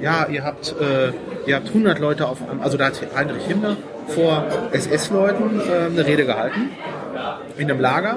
Ja, 0.00 0.26
ihr 0.26 0.44
habt, 0.44 0.74
äh, 0.80 1.12
ihr 1.46 1.56
habt 1.56 1.68
100 1.68 1.98
Leute 1.98 2.28
auf 2.28 2.38
einem, 2.42 2.60
also 2.60 2.76
da 2.76 2.86
hat 2.86 3.00
Heinrich 3.14 3.44
Himmler 3.46 3.76
vor 4.08 4.44
SS-Leuten 4.72 5.60
äh, 5.60 5.86
eine 5.86 6.06
Rede 6.06 6.24
gehalten 6.24 6.70
in 7.56 7.70
einem 7.70 7.80
Lager. 7.80 8.16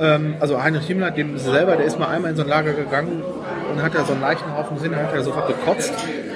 Ähm, 0.00 0.36
also 0.40 0.62
Heinrich 0.62 0.86
Himmler, 0.86 1.10
dem 1.10 1.38
selber, 1.38 1.76
der 1.76 1.86
ist 1.86 1.98
mal 1.98 2.08
einmal 2.08 2.30
in 2.30 2.36
so 2.36 2.42
ein 2.42 2.48
Lager 2.48 2.72
gegangen 2.72 3.22
und 3.70 3.82
hat 3.82 3.94
da 3.94 4.04
so 4.04 4.12
einen 4.12 4.22
Leichenhaufen 4.22 4.76
gesehen, 4.76 4.96
hat 4.96 5.14
er 5.14 5.22
sofort 5.22 5.48
gekotzt. 5.48 5.92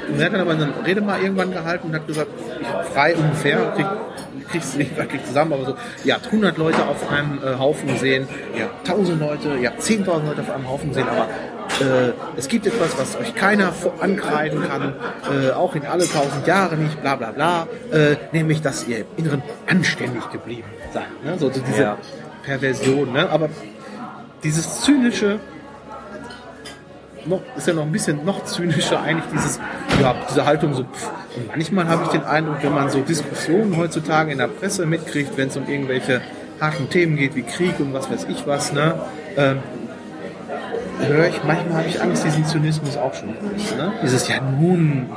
Und 0.09 0.21
er 0.21 0.27
hat 0.27 0.35
dann 0.35 0.41
aber 0.41 0.53
eine 0.53 0.69
Rede 0.87 1.01
mal 1.01 1.21
irgendwann 1.21 1.53
gehalten 1.53 1.89
und 1.89 1.95
hat 1.95 2.07
gesagt, 2.07 2.29
ich 2.61 2.93
frei 2.93 3.17
ungefähr, 3.17 3.73
krieg, 3.75 3.87
krieg's 4.51 4.77
nicht 4.77 4.97
wirklich 4.97 5.25
zusammen, 5.25 5.53
aber 5.55 5.65
so, 5.65 5.75
ihr 6.05 6.15
habt 6.15 6.27
100 6.27 6.57
Leute 6.59 6.87
auf 6.87 7.11
einem 7.11 7.41
äh, 7.43 7.59
Haufen 7.59 7.89
gesehen, 7.89 8.29
ihr 8.57 8.65
habt 8.65 8.89
1000 8.89 9.21
Leute, 9.21 9.57
ihr 9.61 9.69
habt 9.69 9.81
10.000 9.81 10.27
Leute 10.27 10.43
auf 10.43 10.51
einem 10.51 10.69
Haufen 10.69 10.91
gesehen, 10.91 11.09
aber 11.09 11.29
äh, 11.81 12.13
es 12.37 12.49
gibt 12.49 12.67
etwas, 12.67 12.99
was 12.99 13.17
euch 13.17 13.35
keiner 13.35 13.73
ankreiden 14.01 14.63
kann, 14.69 14.95
äh, 15.31 15.51
auch 15.51 15.75
in 15.75 15.85
alle 15.87 16.05
1000 16.05 16.47
Jahre 16.47 16.77
nicht, 16.77 17.01
bla 17.01 17.17
bla 17.17 17.31
bla, 17.33 17.67
äh, 17.93 18.17
nämlich, 18.33 18.63
dass 18.63 18.87
ihr 18.87 18.99
im 18.99 19.07
Inneren 19.17 19.43
anständig 19.67 20.29
geblieben 20.31 20.69
seid. 20.93 21.05
Ne? 21.25 21.39
So, 21.39 21.51
so 21.51 21.61
diese 21.61 21.83
Ja. 21.83 21.99
Perversion, 22.43 23.13
ne? 23.13 23.29
aber 23.29 23.49
dieses 24.43 24.83
zynische, 24.83 25.41
noch, 27.25 27.43
ist 27.57 27.67
ja 27.67 27.75
noch 27.75 27.83
ein 27.83 27.93
bisschen 27.93 28.25
noch 28.25 28.45
zynischer 28.45 29.03
eigentlich 29.03 29.25
dieses, 29.33 29.59
ja, 30.01 30.15
diese 30.31 30.47
Haltung 30.47 30.75
so, 30.75 30.85
pff. 30.85 31.11
und 31.37 31.49
manchmal 31.49 31.89
habe 31.89 32.05
ich 32.05 32.11
den 32.11 32.23
Eindruck, 32.25 32.59
wenn 32.63 32.73
man 32.75 32.89
so 32.89 33.01
Diskussionen 33.01 33.77
heutzutage 33.77 34.31
in 34.31 34.39
der 34.39 34.47
Presse 34.49 34.87
mitkriegt, 34.87 35.37
wenn 35.37 35.49
es 35.49 35.57
um 35.57 35.69
irgendwelche 35.69 36.21
harten 36.61 36.89
Themen 36.89 37.17
geht, 37.17 37.35
wie 37.35 37.43
Krieg 37.43 37.79
und 37.81 37.93
was 37.93 38.11
weiß 38.11 38.27
ich 38.31 38.47
was, 38.47 38.73
ne, 38.73 38.95
ähm, 39.37 39.59
höre 40.99 41.29
ich, 41.29 41.43
manchmal 41.45 41.79
habe 41.79 41.89
ich 41.89 42.01
Angst, 42.01 42.25
diesen 42.25 42.45
Zynismus 42.45 42.97
auch 42.97 43.15
schon. 43.15 43.29
Ne? 43.31 43.93
Dieses, 44.03 44.29
ja 44.29 44.37
nun, 44.41 45.09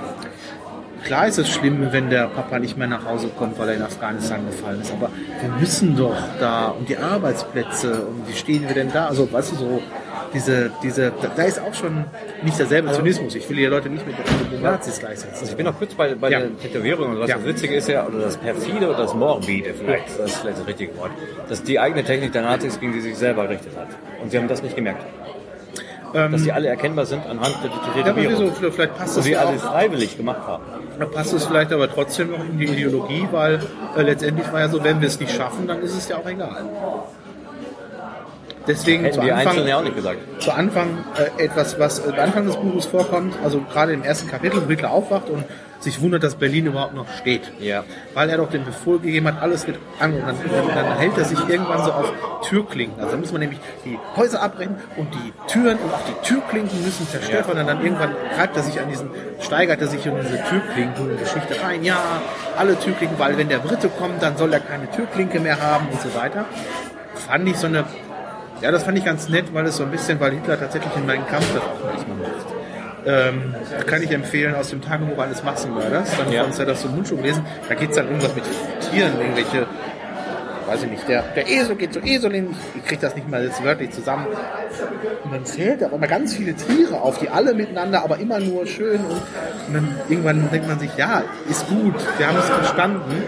klar 1.04 1.28
ist 1.28 1.38
es 1.38 1.50
schlimm, 1.50 1.88
wenn 1.92 2.10
der 2.10 2.28
Papa 2.28 2.60
nicht 2.60 2.78
mehr 2.78 2.88
nach 2.88 3.06
Hause 3.06 3.30
kommt, 3.38 3.58
weil 3.60 3.70
er 3.70 3.76
in 3.76 3.82
Afghanistan 3.82 4.46
gefallen 4.46 4.82
ist, 4.82 4.92
aber 4.92 5.10
wir 5.42 5.50
müssen 5.60 5.96
doch 5.96 6.16
da 6.40 6.68
und 6.70 6.88
die 6.90 6.98
Arbeitsplätze 6.98 8.06
und 8.06 8.28
wie 8.28 8.34
stehen 8.34 8.68
wir 8.68 8.74
denn 8.76 8.92
da? 8.92 9.08
Also, 9.08 9.32
weißt 9.32 9.52
du, 9.54 9.56
so 9.56 9.82
diese, 10.34 10.72
diese, 10.84 11.12
da, 11.36 11.44
ist 11.44 11.60
auch 11.60 11.74
schon 11.74 12.06
nicht 12.44 12.60
derselbe 12.60 12.92
Zynismus. 12.92 13.34
Ich 13.36 13.50
will 13.50 13.58
die 13.58 13.66
Leute 13.66 13.90
nicht 13.90 14.06
mit 14.06 14.16
den 14.52 14.62
Nazis 14.62 15.00
gleichsetzen. 15.00 15.40
Also 15.40 15.52
ich 15.52 15.58
bin 15.58 15.66
noch 15.66 15.78
kurz 15.78 15.94
bei, 15.96 16.14
bei 16.14 16.30
Ja. 16.30 16.40
der 16.40 16.58
Tätowierung 16.58 17.12
und 17.12 17.20
was 17.20 17.30
Ja. 17.30 17.38
das 17.38 17.46
Witzige 17.46 17.76
ist 17.76 17.88
ja, 17.88 18.06
oder 18.06 18.20
das 18.20 18.38
Perfide 18.38 18.90
oder 18.90 18.98
das 18.98 19.14
Morbide 19.16 19.74
vielleicht, 19.74 20.20
das 20.20 20.32
ist 20.32 20.38
vielleicht 20.38 20.60
das 20.60 20.68
richtige 20.68 20.96
Wort, 20.98 21.12
dass 21.48 21.64
die 21.64 21.80
eigene 21.80 22.04
Technik 22.04 22.32
der 22.32 22.44
Nazis 22.44 22.80
gegen 22.80 22.94
die 22.94 23.02
sich 23.02 23.16
selber 23.18 23.44
gerichtet 23.48 23.76
hat. 23.76 23.88
Und 24.22 24.30
sie 24.32 24.38
haben 24.38 24.48
das 24.48 24.62
nicht 24.62 24.76
gemerkt. 24.76 25.04
Dass 26.14 26.42
sie 26.42 26.52
alle 26.52 26.68
erkennbar 26.68 27.06
sind 27.06 27.26
anhand 27.28 27.56
der 27.64 27.72
Ähm, 27.72 27.78
Ja, 27.96 28.04
Tätowierung. 28.04 28.52
wieso? 28.60 28.72
Vielleicht 28.72 28.96
passt 28.98 29.12
Und 29.12 29.18
das 29.18 29.26
sie 29.26 29.32
ja 29.32 29.42
alle 29.46 29.58
freiwillig 29.60 30.18
gemacht 30.18 30.42
haben. 30.48 30.64
Da 31.00 31.06
passt 31.06 31.34
es 31.34 31.46
vielleicht 31.46 31.72
aber 31.72 31.90
trotzdem 31.90 32.32
noch 32.32 32.40
in 32.44 32.58
die 32.58 32.66
Ideologie, 32.66 33.28
weil 33.32 33.60
äh, 33.98 34.02
letztendlich 34.02 34.52
war 34.52 34.60
ja 34.62 34.70
so, 34.70 34.84
wenn 34.84 35.00
wir 35.02 35.08
es 35.08 35.20
nicht 35.20 35.32
schaffen, 35.36 35.68
dann 35.68 35.82
ist 35.82 35.96
es 35.96 36.08
ja 36.10 36.18
auch 36.18 36.26
egal. 36.28 36.66
Deswegen 38.70 39.04
Hätten 39.04 39.16
zu 39.16 39.22
die 39.22 39.32
Anfang, 39.32 39.48
Einzelnen 39.48 39.68
ja 39.68 39.78
auch 39.80 39.84
nicht 39.84 39.96
gesagt. 39.96 40.20
zu 40.44 40.52
Anfang 40.52 41.04
äh, 41.18 41.44
etwas, 41.44 41.80
was 41.80 42.06
äh, 42.06 42.12
am 42.12 42.20
Anfang 42.20 42.46
des 42.46 42.56
Buches 42.56 42.86
vorkommt, 42.86 43.34
also 43.44 43.62
gerade 43.62 43.94
im 43.94 44.04
ersten 44.04 44.30
Kapitel, 44.30 44.62
wo 44.64 44.70
Hitler 44.70 44.92
aufwacht 44.92 45.28
und 45.30 45.44
sich 45.80 46.02
wundert, 46.02 46.24
dass 46.24 46.36
Berlin 46.36 46.68
überhaupt 46.68 46.94
noch 46.94 47.08
steht. 47.20 47.52
Ja. 47.60 47.84
Weil 48.14 48.30
er 48.30 48.38
doch 48.38 48.50
den 48.50 48.66
Befehl 48.66 49.00
gegeben 49.00 49.28
hat, 49.28 49.42
alles 49.42 49.66
wird 49.66 49.80
an 50.00 50.14
und 50.14 50.22
dann, 50.22 50.36
dann, 50.76 50.98
hält 51.00 51.18
er 51.18 51.26
sich 51.26 51.40
irgendwann 51.48 51.84
so 51.84 51.92
auf 51.92 52.14
Türklinken. 52.44 53.00
Also 53.00 53.14
da 53.14 53.18
muss 53.18 53.32
man 53.32 53.42
nämlich 53.42 53.60
die 53.86 53.98
Häuser 54.16 54.44
abbrechen 54.44 54.76
und 54.98 55.08
die 55.16 55.34
Türen 55.48 55.78
und 55.78 55.92
auch 55.92 56.04
die 56.06 56.28
Türklinken 56.28 56.84
müssen 56.84 57.08
zerstört 57.08 57.48
werden. 57.48 57.62
Und 57.62 57.68
dann 57.68 57.82
irgendwann 57.82 58.12
treibt 58.36 58.56
er 58.56 58.64
sich 58.64 58.80
an 58.80 58.90
diesen, 58.90 59.10
steigert 59.40 59.82
er 59.82 59.88
sich 59.88 60.06
in 60.06 60.16
diese 60.22 60.44
Türklinken-Geschichte 60.44 61.64
rein. 61.64 61.84
Ja, 61.84 62.22
alle 62.56 62.78
Türklinken, 62.78 63.18
weil 63.18 63.36
wenn 63.38 63.50
der 63.50 63.60
Brite 63.60 63.90
kommt, 63.90 64.22
dann 64.22 64.38
soll 64.38 64.54
er 64.54 64.60
keine 64.60 64.92
Türklinke 64.92 65.40
mehr 65.40 65.60
haben 65.60 65.88
und 65.90 66.02
so 66.02 66.14
weiter. 66.14 66.46
Fand 67.16 67.48
ich 67.48 67.58
so 67.58 67.68
eine 67.68 67.86
ja, 68.62 68.72
das 68.72 68.84
fand 68.84 68.98
ich 68.98 69.06
ganz 69.06 69.30
nett, 69.30 69.54
weil 69.54 69.66
es 69.66 69.78
so 69.78 69.84
ein 69.84 69.92
bisschen, 69.92 70.20
weil 70.20 70.32
Hitler 70.32 70.60
tatsächlich 70.60 70.96
in 70.96 71.06
meinen 71.06 71.26
Kampf 71.28 71.54
das 71.54 71.64
auch 71.64 71.84
manchmal 71.94 72.18
macht. 72.18 72.46
Ähm, 73.06 73.56
kann 73.88 74.04
ich 74.04 74.12
empfehlen 74.12 74.56
aus 74.56 74.70
dem 74.70 74.82
Tagebuch 74.82 75.18
eines 75.24 75.44
Massenmörders. 75.44 76.10
Dann 76.18 76.32
Ja. 76.32 76.44
uns 76.44 76.58
ja 76.58 76.66
das 76.66 76.82
so 76.82 76.90
Mundschuh 76.90 77.16
gelesen. 77.16 77.46
Da 77.68 77.76
geht 77.76 77.92
es 77.92 77.96
dann 77.96 78.08
irgendwas 78.08 78.36
mit 78.36 78.44
Tieren, 78.92 79.14
irgendwelche, 79.20 79.66
weiß 80.68 80.84
ich 80.84 80.92
nicht, 80.92 81.08
der, 81.08 81.22
der 81.34 81.48
Esel 81.48 81.78
geht 81.78 81.94
zu 81.94 82.00
Eselin, 82.02 82.56
ich 82.76 82.86
kriege 82.86 83.02
das 83.02 83.16
nicht 83.16 83.30
mal 83.30 83.44
jetzt 83.44 83.64
wörtlich 83.64 83.92
zusammen. 83.92 84.28
Und 85.24 85.34
dann 85.34 85.46
zählt 85.46 85.82
er 85.82 85.94
immer 85.94 86.08
ganz 86.08 86.36
viele 86.36 86.54
Tiere 86.54 87.00
auf, 87.02 87.20
die 87.20 87.30
alle 87.30 87.54
miteinander, 87.54 88.04
aber 88.04 88.18
immer 88.20 88.40
nur 88.40 88.68
schön. 88.68 89.00
Und, 89.00 89.12
und 89.68 89.74
dann 89.74 89.96
irgendwann 90.10 90.50
denkt 90.52 90.68
man 90.68 90.78
sich, 90.80 90.92
ja, 90.98 91.24
ist 91.50 91.68
gut, 91.70 91.96
wir 92.18 92.28
haben 92.28 92.38
es 92.38 92.46
verstanden. 92.50 93.24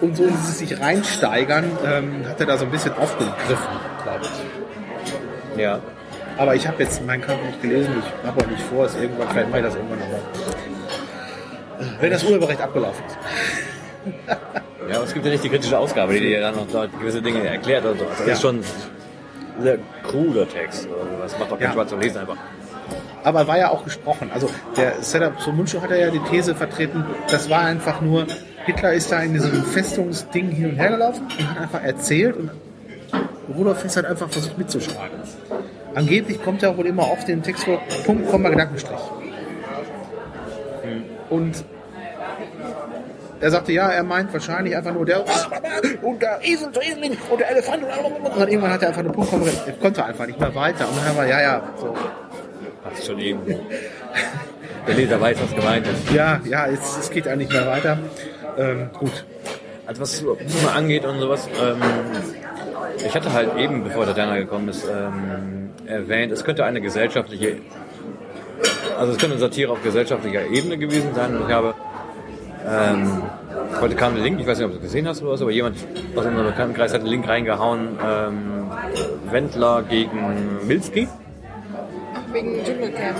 Und 0.00 0.16
so 0.16 0.26
dieses 0.26 0.58
sich 0.58 0.80
reinsteigern, 0.80 1.64
ähm, 1.86 2.24
hat 2.28 2.40
er 2.40 2.46
da 2.46 2.56
so 2.56 2.64
ein 2.64 2.70
bisschen 2.70 2.92
aufgegriffen, 2.94 3.76
glaube 4.02 4.20
ich. 4.24 5.60
Ja. 5.60 5.80
Aber 6.38 6.54
ich 6.54 6.66
habe 6.66 6.82
jetzt 6.82 7.04
meinen 7.04 7.20
Kampf 7.20 7.42
nicht 7.44 7.60
gelesen, 7.60 7.92
ich 7.98 8.26
habe 8.26 8.42
auch 8.42 8.46
nicht 8.48 8.62
vor, 8.62 8.86
es 8.86 8.94
irgendwann, 8.96 9.28
vielleicht 9.28 9.50
mache 9.50 9.60
ich 9.60 9.66
das 9.66 9.74
irgendwann 9.74 9.98
nochmal. 9.98 10.20
Wenn 12.00 12.10
das 12.10 12.24
Urheberrecht 12.24 12.60
abgelaufen 12.60 13.04
ist. 13.06 13.18
Ja, 14.88 14.96
aber 14.96 15.04
es 15.04 15.12
gibt 15.12 15.26
ja 15.26 15.32
nicht 15.32 15.44
die 15.44 15.48
kritische 15.50 15.78
Ausgabe, 15.78 16.14
die 16.14 16.20
dir 16.20 16.40
dann 16.40 16.54
noch 16.56 16.66
dort 16.72 16.98
gewisse 16.98 17.20
Dinge 17.20 17.46
erklärt 17.46 17.84
oder 17.84 17.94
so. 17.96 18.04
Also 18.04 18.16
das 18.18 18.26
Ja. 18.26 18.32
ist 18.32 18.40
schon 18.42 18.56
ein 18.60 18.64
sehr 19.62 19.78
kruder 20.02 20.48
Text. 20.48 20.88
Das 21.20 21.38
macht 21.38 21.50
doch 21.50 21.58
keinen 21.58 21.68
Ja. 21.68 21.72
Spaß 21.72 21.88
zu 21.88 21.96
lesen 21.96 22.18
einfach. 22.18 22.36
Aber 23.22 23.46
war 23.46 23.58
ja 23.58 23.68
auch 23.70 23.84
gesprochen. 23.84 24.30
Also 24.32 24.48
der 24.76 25.02
Setup 25.02 25.38
zum 25.40 25.56
Mundschuh 25.56 25.82
hat 25.82 25.90
er 25.90 25.98
ja 25.98 26.10
die 26.10 26.20
These 26.20 26.54
vertreten, 26.54 27.04
das 27.30 27.50
war 27.50 27.60
einfach 27.60 28.00
nur, 28.00 28.26
Hitler 28.70 28.92
ist 28.92 29.10
da 29.10 29.20
in 29.20 29.34
diesem 29.34 29.64
Festungsding 29.64 30.48
hin 30.50 30.70
und 30.70 30.76
her 30.76 30.90
gelaufen 30.90 31.26
und 31.38 31.50
hat 31.50 31.62
einfach 31.62 31.82
erzählt 31.82 32.36
und 32.36 32.50
Rudolf 33.54 33.82
Hess 33.82 33.96
hat 33.96 34.04
einfach 34.04 34.30
versucht 34.30 34.56
mitzuschreiben. 34.58 35.18
Angeblich 35.94 36.42
kommt 36.42 36.62
er 36.62 36.76
wohl 36.76 36.86
immer 36.86 37.02
auf 37.02 37.24
den 37.24 37.42
Text 37.42 37.64
vor, 37.64 37.80
Punkt, 38.04 38.30
Komma, 38.30 38.48
Gedankenstrich. 38.48 39.00
Und 41.28 41.64
er 43.40 43.50
sagte, 43.50 43.72
ja, 43.72 43.88
er 43.88 44.04
meint 44.04 44.32
wahrscheinlich 44.32 44.76
einfach 44.76 44.92
nur 44.92 45.04
der 45.04 45.24
und 46.02 46.22
der 46.22 46.38
Esel 46.42 46.70
zu 46.70 46.80
Eselin 46.80 47.16
und 47.28 47.40
der 47.40 47.50
Elefant 47.50 47.82
und 47.82 48.38
dann 48.38 48.48
irgendwann 48.48 48.72
hat 48.72 48.82
er 48.82 48.88
einfach 48.88 49.00
eine 49.00 49.10
Punkt, 49.10 49.30
Komma, 49.30 49.46
er 49.66 49.72
konnte 49.74 50.04
einfach 50.04 50.26
nicht 50.26 50.38
mehr 50.38 50.54
weiter. 50.54 50.88
Und 50.88 50.96
dann 51.04 51.16
war, 51.16 51.26
ja, 51.26 51.40
ja, 51.40 51.62
so, 51.76 51.94
Passt 52.82 53.06
schon 53.06 53.18
irgendwo. 53.18 53.60
Der 54.86 54.94
Leser 54.94 55.20
weiß, 55.20 55.38
was 55.42 55.54
gemeint 55.54 55.86
ist. 55.86 56.10
Ja, 56.12 56.40
ja, 56.44 56.66
es, 56.66 56.98
es 56.98 57.10
geht 57.10 57.28
eigentlich 57.28 57.48
nicht 57.48 57.60
mehr 57.60 57.66
weiter. 57.66 57.98
Ähm, 58.58 58.90
gut. 58.98 59.24
Also 59.86 60.02
was 60.02 60.20
Boomer 60.20 60.74
angeht 60.76 61.04
und 61.04 61.18
sowas, 61.18 61.48
ähm, 61.60 61.80
ich 63.04 63.14
hatte 63.14 63.32
halt 63.32 63.56
eben, 63.56 63.82
bevor 63.82 64.06
Tatjana 64.06 64.38
gekommen 64.38 64.68
ist, 64.68 64.86
ähm, 64.88 65.70
erwähnt, 65.86 66.32
es 66.32 66.44
könnte 66.44 66.64
eine 66.64 66.80
gesellschaftliche 66.80 67.56
also 69.00 69.12
es 69.12 69.18
könnte 69.18 69.36
eine 69.36 69.40
Satire 69.40 69.72
auf 69.72 69.82
gesellschaftlicher 69.82 70.46
Ebene 70.46 70.76
gewesen 70.76 71.14
sein. 71.14 71.34
Und 71.34 71.48
ich 71.48 71.54
habe 71.54 71.74
ähm, 72.68 73.22
heute 73.80 73.94
kam 73.94 74.14
der 74.14 74.22
Link, 74.22 74.38
ich 74.38 74.46
weiß 74.46 74.58
nicht, 74.58 74.66
ob 74.66 74.72
du 74.72 74.76
es 74.76 74.82
gesehen 74.82 75.08
hast 75.08 75.22
oder 75.22 75.32
was, 75.32 75.40
aber 75.40 75.50
jemand 75.50 75.78
aus 76.14 76.26
unserem 76.26 76.46
Bekanntenkreis 76.46 76.92
hat 76.92 77.00
den 77.00 77.08
Link 77.08 77.26
reingehauen. 77.26 77.98
Ähm, 78.06 78.70
Wendler 79.30 79.82
gegen 79.88 80.66
Milski. 80.66 81.08
Ach, 82.14 82.34
wegen 82.34 82.62
Dschungelcamp. 82.62 83.16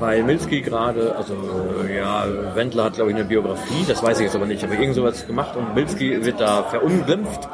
Weil 0.00 0.22
Milski 0.22 0.60
gerade, 0.60 1.14
also 1.16 1.34
ja, 1.94 2.26
Wendler 2.54 2.84
hat 2.84 2.94
glaube 2.94 3.10
ich 3.10 3.16
eine 3.16 3.24
Biografie, 3.24 3.84
das 3.86 4.02
weiß 4.02 4.18
ich 4.18 4.24
jetzt 4.24 4.36
aber 4.36 4.46
nicht, 4.46 4.64
aber 4.64 4.74
irgend 4.74 4.94
sowas 4.94 5.26
gemacht 5.26 5.56
und 5.56 5.74
Milski 5.74 6.24
wird 6.24 6.40
da 6.40 6.62
verunglimpft. 6.64 7.48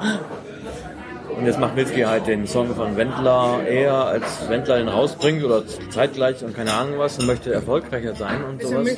Und 1.41 1.47
jetzt 1.47 1.59
macht 1.59 1.75
Milski 1.75 2.03
halt 2.03 2.27
den 2.27 2.47
Song 2.47 2.75
von 2.75 2.99
Wendler 2.99 3.61
eher, 3.67 3.95
als 3.95 4.47
Wendler 4.51 4.77
den 4.77 4.89
rausbringt 4.89 5.43
oder 5.43 5.63
zeitgleich 5.89 6.45
und 6.45 6.55
keine 6.55 6.73
Ahnung 6.73 6.99
was 6.99 7.19
und 7.19 7.27
möchte 7.27 7.51
erfolgreicher 7.53 8.15
sein 8.15 8.45
und 8.45 8.61
er 8.61 8.69
sowas. 8.69 8.89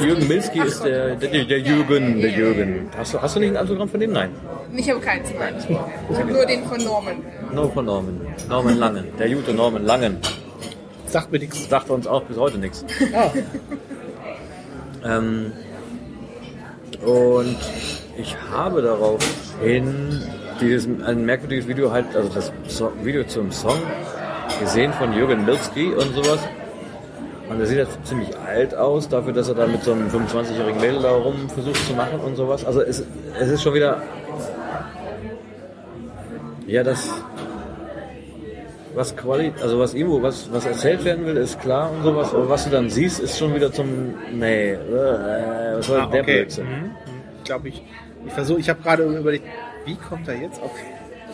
Jürgen 0.00 0.28
Milski 0.28 0.60
ist 0.60 0.84
der, 0.84 1.16
der, 1.16 1.44
der 1.44 1.58
Jürgen, 1.58 2.20
der 2.20 2.30
Jürgen. 2.30 2.90
Hast 2.96 3.14
du, 3.14 3.20
hast 3.20 3.34
du 3.34 3.40
nicht 3.40 3.50
ein 3.50 3.56
Autogramm 3.56 3.88
von 3.88 3.98
dem? 3.98 4.12
Nein. 4.12 4.30
Ich 4.76 4.88
habe 4.88 5.00
keins, 5.00 5.28
nein. 5.36 5.54
Ich 6.10 6.16
habe 6.16 6.32
nur 6.32 6.46
den 6.46 6.64
von 6.64 6.84
Norman. 6.84 7.16
No 7.52 7.68
von 7.68 7.84
Norman. 7.84 8.20
Norman 8.48 8.78
Langen. 8.78 9.04
Der 9.18 9.28
gute 9.30 9.52
Norman 9.52 9.84
Langen. 9.84 10.18
Sagt 11.14 11.30
mir 11.30 11.38
nichts. 11.38 11.68
Sagt 11.68 11.90
uns 11.90 12.08
auch 12.08 12.24
bis 12.24 12.36
heute 12.36 12.58
nichts. 12.58 12.84
Ah, 13.14 13.30
Ähm, 15.06 15.52
und 17.04 17.58
ich 18.16 18.34
habe 18.50 18.80
daraufhin 18.80 20.22
dieses, 20.62 20.88
ein 21.06 21.26
merkwürdiges 21.26 21.68
Video 21.68 21.92
halt, 21.92 22.16
also 22.16 22.30
das 22.30 22.50
so 22.66 22.90
Video 23.02 23.22
zum 23.24 23.52
Song 23.52 23.78
gesehen 24.58 24.94
von 24.94 25.12
Jürgen 25.12 25.44
Milski 25.44 25.92
und 25.92 26.14
sowas. 26.14 26.40
Und 27.50 27.60
er 27.60 27.66
sieht 27.66 27.78
halt 27.78 27.90
ziemlich 28.04 28.30
alt 28.38 28.74
aus, 28.74 29.06
dafür, 29.10 29.34
dass 29.34 29.48
er 29.50 29.54
da 29.54 29.66
mit 29.66 29.84
so 29.84 29.92
einem 29.92 30.08
25-jährigen 30.08 30.80
Mädel 30.80 31.02
da 31.02 31.10
rum 31.10 31.50
versucht 31.50 31.86
zu 31.86 31.92
machen 31.92 32.18
und 32.20 32.34
sowas. 32.34 32.64
Also 32.64 32.80
es, 32.80 33.04
es 33.38 33.50
ist 33.50 33.62
schon 33.62 33.74
wieder. 33.74 34.02
Ja, 36.66 36.82
das. 36.82 37.10
Was 38.94 39.16
Quali 39.16 39.52
also 39.60 39.78
was 39.78 39.94
irgendwo, 39.94 40.22
was, 40.22 40.52
was 40.52 40.66
erzählt 40.66 41.04
werden 41.04 41.26
will, 41.26 41.36
ist 41.36 41.60
klar 41.60 41.90
und 41.90 42.02
sowas, 42.04 42.32
aber 42.32 42.48
was 42.48 42.64
du 42.64 42.70
dann 42.70 42.88
siehst, 42.90 43.20
ist 43.20 43.38
schon 43.38 43.54
wieder 43.54 43.72
zum. 43.72 44.14
Nee, 44.32 44.72
äh, 44.72 45.76
was 45.76 45.86
soll 45.86 46.00
ah, 46.00 46.06
der 46.06 46.22
okay. 46.22 46.36
Blödsinn? 46.42 46.64
Mhm. 46.66 46.90
Ich 47.38 47.44
glaube, 47.44 47.68
ich, 47.68 47.82
ich 48.26 48.32
versuche, 48.32 48.60
ich 48.60 48.68
habe 48.68 48.80
gerade 48.82 49.02
überlegt, 49.02 49.44
wie 49.84 49.96
kommt 49.96 50.28
er 50.28 50.40
jetzt 50.40 50.62
auf 50.62 50.70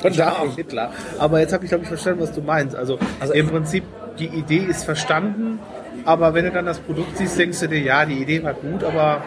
von 0.01 0.19
Adolf 0.19 0.57
Hitler? 0.57 0.91
Aber 1.19 1.41
jetzt 1.41 1.53
habe 1.53 1.65
ich, 1.65 1.69
glaube 1.69 1.83
ich, 1.83 1.89
verstanden, 1.89 2.23
was 2.23 2.33
du 2.33 2.41
meinst. 2.41 2.75
Also, 2.75 2.99
Also- 3.21 3.35
im 3.35 3.49
Prinzip, 3.49 3.85
die 4.19 4.29
Idee 4.29 4.65
ist 4.69 4.85
verstanden, 4.85 5.59
aber 6.05 6.33
wenn 6.35 6.47
du 6.47 6.51
dann 6.51 6.67
das 6.67 6.79
Produkt 6.79 7.17
siehst, 7.19 7.39
denkst 7.39 7.61
du 7.61 7.69
dir, 7.69 7.81
ja, 7.81 8.07
die 8.07 8.23
Idee 8.23 8.43
war 8.43 8.55
gut, 8.55 8.83
aber 8.83 9.23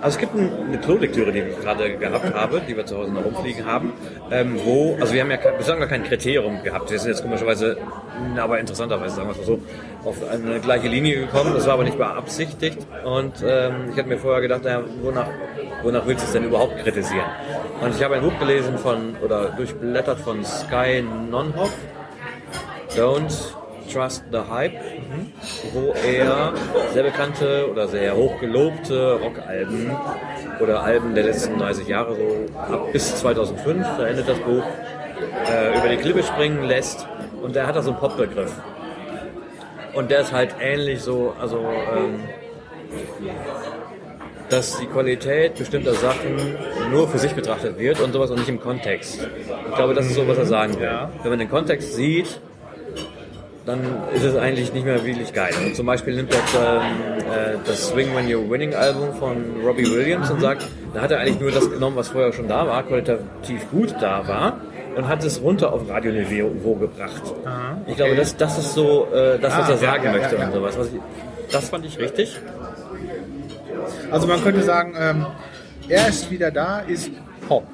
Also 0.00 0.16
es 0.16 0.18
gibt 0.18 0.34
ein- 0.34 0.50
eine 0.68 0.78
Klolektüre, 0.78 1.30
die 1.32 1.40
ich 1.40 1.60
gerade 1.60 1.96
gehabt 1.96 2.34
habe, 2.34 2.60
die 2.66 2.76
wir 2.76 2.86
zu 2.86 2.96
Hause 2.96 3.12
noch 3.12 3.24
rumfliegen 3.24 3.66
haben, 3.66 3.92
ähm, 4.30 4.58
wo, 4.64 4.96
also 5.00 5.12
wir 5.12 5.20
haben 5.20 5.30
ja 5.30 5.36
bislang 5.56 5.78
noch 5.78 5.88
kein 5.88 6.04
Kriterium 6.04 6.62
gehabt. 6.62 6.90
Wir 6.90 6.98
sind 6.98 7.10
jetzt 7.10 7.22
komischerweise, 7.22 7.76
na, 8.34 8.44
aber 8.44 8.58
interessanterweise, 8.58 9.16
sagen 9.16 9.28
wir 9.28 9.32
es 9.32 9.38
mal 9.38 9.44
so, 9.44 9.60
auf 10.04 10.16
eine 10.30 10.58
gleiche 10.60 10.88
Linie 10.88 11.20
gekommen. 11.20 11.52
Das 11.54 11.66
war 11.66 11.74
aber 11.74 11.84
nicht 11.84 11.98
beabsichtigt. 11.98 12.78
Und 13.04 13.34
ähm, 13.46 13.90
ich 13.92 13.98
hatte 13.98 14.08
mir 14.08 14.18
vorher 14.18 14.40
gedacht, 14.40 14.64
naja, 14.64 14.82
wonach, 15.02 15.26
wonach 15.82 16.06
willst 16.06 16.22
du 16.22 16.26
es 16.26 16.32
denn 16.32 16.44
überhaupt 16.44 16.78
kritisieren? 16.78 17.26
Und 17.82 17.94
ich 17.94 18.02
habe 18.02 18.14
ein 18.16 18.22
Buch 18.22 18.38
gelesen 18.38 18.78
von, 18.78 19.16
oder 19.22 19.50
durchblättert 19.50 20.20
von 20.20 20.42
Sky 20.44 21.04
Nonhoff, 21.30 21.74
Don't 22.96 23.54
Trust 23.92 24.24
the 24.30 24.38
Hype, 24.50 24.72
wo 25.72 25.92
er 26.06 26.52
sehr 26.92 27.02
bekannte 27.02 27.68
oder 27.70 27.88
sehr 27.88 28.16
hochgelobte 28.16 29.20
Rockalben 29.20 29.90
oder 30.60 30.82
Alben 30.82 31.14
der 31.14 31.24
letzten 31.24 31.58
30 31.58 31.88
Jahre, 31.88 32.14
so 32.14 32.58
ab 32.58 32.92
bis 32.92 33.16
2005, 33.16 33.86
da 33.98 34.06
endet 34.06 34.28
das 34.28 34.38
Buch, 34.38 34.64
äh, 35.50 35.78
über 35.78 35.88
die 35.88 35.96
Klippe 35.96 36.22
springen 36.22 36.64
lässt. 36.64 37.06
Und 37.42 37.56
der 37.56 37.66
hat 37.66 37.74
da 37.74 37.82
so 37.82 37.90
einen 37.90 37.98
Popbegriff. 37.98 38.52
Und 39.94 40.10
der 40.10 40.20
ist 40.20 40.32
halt 40.32 40.54
ähnlich 40.60 41.00
so, 41.00 41.34
also, 41.40 41.58
ähm, 41.58 42.20
dass 44.50 44.78
die 44.78 44.86
Qualität 44.86 45.56
bestimmter 45.56 45.94
Sachen 45.94 46.56
nur 46.90 47.08
für 47.08 47.18
sich 47.18 47.32
betrachtet 47.32 47.78
wird 47.78 48.00
und 48.00 48.12
sowas 48.12 48.30
und 48.30 48.38
nicht 48.38 48.48
im 48.48 48.60
Kontext. 48.60 49.26
Ich 49.68 49.74
glaube, 49.74 49.94
das 49.94 50.06
ist 50.06 50.14
so, 50.14 50.26
was 50.26 50.38
er 50.38 50.46
sagen 50.46 50.78
will. 50.78 51.08
Wenn 51.22 51.30
man 51.30 51.38
den 51.38 51.50
Kontext 51.50 51.94
sieht, 51.94 52.40
dann 53.66 53.80
ist 54.14 54.24
es 54.24 54.36
eigentlich 54.36 54.72
nicht 54.72 54.84
mehr 54.84 55.04
wirklich 55.04 55.32
geil. 55.32 55.52
Und 55.64 55.76
zum 55.76 55.86
Beispiel 55.86 56.16
nimmt 56.16 56.32
er 56.32 56.80
äh, 56.80 57.56
das 57.64 57.88
Swing 57.88 58.14
When 58.16 58.26
You're 58.26 58.48
Winning 58.48 58.74
Album 58.74 59.14
von 59.14 59.36
Robbie 59.64 59.86
Williams 59.90 60.30
und 60.30 60.40
sagt, 60.40 60.66
da 60.94 61.02
hat 61.02 61.10
er 61.10 61.20
eigentlich 61.20 61.40
nur 61.40 61.50
das 61.50 61.70
genommen, 61.70 61.96
was 61.96 62.08
vorher 62.08 62.32
schon 62.32 62.48
da 62.48 62.66
war, 62.66 62.82
qualitativ 62.82 63.70
gut 63.70 63.94
da 64.00 64.26
war 64.26 64.60
und 64.96 65.06
hat 65.08 65.22
es 65.24 65.40
runter 65.40 65.72
auf 65.72 65.88
Radioniveau 65.88 66.74
gebracht. 66.74 67.22
Ich 67.86 67.96
glaube, 67.96 68.16
das, 68.16 68.36
das 68.36 68.58
ist 68.58 68.74
so 68.74 69.06
äh, 69.12 69.38
das, 69.38 69.56
was 69.56 69.68
Ah, 69.68 69.70
er 69.72 69.76
sagen 69.78 70.04
ja, 70.04 70.12
ja, 70.12 70.18
möchte 70.18 70.36
ja, 70.36 70.46
und 70.46 70.52
sowas. 70.52 70.78
Was 70.78 70.86
ich, 70.88 71.00
das 71.52 71.68
fand 71.68 71.84
ich 71.84 71.98
richtig. 71.98 72.36
also 74.10 74.26
man 74.26 74.42
könnte 74.42 74.62
sagen, 74.62 74.94
ähm, 74.98 75.26
er 75.88 76.08
ist 76.08 76.30
wieder 76.30 76.50
da, 76.50 76.80
ist 76.80 77.10
Pop. 77.46 77.64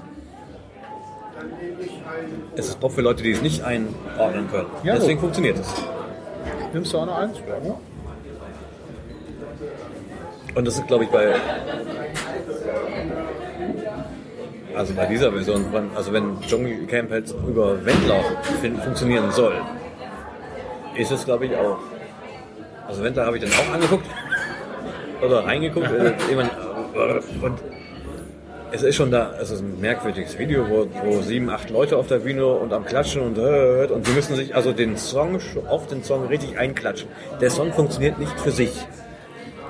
Es 2.57 2.69
ist 2.69 2.81
Pop 2.81 2.93
für 2.93 3.03
Leute, 3.03 3.23
die 3.23 3.33
es 3.33 3.43
nicht 3.43 3.63
einordnen 3.65 4.51
können. 4.51 4.67
Ja, 4.83 4.95
Deswegen 4.95 5.19
so. 5.19 5.23
funktioniert 5.23 5.59
es. 5.59 5.75
Nimmst 6.73 6.93
du 6.93 6.99
auch 6.99 7.07
noch 7.07 7.19
eins? 7.19 7.39
Ja, 7.49 7.59
ne? 7.69 7.75
Und 10.55 10.65
das 10.67 10.77
ist, 10.79 10.87
glaube 10.87 11.05
ich, 11.05 11.11
bei. 11.11 11.35
Also 14.75 14.93
bei 14.93 15.07
dieser 15.07 15.33
Version, 15.33 15.65
also 15.95 16.13
wenn 16.13 16.39
Dschungelcamp 16.43 17.11
jetzt 17.11 17.35
über 17.49 17.83
Wendler 17.85 18.21
fin- 18.61 18.77
funktionieren 18.79 19.31
soll, 19.33 19.55
ist 20.97 21.11
es, 21.13 21.25
glaube 21.25 21.47
ich, 21.47 21.57
auch. 21.57 21.79
Also 22.87 23.03
Wendler 23.03 23.25
habe 23.27 23.39
ich 23.39 23.45
dann 23.45 23.53
auch 23.53 23.75
angeguckt. 23.75 24.07
Oder 25.25 25.45
reingeguckt. 25.47 25.87
äh, 25.91 26.13
jemand, 26.29 26.51
und 27.43 27.59
es 28.77 28.83
ist 28.83 28.97
schon 28.97 29.11
da, 29.11 29.33
es 29.41 29.51
ist 29.51 29.61
ein 29.63 29.81
merkwürdiges 29.81 30.39
Video, 30.39 30.69
wo, 30.69 30.87
wo 31.05 31.23
sieben, 31.23 31.49
acht 31.49 31.71
Leute 31.71 31.97
auf 31.97 32.09
der 32.09 32.19
Bühne 32.19 32.47
und 32.47 32.73
am 32.75 32.85
Klatschen 32.85 33.23
und 33.23 33.39
äh, 33.39 33.87
und 33.87 34.07
sie 34.07 34.13
müssen 34.13 34.37
sich 34.37 34.55
also 34.55 34.73
den 34.73 34.97
Song 34.99 35.41
auf 35.69 35.87
den 35.87 36.05
Song 36.05 36.27
richtig 36.27 36.59
einklatschen. 36.59 37.09
Der 37.41 37.51
Song 37.51 37.73
funktioniert 37.73 38.19
nicht 38.19 38.39
für 38.39 38.51
sich. 38.51 38.87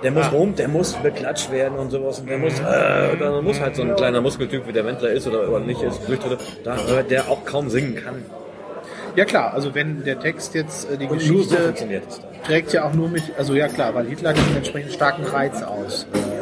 Der 0.02 0.10
muss 0.10 0.30
rum, 0.32 0.54
der 0.56 0.68
muss 0.68 0.92
beklatscht 0.94 1.50
werden 1.52 1.78
und 1.78 1.90
sowas. 1.90 2.18
Und 2.20 2.28
der 2.28 2.38
muss, 2.38 2.58
äh, 2.58 3.16
da 3.18 3.40
muss 3.40 3.60
halt 3.60 3.76
so 3.76 3.82
ein 3.82 3.94
kleiner 3.96 4.20
Muskeltyp, 4.20 4.66
wie 4.66 4.72
der 4.72 4.84
Wendler 4.84 5.10
ist 5.10 5.26
oder, 5.26 5.48
oder 5.48 5.60
nicht 5.60 5.80
ist, 5.82 6.02
Flüchtete, 6.04 6.36
da, 6.64 6.76
der 7.08 7.28
auch 7.28 7.44
kaum 7.44 7.70
singen 7.70 7.94
kann. 7.94 8.16
ja 9.14 9.24
klar, 9.24 9.54
also 9.54 9.74
wenn 9.74 10.04
der 10.04 10.18
Text 10.18 10.54
jetzt 10.54 10.90
äh, 10.90 10.98
die 10.98 11.06
Und 11.06 11.20
so 11.20 11.34
Geschichte 11.34 11.74
dann. 11.78 12.42
trägt 12.44 12.72
ja 12.72 12.84
auch 12.84 12.92
nur 12.92 13.08
mit, 13.08 13.22
also 13.38 13.54
ja 13.54 13.68
klar, 13.68 13.94
weil 13.94 14.06
Hitler 14.06 14.32
diesen 14.32 14.56
entsprechend 14.56 14.92
starken 14.92 15.24
Reiz 15.24 15.62
aus. 15.62 16.06
Äh, 16.12 16.35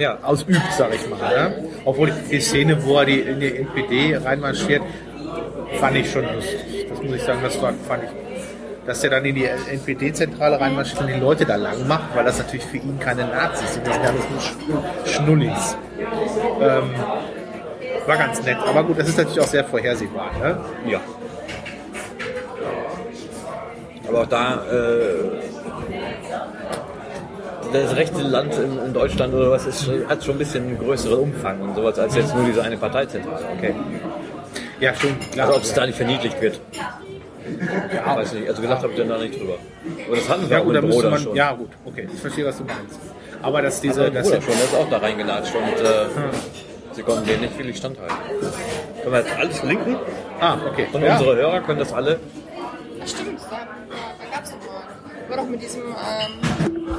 Ja, 0.00 0.18
ausübt, 0.22 0.58
sag 0.78 0.94
ich 0.94 1.08
mal. 1.10 1.18
Ne? 1.18 1.64
Obwohl 1.84 2.10
die 2.30 2.40
Szene, 2.40 2.82
wo 2.84 2.96
er 2.98 3.04
die, 3.04 3.20
in 3.20 3.38
die 3.38 3.54
NPD 3.54 4.16
reinmarschiert, 4.16 4.82
fand 5.78 5.96
ich 5.96 6.10
schon 6.10 6.24
lustig. 6.34 6.86
Das 6.88 7.02
muss 7.02 7.16
ich 7.16 7.22
sagen, 7.22 7.40
das 7.42 7.60
war, 7.60 7.74
fand 7.86 8.04
ich. 8.04 8.10
Dass 8.86 9.04
er 9.04 9.10
dann 9.10 9.24
in 9.26 9.34
die 9.34 9.44
NPD-Zentrale 9.44 10.58
reinmarschiert 10.58 11.02
und 11.02 11.08
die 11.08 11.20
Leute 11.20 11.44
da 11.44 11.56
lang 11.56 11.86
macht, 11.86 12.14
weil 12.16 12.24
das 12.24 12.38
natürlich 12.38 12.64
für 12.64 12.78
ihn 12.78 12.98
keine 12.98 13.26
Nazis 13.26 13.74
sind, 13.74 13.86
das 13.86 13.94
sind 13.94 14.06
alles 14.06 14.24
nur 14.30 14.40
Sch- 14.40 15.14
Schnullis. 15.16 15.76
Ähm, 16.62 16.90
war 18.06 18.16
ganz 18.16 18.42
nett. 18.42 18.56
Aber 18.66 18.82
gut, 18.84 18.98
das 18.98 19.08
ist 19.10 19.18
natürlich 19.18 19.38
auch 19.40 19.46
sehr 19.46 19.64
vorhersehbar. 19.64 20.30
Ne? 20.42 20.56
ja. 20.90 21.00
Aber 24.08 24.22
auch 24.22 24.26
da, 24.26 24.64
äh, 24.64 25.59
das 27.72 27.96
rechte 27.96 28.22
Land 28.22 28.54
in, 28.54 28.78
in 28.86 28.92
Deutschland 28.92 29.34
oder 29.34 29.50
was 29.50 29.66
ist, 29.66 29.88
hat 30.08 30.24
schon 30.24 30.34
ein 30.36 30.38
bisschen 30.38 30.66
einen 30.66 30.78
größeren 30.78 31.18
Umfang 31.18 31.60
und 31.60 31.74
sowas 31.74 31.98
als 31.98 32.14
jetzt 32.16 32.34
nur 32.34 32.44
diese 32.44 32.62
eine 32.62 32.76
Parteizentrale. 32.76 33.44
Okay. 33.56 33.74
Ja, 34.80 34.94
schon, 34.94 35.18
klar. 35.32 35.46
Also 35.48 35.58
ob 35.58 35.64
es 35.64 35.74
da 35.74 35.86
nicht 35.86 35.96
verniedlicht 35.96 36.40
wird. 36.40 36.60
Ja, 37.94 38.16
weiß 38.16 38.32
nicht. 38.34 38.48
Also 38.48 38.62
gedacht 38.62 38.82
habe 38.82 38.92
ich 38.92 38.98
dann 38.98 39.08
da 39.08 39.18
nicht 39.18 39.38
drüber. 39.38 39.54
Aber 40.06 40.16
das 40.16 40.28
hatten 40.28 40.48
wir 40.48 40.56
ja, 40.56 40.62
auch 40.62 40.66
mit 40.66 40.82
müsste 40.82 40.96
Bruder 40.96 41.10
man, 41.10 41.20
schon. 41.20 41.36
ja 41.36 41.52
gut, 41.52 41.70
okay, 41.84 42.08
ich 42.12 42.20
verstehe, 42.20 42.46
was 42.46 42.58
du 42.58 42.64
meinst. 42.64 42.98
Aber 43.42 43.62
dass 43.62 43.80
Diese, 43.80 44.00
diese, 44.00 44.10
der 44.10 44.22
dass 44.22 44.30
Bruder 44.30 44.42
schon, 44.42 44.54
der 44.54 44.64
ist 44.64 44.74
auch 44.74 44.90
da 44.90 44.98
reingelatscht 44.98 45.54
und 45.54 45.84
äh, 45.84 46.06
sie 46.92 47.02
konnten 47.02 47.26
denen 47.26 47.40
nicht 47.42 47.58
wirklich 47.58 47.76
standhalten. 47.76 48.16
Können 49.02 49.12
wir 49.12 49.20
jetzt 49.20 49.36
alles 49.36 49.58
verlinken? 49.58 49.96
ah, 50.40 50.56
okay, 50.70 50.86
Und 50.92 51.02
ja. 51.02 51.12
unsere 51.18 51.36
Hörer 51.36 51.60
können 51.60 51.78
das 51.78 51.92
alle. 51.92 52.20
Stimmt, 53.06 53.40
da, 53.50 53.56
da 53.58 54.36
gab 54.36 54.44
es. 54.44 54.54
War 55.28 55.36
doch 55.36 55.46
mit 55.48 55.62
diesem, 55.62 55.82
ähm, 55.82 56.90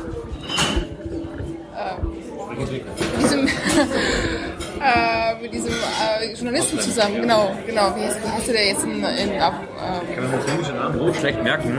äh, 1.77 3.21
diesem, 3.21 3.47
äh, 3.47 5.41
mit 5.41 5.53
diesem 5.53 5.71
äh, 5.73 6.33
Journalisten 6.33 6.79
zusammen, 6.79 7.21
genau, 7.21 7.51
genau. 7.65 7.95
Wie 7.95 8.01
heißt, 8.05 8.19
wie 8.23 8.29
heißt 8.29 8.47
der 8.47 8.67
jetzt 8.67 8.83
in, 8.83 8.91
in 9.03 9.41
auf, 9.41 9.53
ähm, 9.53 10.15
Kann 10.15 10.23
man 10.31 10.35
muslimische 10.39 10.73
Namen 10.73 10.97
so 10.97 11.13
schlecht 11.13 11.43
merken. 11.43 11.77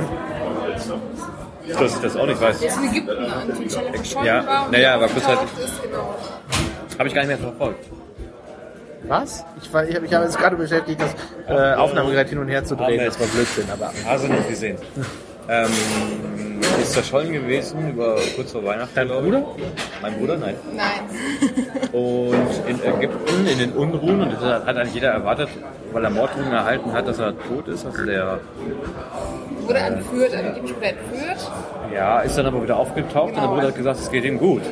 dass 1.78 1.94
ich 1.96 2.00
das 2.02 2.16
auch 2.16 2.26
nicht 2.26 2.40
weiß. 2.40 2.58
Der 2.60 2.68
ist 2.68 2.76
in 2.78 2.90
Ägypten 2.90 3.24
an 3.24 4.24
Ja, 4.24 4.46
war 4.46 4.68
naja, 4.70 4.94
aber 4.94 5.04
aufgetaucht 5.06 5.46
ist, 5.62 5.82
genau. 5.82 6.14
Habe 6.98 7.08
ich 7.08 7.14
gar 7.14 7.22
nicht 7.22 7.28
mehr 7.28 7.38
verfolgt. 7.38 7.84
Was? 9.08 9.44
Ich, 9.60 9.72
war- 9.72 9.84
ich 9.86 9.96
habe 9.96 10.06
jetzt 10.06 10.38
gerade 10.38 10.54
beschäftigt, 10.56 11.00
das 11.00 11.14
äh, 11.48 11.74
Aufnahmegerät 11.74 12.28
hin 12.28 12.38
und 12.38 12.48
her 12.48 12.64
zu 12.64 12.76
drehen. 12.76 13.00
Amen. 13.00 13.06
Das 13.06 13.18
war 13.18 13.26
Blödsinn, 13.26 13.64
aber. 13.72 13.92
Hast 14.06 14.24
du 14.24 14.28
nicht 14.28 14.48
gesehen. 14.48 14.78
Ähm, 15.48 15.70
ist 16.80 16.94
verschollen 16.94 17.32
gewesen 17.32 17.90
über 17.90 18.16
kurz 18.36 18.52
vor 18.52 18.64
Weihnachten. 18.64 18.94
Dein. 18.94 19.08
Bruder? 19.08 19.44
Mein 20.00 20.14
Bruder, 20.18 20.36
nein. 20.36 20.54
Nein. 20.74 21.92
Und 21.92 22.68
in 22.68 22.82
Ägypten, 22.82 23.46
in 23.46 23.58
den 23.58 23.72
Unruhen, 23.72 24.22
und 24.22 24.32
das 24.32 24.40
hat 24.42 24.76
eigentlich 24.76 24.94
jeder 24.94 25.10
erwartet, 25.10 25.48
weil 25.92 26.04
er 26.04 26.10
Morddrohungen 26.10 26.52
erhalten 26.52 26.92
hat, 26.92 27.06
dass 27.06 27.18
er 27.18 27.34
tot 27.48 27.68
ist. 27.68 27.84
Also 27.84 28.04
der 28.04 28.40
Wurde 29.60 29.78
entführt, 29.78 30.34
angeblich 30.34 30.74
wurde 30.74 30.86
entführt. 30.86 31.50
ja, 31.94 32.20
ist 32.20 32.36
dann 32.38 32.46
aber 32.46 32.62
wieder 32.62 32.76
aufgetaucht 32.76 33.28
und 33.28 33.34
der 33.36 33.42
Genau. 33.42 33.54
Bruder 33.54 33.66
hat 33.68 33.76
gesagt, 33.76 34.00
es 34.00 34.10
geht 34.10 34.24
ihm 34.24 34.38
gut. 34.38 34.62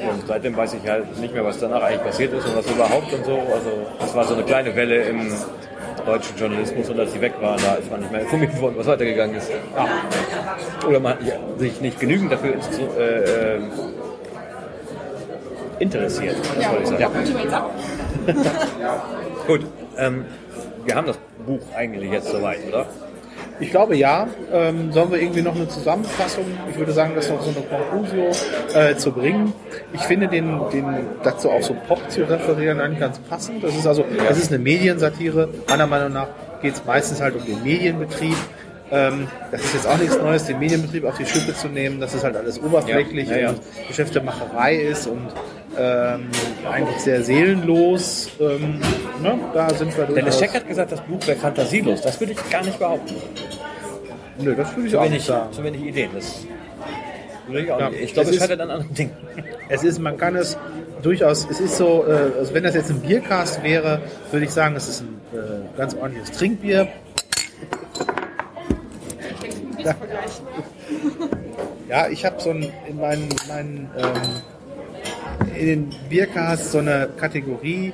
Ja. 0.00 0.08
Und 0.10 0.26
seitdem 0.26 0.56
weiß 0.56 0.74
ich 0.74 0.88
halt 0.90 1.16
nicht 1.20 1.32
mehr, 1.34 1.44
was 1.44 1.58
danach 1.60 1.82
eigentlich 1.82 2.02
passiert 2.02 2.32
ist 2.32 2.44
und 2.46 2.56
was 2.56 2.66
überhaupt 2.68 3.12
und 3.12 3.24
so. 3.24 3.38
Also 3.54 3.70
das 4.00 4.14
war 4.16 4.24
so 4.24 4.34
eine 4.34 4.42
kleine 4.42 4.74
Welle 4.74 5.02
im 5.02 5.32
deutschen 6.06 6.36
Journalismus 6.36 6.88
und 6.90 6.98
als 7.00 7.12
sie 7.12 7.20
weg 7.20 7.34
waren, 7.40 7.60
da 7.62 7.74
ist 7.74 7.90
man 7.90 8.00
nicht 8.00 8.12
mehr 8.12 8.22
informiert 8.22 8.60
worden, 8.60 8.74
was 8.76 8.86
weitergegangen 8.86 9.36
ist. 9.36 9.50
Oder 10.86 11.00
man 11.00 11.14
hat 11.14 11.22
ja, 11.26 11.34
sich 11.58 11.80
nicht 11.80 11.98
genügend 12.00 12.32
dafür 12.32 12.54
äh, 12.98 13.56
äh, 13.56 13.60
interessiert, 15.78 16.36
das 16.54 16.64
Ja, 16.64 16.72
wollte 16.72 16.82
ich 16.82 17.40
sagen. 17.40 17.52
ab. 17.52 17.70
Gut, 19.46 19.66
ähm, 19.98 20.24
wir 20.84 20.94
haben 20.94 21.06
das 21.06 21.18
Buch 21.46 21.60
eigentlich 21.76 22.10
jetzt 22.10 22.28
soweit, 22.30 22.58
oder? 22.68 22.86
Ich 23.62 23.70
glaube 23.70 23.96
ja. 23.96 24.26
Ähm, 24.52 24.92
sollen 24.92 25.12
wir 25.12 25.20
irgendwie 25.20 25.42
noch 25.42 25.54
eine 25.54 25.68
Zusammenfassung? 25.68 26.44
Ich 26.68 26.76
würde 26.76 26.92
sagen, 26.92 27.12
das 27.14 27.30
noch 27.30 27.40
so 27.40 27.50
eine 27.50 27.64
Conclusio 27.66 28.30
äh, 28.74 28.96
zu 28.96 29.12
bringen. 29.12 29.52
Ich 29.92 30.00
finde 30.00 30.26
den, 30.26 30.60
den 30.72 30.84
dazu 31.22 31.48
auch 31.48 31.62
so 31.62 31.74
Pop 31.86 32.10
zu 32.10 32.28
referieren 32.28 32.80
eigentlich 32.80 32.98
ganz 32.98 33.18
passend. 33.20 33.62
Das 33.62 33.74
ist 33.76 33.86
also, 33.86 34.04
es 34.28 34.38
ist 34.38 34.52
eine 34.52 34.58
Mediensatire. 34.58 35.48
Meiner 35.68 35.86
Meinung 35.86 36.12
nach 36.12 36.28
geht 36.60 36.74
es 36.74 36.84
meistens 36.84 37.20
halt 37.20 37.36
um 37.36 37.46
den 37.46 37.62
Medienbetrieb. 37.62 38.36
Ähm, 38.94 39.26
das 39.50 39.62
ist 39.62 39.72
jetzt 39.74 39.86
auch 39.86 39.96
nichts 39.96 40.16
Neues, 40.18 40.44
den 40.44 40.58
Medienbetrieb 40.58 41.04
auf 41.04 41.16
die 41.16 41.24
Schippe 41.24 41.54
zu 41.54 41.68
nehmen, 41.68 41.98
dass 41.98 42.12
es 42.12 42.22
halt 42.22 42.36
alles 42.36 42.60
oberflächlich 42.62 43.26
Ja, 43.28 43.36
ja, 43.36 43.42
ja. 43.42 43.48
und 43.50 43.60
Geschäftemacherei 43.88 44.76
ist 44.76 45.06
und 45.06 45.28
ähm, 45.78 46.28
eigentlich 46.70 46.98
sehr 46.98 47.22
seelenlos. 47.22 48.28
Ähm, 48.38 48.80
ne? 49.22 49.38
Da 49.54 49.72
sind 49.72 49.96
wir 49.96 50.04
Dennis 50.04 50.38
Scheck 50.38 50.52
hat 50.52 50.68
gesagt, 50.68 50.92
das 50.92 51.00
Buch 51.00 51.26
wäre 51.26 51.38
fantasielos. 51.38 52.02
Das 52.02 52.20
würde 52.20 52.34
ich 52.34 52.50
gar 52.50 52.62
nicht 52.62 52.78
behaupten. 52.78 53.14
Nö, 54.38 54.54
das 54.54 54.76
würde 54.76 54.86
ich 54.86 54.92
Zu 54.92 54.98
auch 54.98 55.04
wenig, 55.04 55.14
nicht 55.18 55.26
sagen. 55.26 55.52
zu 55.52 55.64
wenig 55.64 55.82
Ideen. 55.82 56.10
Das 56.14 56.44
würde 57.46 57.64
ich 57.64 57.72
auch 57.72 57.80
Ja, 57.80 57.88
nicht. 57.88 58.02
Ich 58.02 58.12
glaube, 58.12 58.28
es 58.28 58.36
es 58.36 58.42
ist- 58.42 58.42
scheitert 58.42 58.60
an 58.60 58.70
anderen 58.70 58.94
Dingen. 58.94 59.12
Es 59.70 59.82
ist, 59.84 59.98
man 60.00 60.18
kann 60.18 60.36
es 60.36 60.58
durchaus, 61.02 61.46
es 61.50 61.60
ist 61.60 61.78
so, 61.78 62.04
äh, 62.06 62.38
also 62.38 62.52
wenn 62.52 62.62
das 62.64 62.74
jetzt 62.74 62.90
ein 62.90 63.00
Biercast 63.00 63.62
wäre, 63.62 64.00
würde 64.30 64.44
ich 64.44 64.52
sagen, 64.52 64.76
es 64.76 64.86
ist 64.88 65.00
ein 65.00 65.20
äh, 65.32 65.78
ganz 65.78 65.94
ordentliches 65.94 66.30
Trinkbier. 66.36 66.88
Ja, 69.84 69.94
ja 71.88 72.08
ich 72.08 72.24
habe 72.24 72.40
so 72.40 72.50
ein, 72.50 72.66
in 72.88 72.98
meinen, 72.98 73.28
meinen 73.48 73.90
ähm, 73.96 75.54
in 75.58 75.66
den 75.66 75.90
Biercasts 76.08 76.72
so 76.72 76.78
eine 76.78 77.08
Kategorie, 77.16 77.92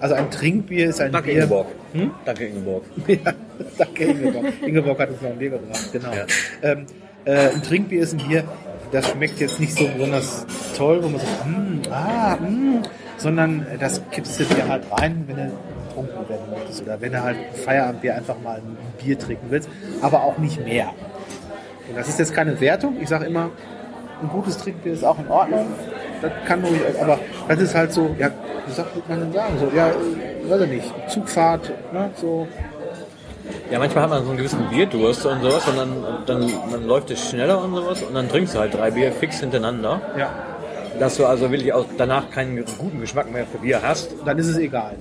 also 0.00 0.14
ein 0.14 0.30
Trinkbier 0.30 0.88
ist 0.90 1.00
ein 1.00 1.12
Danke, 1.12 1.28
Bier. 1.30 1.42
Ingeborg. 1.42 1.66
Hm? 1.92 2.10
Danke, 2.24 2.46
Ingeborg. 2.46 2.84
Ja, 3.06 3.32
danke 3.78 4.04
Ingeborg. 4.04 4.46
Ingeborg 4.66 4.98
hat 4.98 5.10
uns 5.10 5.22
noch 5.22 5.30
ein 5.30 5.38
Bier 5.38 5.50
gebracht, 5.50 5.92
genau. 5.92 6.12
Ja. 6.12 6.26
Ähm, 6.62 6.86
äh, 7.24 7.48
ein 7.50 7.62
Trinkbier 7.62 8.02
ist 8.02 8.12
ein 8.14 8.28
Bier, 8.28 8.44
das 8.92 9.08
schmeckt 9.08 9.40
jetzt 9.40 9.58
nicht 9.60 9.76
so 9.76 9.86
besonders 9.88 10.46
toll, 10.76 11.02
wo 11.02 11.08
man 11.08 11.20
sagt, 11.20 11.46
mm, 11.46 11.90
ah, 11.90 12.36
mm, 12.36 12.82
sondern 13.16 13.66
das 13.80 14.02
kippst 14.10 14.40
du 14.40 14.44
dir 14.44 14.68
halt 14.68 14.84
rein, 14.90 15.24
wenn 15.26 15.36
du 15.36 15.52
getrunken 15.88 16.28
werden 16.28 16.50
möchtest 16.50 16.82
oder 16.82 17.00
wenn 17.00 17.12
du 17.12 17.22
halt 17.22 17.36
Feierabendbier 17.64 18.16
einfach 18.16 18.36
mal 18.42 18.56
ein 18.56 18.76
Bier 19.02 19.18
trinken 19.18 19.46
willst, 19.48 19.68
aber 20.02 20.22
auch 20.22 20.38
nicht 20.38 20.62
mehr. 20.64 20.92
Das 21.94 22.08
ist 22.08 22.18
jetzt 22.18 22.34
keine 22.34 22.58
Wertung, 22.60 22.96
ich 23.00 23.08
sage 23.08 23.26
immer, 23.26 23.50
ein 24.22 24.28
gutes 24.28 24.56
Trinkbier 24.58 24.92
ist 24.94 25.04
auch 25.04 25.18
in 25.18 25.28
Ordnung, 25.28 25.66
das 26.22 26.32
kann 26.46 26.64
ruhig, 26.64 26.80
aber 27.00 27.18
das 27.48 27.60
ist 27.60 27.74
halt 27.74 27.92
so, 27.92 28.14
ja, 28.18 28.30
wie 28.66 28.72
sagt 28.72 29.08
man 29.08 29.20
denn 29.20 29.32
sagen, 29.32 29.54
so, 29.58 29.70
ja, 29.76 29.90
weiß 30.48 30.62
ich 30.62 30.70
nicht, 30.70 30.94
Zugfahrt, 31.10 31.70
ne, 31.92 32.10
so, 32.20 32.48
Ja, 33.70 33.78
manchmal 33.78 34.04
hat 34.04 34.10
man 34.10 34.22
so 34.24 34.30
einen 34.30 34.38
gewissen 34.38 34.66
Bierdurst 34.70 35.26
und 35.26 35.42
sowas 35.42 35.68
und 35.68 35.76
dann, 35.76 35.92
dann, 36.26 36.52
dann 36.70 36.86
läuft 36.86 37.10
es 37.10 37.28
schneller 37.28 37.62
und 37.62 37.74
sowas 37.74 38.02
und 38.02 38.14
dann 38.14 38.28
trinkst 38.28 38.54
du 38.54 38.60
halt 38.60 38.72
drei 38.74 38.90
Bier 38.90 39.12
fix 39.12 39.40
hintereinander. 39.40 40.00
ja, 40.16 40.30
Dass 40.98 41.16
du 41.18 41.26
also 41.26 41.50
wirklich 41.50 41.72
auch 41.74 41.84
danach 41.98 42.30
keinen 42.30 42.64
guten 42.78 43.00
Geschmack 43.00 43.30
mehr 43.30 43.44
für 43.46 43.58
Bier 43.58 43.80
hast, 43.82 44.12
dann 44.24 44.38
ist 44.38 44.48
es 44.48 44.56
egal. 44.56 44.94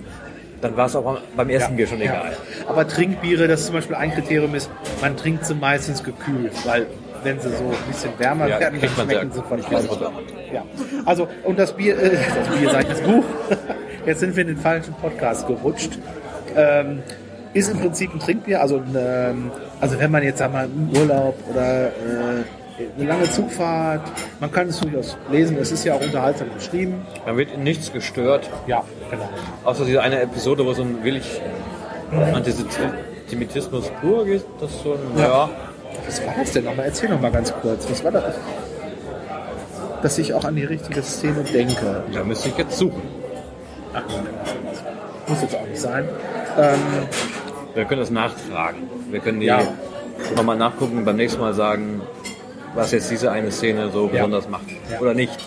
Dann 0.63 0.77
war 0.77 0.85
es 0.85 0.95
auch 0.95 1.19
beim 1.35 1.49
ersten 1.49 1.75
Bier 1.75 1.87
schon 1.87 2.01
egal. 2.01 2.31
Ja. 2.31 2.69
Aber 2.69 2.87
Trinkbiere, 2.87 3.47
das 3.47 3.65
zum 3.65 3.75
Beispiel 3.75 3.95
ein 3.95 4.11
Kriterium 4.13 4.55
ist, 4.55 4.69
man 5.01 5.17
trinkt 5.17 5.45
sie 5.45 5.55
meistens 5.55 6.03
gekühlt, 6.03 6.53
weil 6.65 6.87
wenn 7.23 7.39
sie 7.39 7.49
so 7.49 7.63
ein 7.63 7.87
bisschen 7.87 8.11
wärmer 8.17 8.47
Ja, 8.47 8.59
werden, 8.59 8.79
dann 8.81 8.89
schmecken 8.89 9.31
sie 9.31 9.41
von. 9.41 9.59
Ja. 10.53 10.63
Also, 11.05 11.27
und 11.43 11.59
das 11.59 11.73
Bier, 11.73 11.97
äh, 11.97 12.11
das 12.11 12.57
Bier, 12.57 12.69
sag 12.69 12.81
ich, 12.83 12.89
das 12.89 13.01
Buch, 13.01 13.23
jetzt 14.05 14.19
sind 14.19 14.35
wir 14.35 14.41
in 14.41 14.49
den 14.49 14.57
falschen 14.57 14.93
Podcast 14.95 15.47
gerutscht, 15.47 15.99
ähm, 16.55 17.01
ist 17.53 17.69
im 17.71 17.79
Prinzip 17.79 18.13
ein 18.13 18.19
Trinkbier, 18.19 18.61
also, 18.61 18.77
ein, 18.77 18.95
ähm, 18.95 19.51
also 19.79 19.99
wenn 19.99 20.11
man 20.11 20.23
jetzt 20.23 20.39
sag 20.39 20.51
mal 20.51 20.65
im 20.65 20.89
Urlaub 20.97 21.37
oder 21.49 21.87
äh, 21.87 21.91
eine 22.97 23.07
lange 23.07 23.29
Zugfahrt, 23.29 24.01
man 24.39 24.51
kann 24.51 24.67
es 24.69 24.79
durchaus 24.79 25.17
lesen, 25.31 25.57
es 25.57 25.71
ist 25.71 25.83
ja 25.85 25.93
auch 25.95 26.01
unterhaltsam 26.01 26.47
geschrieben. 26.53 27.05
Man 27.25 27.37
wird 27.37 27.53
in 27.53 27.63
nichts 27.63 27.91
gestört, 27.91 28.49
Ja, 28.67 28.83
genau. 29.11 29.29
außer 29.63 29.85
diese 29.85 30.01
eine 30.01 30.21
Episode, 30.21 30.65
wo 30.65 30.73
so 30.73 30.81
ein 30.83 31.03
wirklich 31.03 31.41
Antisemitismus 32.33 33.89
pur 34.01 34.25
geht. 34.25 34.45
Das 34.59 34.71
ist 34.71 34.83
so 34.83 34.93
ein, 34.93 34.99
ja. 35.19 35.49
Was 36.05 36.25
war 36.25 36.33
das 36.37 36.51
denn 36.51 36.65
nochmal? 36.65 36.85
Erzähl 36.87 37.09
noch 37.09 37.21
mal 37.21 37.31
ganz 37.31 37.53
kurz. 37.61 37.89
Was 37.89 38.03
war 38.03 38.11
das? 38.11 38.35
Dass 40.01 40.17
ich 40.17 40.33
auch 40.33 40.43
an 40.43 40.55
die 40.55 40.65
richtige 40.65 41.01
Szene 41.01 41.43
denke. 41.43 42.03
da 42.13 42.23
müsste 42.23 42.49
ich 42.49 42.57
jetzt 42.57 42.77
suchen. 42.77 43.01
Ach, 43.93 44.01
muss 45.27 45.41
jetzt 45.41 45.55
auch 45.55 45.65
nicht 45.67 45.79
sein. 45.79 46.07
Ähm, 46.59 46.79
Wir 47.73 47.85
können 47.85 48.01
das 48.01 48.11
nachtragen. 48.11 48.83
Wir 49.09 49.19
können 49.19 49.39
die 49.39 49.45
Ja. 49.45 49.61
nochmal 50.35 50.57
nachgucken 50.57 50.97
und 50.97 51.05
beim 51.05 51.15
nächsten 51.15 51.39
Mal 51.39 51.53
sagen, 51.53 52.01
was 52.75 52.91
jetzt 52.91 53.09
diese 53.11 53.31
eine 53.31 53.51
Szene 53.51 53.89
so 53.91 54.07
besonders 54.07 54.49
macht. 54.49 54.65
Oder 54.99 55.13
nicht. 55.13 55.37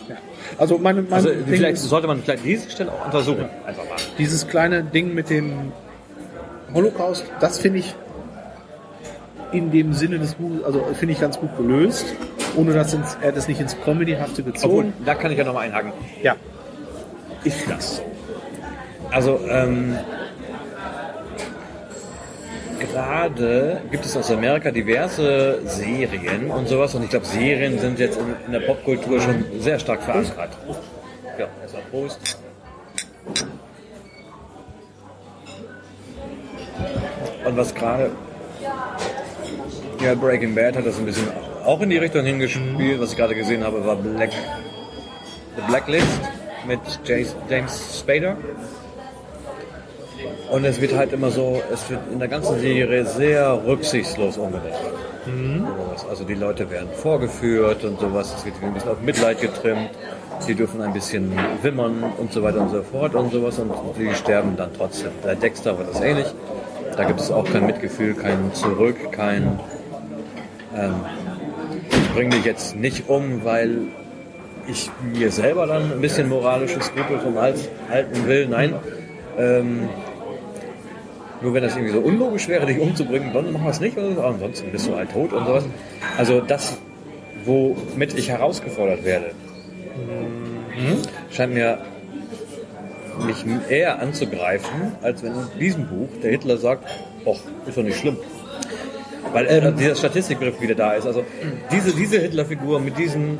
Also 0.59 0.79
meine, 0.79 1.03
mein 1.03 1.13
Also 1.13 1.31
vielleicht 1.47 1.79
sollte 1.79 2.07
man 2.07 2.23
vielleicht 2.23 2.45
diese 2.45 2.71
Stelle 2.71 2.93
auch 2.93 3.07
untersuchen. 3.07 3.47
Einfach 3.67 3.85
mal. 3.85 3.97
dieses 4.19 4.47
kleine 4.47 4.83
Ding 4.85 5.15
mit 5.15 5.31
dem 5.31 5.73
Holocaust, 6.73 7.25
das 7.41 7.59
finde 7.59 7.81
ich 7.81 7.95
in 9.53 9.71
dem 9.71 9.93
Sinne 9.93 10.19
des 10.19 10.35
Buches, 10.35 10.65
also 10.65 10.85
finde 10.95 11.13
ich 11.15 11.21
ganz 11.21 11.39
gut 11.39 11.57
gelöst, 11.57 12.07
ohne 12.57 12.73
dass 12.73 12.93
ins, 12.95 13.17
er 13.21 13.33
das 13.33 13.49
nicht 13.49 13.61
ins 13.61 13.77
Comedyhafte 13.81 14.43
Obwohl, 14.43 14.53
gezogen. 14.53 14.93
da 15.05 15.15
kann 15.15 15.31
ich 15.31 15.39
ja 15.39 15.45
nochmal 15.45 15.67
einhaken. 15.67 15.93
Ja. 16.23 16.35
Ist 17.45 17.69
das? 17.69 18.03
Also, 19.13 19.41
ähm, 19.49 19.97
gerade 22.79 23.81
gibt 23.91 24.05
es 24.05 24.17
aus 24.17 24.31
Amerika 24.31 24.71
diverse 24.71 25.61
Serien 25.65 26.51
und 26.51 26.69
sowas 26.69 26.95
und 26.95 27.05
ich 27.05 27.11
glaube, 27.11 27.27
Serien 27.27 27.79
sind 27.79 27.99
jetzt 27.99 28.19
in, 28.19 28.35
in 28.47 28.53
der 28.53 28.61
Popkultur 28.61 29.21
schon 29.21 29.45
sehr 29.59 29.79
stark 29.79 30.03
verankert. 30.03 30.51
Ja, 31.39 31.49
erstmal 31.63 31.83
Prost. 31.91 32.39
Und 37.45 37.57
was 37.57 37.75
gerade 37.75 38.11
ja, 40.03 40.15
Breaking 40.15 40.55
Bad 40.55 40.77
hat 40.77 40.87
das 40.87 40.99
ein 40.99 41.07
bisschen 41.07 41.29
auch 41.65 41.81
in 41.81 41.91
die 41.91 41.97
Richtung 41.97 42.25
hingespielt. 42.25 43.01
Was 43.01 43.13
ich 43.13 43.17
gerade 43.17 43.35
gesehen 43.35 43.65
habe, 43.65 43.85
war 43.85 43.97
Black, 43.97 44.31
The 45.57 45.63
Blacklist 45.69 46.21
mit 46.67 46.81
James 47.49 48.01
Spader. 48.01 48.37
Und 50.51 50.65
es 50.65 50.81
wird 50.81 50.95
halt 50.95 51.13
immer 51.13 51.31
so, 51.31 51.61
es 51.73 51.91
wird 51.91 52.01
in 52.13 52.19
der 52.19 52.29
ganzen 52.29 52.59
Serie 52.61 53.05
sehr 53.05 53.61
rücksichtslos 53.67 54.39
umgesetzt. 54.39 54.81
Sowas. 55.27 56.07
Also 56.09 56.25
die 56.25 56.35
Leute 56.35 56.71
werden 56.71 56.89
vorgeführt 56.95 57.83
und 57.85 57.99
sowas. 57.99 58.33
Es 58.37 58.45
wird 58.45 58.55
ein 58.63 58.73
bisschen 58.73 58.91
auf 58.91 59.01
Mitleid 59.01 59.41
getrimmt. 59.41 59.91
Die 60.47 60.55
dürfen 60.55 60.81
ein 60.83 60.93
bisschen 60.93 61.33
wimmern 61.63 62.05
und 62.19 62.33
so 62.33 62.43
weiter 62.43 62.61
und 62.61 62.71
so 62.71 62.83
fort 62.83 63.15
und 63.15 63.33
sowas. 63.33 63.59
Und 63.59 63.73
die 63.99 64.15
sterben 64.15 64.57
dann 64.57 64.71
trotzdem. 64.77 65.11
Bei 65.23 65.35
Dexter 65.35 65.77
war 65.77 65.85
das 65.85 66.01
ähnlich. 66.01 66.27
Da 66.97 67.05
gibt 67.05 67.21
es 67.21 67.31
auch 67.31 67.45
kein 67.45 67.67
Mitgefühl, 67.67 68.15
kein 68.15 68.55
Zurück, 68.55 68.97
kein 69.13 69.59
ähm, 70.77 70.95
ich 71.91 72.13
bringe 72.13 72.31
dich 72.31 72.45
jetzt 72.45 72.77
nicht 72.77 73.09
um, 73.09 73.45
weil 73.45 73.79
ich 74.67 74.91
mir 75.03 75.31
selber 75.31 75.67
dann 75.67 75.93
ein 75.93 76.01
bisschen 76.01 76.29
moralisches 76.29 76.87
Skrupel 76.87 77.19
vom 77.19 77.37
Hals 77.39 77.69
halten 77.89 78.27
will. 78.27 78.49
Nein. 78.49 78.75
Ähm, 79.39 79.89
nur 81.43 81.55
wenn 81.55 81.63
das 81.63 81.75
irgendwie 81.77 81.93
so 81.93 82.01
unlogisch 82.01 82.49
wäre, 82.49 82.67
dich 82.67 82.79
umzubringen, 82.79 83.33
dann 83.33 83.53
machen 83.53 83.65
wir 83.65 83.71
es 83.71 83.81
nicht. 83.81 83.99
Aber 83.99 84.27
ansonsten 84.27 84.71
bist 84.71 84.87
du 84.89 84.97
halt 84.97 85.13
tot 85.13 85.33
und 85.33 85.47
sowas. 85.47 85.65
Also 86.17 86.41
das 86.41 86.79
womit 87.47 88.19
ich 88.19 88.29
herausgefordert 88.29 89.05
werde, 89.05 89.31
scheint 91.31 91.55
mir 91.55 91.79
mich 93.25 93.45
eher 93.71 94.01
anzugreifen, 94.01 94.93
als 95.01 95.23
wenn 95.23 95.33
in 95.33 95.59
diesem 95.59 95.87
Buch 95.87 96.09
der 96.23 96.33
Hitler 96.33 96.59
sagt, 96.59 96.85
ach, 97.25 97.39
ist 97.67 97.79
doch 97.79 97.83
nicht 97.83 97.99
schlimm. 97.99 98.19
Weil 99.33 99.47
äh, 99.47 99.73
dieser 99.73 99.95
Statistikbegriff 99.95 100.61
wieder 100.61 100.75
da 100.75 100.93
ist. 100.93 101.07
Also 101.07 101.25
diese, 101.73 101.95
diese 101.95 102.19
Hitlerfigur 102.19 102.79
mit 102.79 102.99
diesen, 102.99 103.39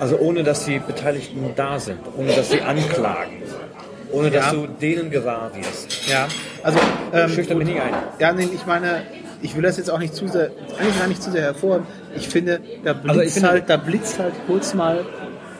also 0.00 0.18
ohne 0.18 0.42
dass 0.42 0.64
die 0.64 0.78
Beteiligten 0.78 1.50
da 1.54 1.78
sind, 1.78 1.98
ohne 2.16 2.32
dass 2.32 2.50
sie 2.50 2.62
anklagen, 2.62 3.42
ohne 4.12 4.30
dass 4.30 4.46
Ja. 4.46 4.52
du 4.52 4.66
denen 4.66 5.10
gewahr 5.10 5.50
wirst. 5.54 6.08
Ja, 6.08 6.26
also 6.62 6.78
ähm, 7.12 7.28
Schüchtern 7.28 7.58
mich 7.58 7.68
nicht 7.68 7.80
ein. 7.80 7.92
Ja, 8.18 8.32
nee, 8.32 8.48
ich 8.52 8.66
meine, 8.66 9.02
ich 9.42 9.54
will 9.56 9.62
das 9.62 9.76
jetzt 9.76 9.90
auch 9.90 9.98
nicht 9.98 10.14
zu 10.14 10.26
sehr, 10.28 10.50
eigentlich 10.78 10.98
gar 10.98 11.08
nicht 11.08 11.22
zu 11.22 11.30
sehr 11.30 11.42
hervorheben. 11.42 11.86
Ich 12.16 12.28
finde, 12.28 12.60
da 12.84 12.92
blitzt 12.92 13.18
Also 13.18 13.30
finde- 13.34 13.48
halt, 13.48 13.70
da 13.70 13.76
blitzt 13.76 14.18
halt 14.18 14.34
kurz 14.46 14.72
mal, 14.74 15.04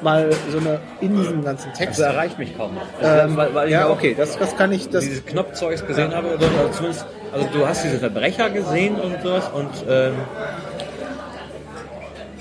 mal 0.02 0.30
so 0.50 0.58
eine 0.58 0.78
in 1.00 1.16
diesem 1.16 1.44
ganzen 1.44 1.72
Text. 1.72 1.98
Das 1.98 2.06
erreicht 2.12 2.38
mich 2.38 2.56
kaum 2.56 2.74
noch. 2.74 2.82
ähm, 3.02 3.36
weil, 3.36 3.54
weil 3.54 3.70
ja, 3.70 3.88
okay, 3.90 4.14
das, 4.16 4.38
das 4.38 4.56
kann 4.56 4.70
ich, 4.72 4.88
das, 4.90 5.04
dieses 5.04 5.24
Knopfzeugs 5.26 5.86
gesehen 5.86 6.14
habe. 6.14 6.34
Oder, 6.34 6.46
also, 6.46 7.04
also 7.32 7.48
du 7.52 7.66
hast 7.66 7.84
diese 7.84 7.98
Verbrecher 7.98 8.50
gesehen 8.50 8.96
und 8.96 9.20
sowas 9.22 9.50
und 9.52 9.70
ähm, 9.88 10.14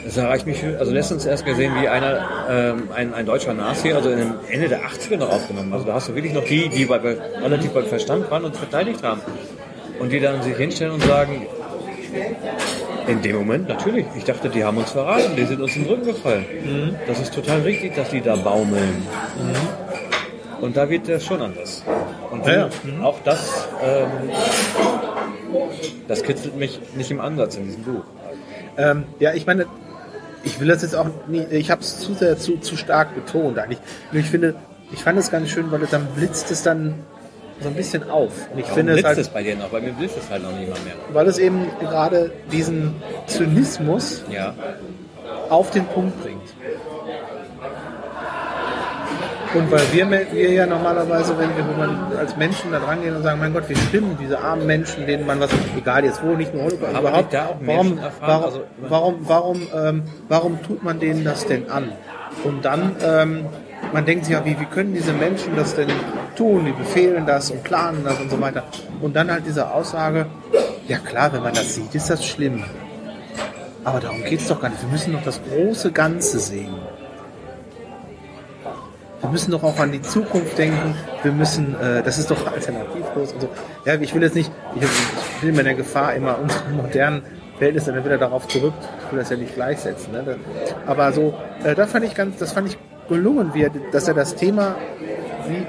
das 0.03 0.17
erreicht 0.17 0.45
mich, 0.45 0.63
also 0.79 0.91
letztens 0.91 1.25
erst 1.25 1.45
gesehen, 1.45 1.73
wie 1.81 1.87
einer, 1.87 2.27
ähm, 2.49 2.89
ein, 2.93 3.13
ein 3.13 3.25
deutscher 3.25 3.53
Nazi, 3.53 3.93
also 3.93 4.09
in 4.09 4.33
Ende 4.49 4.67
der 4.69 4.81
80er 4.81 5.17
noch 5.17 5.31
aufgenommen. 5.31 5.71
Also 5.73 5.85
da 5.85 5.93
hast 5.93 6.09
du 6.09 6.15
wirklich 6.15 6.33
noch 6.33 6.43
die, 6.43 6.69
die 6.69 6.85
bei, 6.85 6.99
bei, 6.99 7.17
relativ 7.41 7.71
bei 7.71 7.83
Verstand 7.83 8.29
waren 8.29 8.43
und 8.45 8.55
verteidigt 8.55 9.03
haben. 9.03 9.21
Und 9.99 10.11
die 10.11 10.19
dann 10.19 10.41
sich 10.43 10.57
hinstellen 10.57 10.93
und 10.93 11.03
sagen, 11.03 11.47
in 13.07 13.21
dem 13.21 13.35
Moment, 13.37 13.67
natürlich, 13.69 14.05
ich 14.17 14.23
dachte, 14.23 14.49
die 14.49 14.63
haben 14.63 14.77
uns 14.77 14.91
verraten, 14.91 15.35
die 15.35 15.45
sind 15.45 15.61
uns 15.61 15.75
im 15.75 15.85
Rücken 15.85 16.05
gefallen. 16.05 16.45
Das 17.07 17.19
ist 17.19 17.33
total 17.33 17.61
richtig, 17.61 17.95
dass 17.95 18.09
die 18.09 18.21
da 18.21 18.35
baumeln. 18.35 19.05
Und 20.61 20.77
da 20.77 20.89
wird 20.89 21.09
das 21.09 21.25
schon 21.25 21.41
anders. 21.41 21.83
Und 22.31 22.45
Ja, 22.45 22.53
ja. 22.53 22.69
auch 23.03 23.19
das, 23.23 23.67
ähm, 23.83 24.07
das 26.07 26.23
kitzelt 26.23 26.55
mich 26.57 26.79
nicht 26.95 27.11
im 27.11 27.19
Ansatz 27.19 27.55
in 27.57 27.65
diesem 27.65 27.83
Buch. 27.83 28.03
ähm, 28.77 29.03
ja, 29.19 29.33
ich 29.33 29.45
meine, 29.45 29.65
ich 30.43 30.59
will 30.59 30.67
das 30.67 30.81
jetzt 30.81 30.95
auch 30.95 31.07
nie, 31.27 31.45
ich 31.49 31.71
habe 31.71 31.81
es 31.81 31.99
zu 31.99 32.13
sehr, 32.13 32.37
zu, 32.37 32.57
zu 32.57 32.75
stark 32.77 33.15
betont 33.15 33.57
eigentlich. 33.57 33.79
Nur 34.11 34.21
ich 34.21 34.29
finde, 34.29 34.55
ich 34.91 34.99
fand 35.03 35.17
es 35.17 35.31
ganz 35.31 35.49
schön, 35.49 35.71
weil 35.71 35.81
es 35.83 35.89
dann 35.89 36.05
blitzt 36.07 36.51
es 36.51 36.63
dann 36.63 36.95
so 37.61 37.69
ein 37.69 37.75
bisschen 37.75 38.09
auf. 38.09 38.31
Und 38.51 38.59
ich 38.59 38.65
Warum 38.65 38.75
finde 38.75 38.91
es 38.93 38.95
blitzt 38.97 39.07
halt, 39.07 39.17
es 39.19 39.29
bei 39.29 39.43
dir 39.43 39.55
noch? 39.55 39.69
Bei 39.69 39.79
mir 39.81 39.93
blitzt 39.93 40.17
es 40.17 40.29
halt 40.29 40.43
noch 40.43 40.51
nicht 40.51 40.69
mal 40.69 40.79
mehr. 40.81 40.93
weil 41.13 41.27
es 41.27 41.37
eben 41.37 41.65
gerade 41.79 42.31
diesen 42.51 42.95
Zynismus 43.27 44.23
Ja. 44.29 44.53
auf 45.49 45.71
den 45.71 45.85
Punkt 45.85 46.21
bringt. 46.21 46.41
Und 49.53 49.71
weil 49.71 49.81
wir, 49.91 50.09
wir 50.09 50.51
ja 50.51 50.65
normalerweise, 50.65 51.37
wenn 51.37 51.49
wir 51.55 52.17
als 52.19 52.35
Menschen 52.37 52.71
da 52.71 52.79
dran 52.79 53.01
gehen 53.03 53.15
und 53.15 53.21
sagen, 53.23 53.39
mein 53.39 53.53
Gott, 53.53 53.69
wie 53.69 53.75
schlimm, 53.75 54.17
diese 54.19 54.39
armen 54.39 54.65
Menschen, 54.65 55.05
denen 55.05 55.27
man 55.27 55.39
was, 55.39 55.51
egal 55.77 56.03
jetzt 56.05 56.23
wo, 56.23 56.33
nicht 56.35 56.53
nur 56.53 56.63
Holocaust, 56.63 56.95
Aber 56.95 57.09
überhaupt, 57.09 57.33
warum, 57.61 57.99
warum, 58.21 58.43
Also- 58.43 58.63
warum, 58.89 59.15
warum, 59.21 59.67
ähm, 59.75 60.03
warum 60.27 60.63
tut 60.63 60.83
man 60.83 60.99
denen 60.99 61.23
das 61.23 61.45
denn 61.45 61.69
an? 61.69 61.91
Und 62.43 62.65
dann, 62.65 62.95
ähm, 63.05 63.45
man 63.91 64.05
denkt 64.05 64.25
sich 64.25 64.33
ja, 64.33 64.43
wie, 64.43 64.59
wie 64.59 64.65
können 64.65 64.93
diese 64.95 65.13
Menschen 65.13 65.55
das 65.55 65.75
denn 65.75 65.89
tun? 66.35 66.65
Die 66.65 66.71
befehlen 66.71 67.27
das 67.27 67.51
und 67.51 67.63
planen 67.63 68.03
das 68.03 68.19
und 68.19 68.31
so 68.31 68.41
weiter. 68.41 68.63
Und 69.01 69.15
dann 69.15 69.29
halt 69.31 69.45
diese 69.45 69.71
Aussage, 69.71 70.25
ja 70.87 70.97
klar, 70.97 71.31
wenn 71.31 71.43
man 71.43 71.53
das 71.53 71.75
sieht, 71.75 71.93
ist 71.93 72.09
das 72.09 72.25
schlimm. 72.25 72.63
Aber 73.83 73.99
darum 73.99 74.23
geht 74.23 74.39
es 74.39 74.47
doch 74.47 74.59
gar 74.59 74.69
nicht. 74.69 74.81
Wir 74.81 74.89
müssen 74.89 75.13
doch 75.13 75.23
das 75.23 75.39
große 75.43 75.91
Ganze 75.91 76.39
sehen. 76.39 76.73
Wir 79.23 79.29
müssen 79.29 79.51
doch 79.51 79.63
auch 79.63 79.79
an 79.79 79.91
die 79.91 80.01
Zukunft 80.01 80.57
denken. 80.57 80.95
Wir 81.23 81.31
müssen, 81.31 81.75
äh, 81.79 82.03
das 82.03 82.17
ist 82.19 82.29
doch 82.29 82.45
alternativlos 82.51 83.31
und 83.33 83.41
so. 83.41 83.49
Ja, 83.85 83.95
ich 83.95 84.13
will 84.13 84.21
jetzt 84.21 84.35
nicht, 84.35 84.51
ich 84.75 84.83
ich 84.83 85.41
bin 85.41 85.57
in 85.57 85.63
der 85.65 85.73
Gefahr, 85.75 86.13
immer 86.13 86.37
unsere 86.41 86.61
modernen 86.69 87.23
Verhältnisse 87.57 87.93
dann 87.93 88.03
wieder 88.03 88.17
darauf 88.17 88.47
zurück. 88.49 88.73
Ich 89.05 89.11
will 89.11 89.19
das 89.19 89.29
ja 89.29 89.37
nicht 89.37 89.55
gleichsetzen. 89.55 90.11
Ne? 90.11 90.35
Aber 90.85 91.11
so, 91.13 91.33
äh, 91.63 91.73
da 91.73 91.87
fand 91.87 92.03
ich 92.05 92.15
ganz, 92.15 92.37
das 92.37 92.51
fand 92.51 92.67
ich 92.67 92.77
gelungen, 93.07 93.51
wie 93.53 93.63
er, 93.63 93.71
dass 93.91 94.07
er 94.09 94.13
das 94.13 94.35
Thema, 94.35 94.75
wie, 95.47 95.65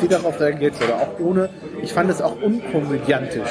wie 0.00 0.08
darauf 0.08 0.40
reagiert 0.40 0.74
oder 0.82 0.94
auch 0.96 1.20
ohne, 1.20 1.50
ich 1.82 1.92
fand 1.92 2.10
es 2.10 2.22
auch 2.22 2.40
unkomödiantisch 2.40 3.50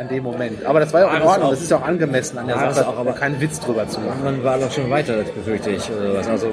in 0.00 0.08
dem 0.08 0.22
Moment. 0.24 0.64
Aber 0.64 0.80
das 0.80 0.92
war 0.92 1.00
ja 1.02 1.08
auch 1.08 1.14
in 1.14 1.22
Ordnung, 1.22 1.50
das 1.50 1.62
ist 1.62 1.70
ja 1.70 1.76
auch 1.78 1.86
angemessen 1.86 2.38
an 2.38 2.46
der 2.48 2.58
Sache, 2.72 2.88
auch, 2.88 2.98
aber- 2.98 3.12
keinen 3.12 3.40
Witz 3.40 3.60
drüber 3.60 3.86
zu 3.88 4.00
machen. 4.00 4.22
Man 4.24 4.42
war 4.44 4.58
doch 4.58 4.70
schon 4.70 4.90
weiter, 4.90 5.16
das 5.16 5.30
befürchte 5.30 5.70
ich. 5.70 5.88
Oder 5.90 6.14
was. 6.14 6.28
Also 6.28 6.48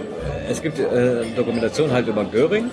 es 0.52 0.62
gibt 0.62 0.80
äh, 0.80 1.24
Dokumentationen 1.36 1.93
halt 1.93 2.08
über 2.08 2.26
Göring, 2.26 2.70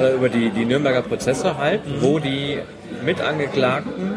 äh, 0.00 0.14
über 0.14 0.28
die, 0.28 0.50
die 0.50 0.64
Nürnberger 0.64 1.02
Prozesse 1.02 1.56
halt, 1.56 1.80
wo 2.00 2.18
die 2.18 2.58
Mitangeklagten 3.04 4.14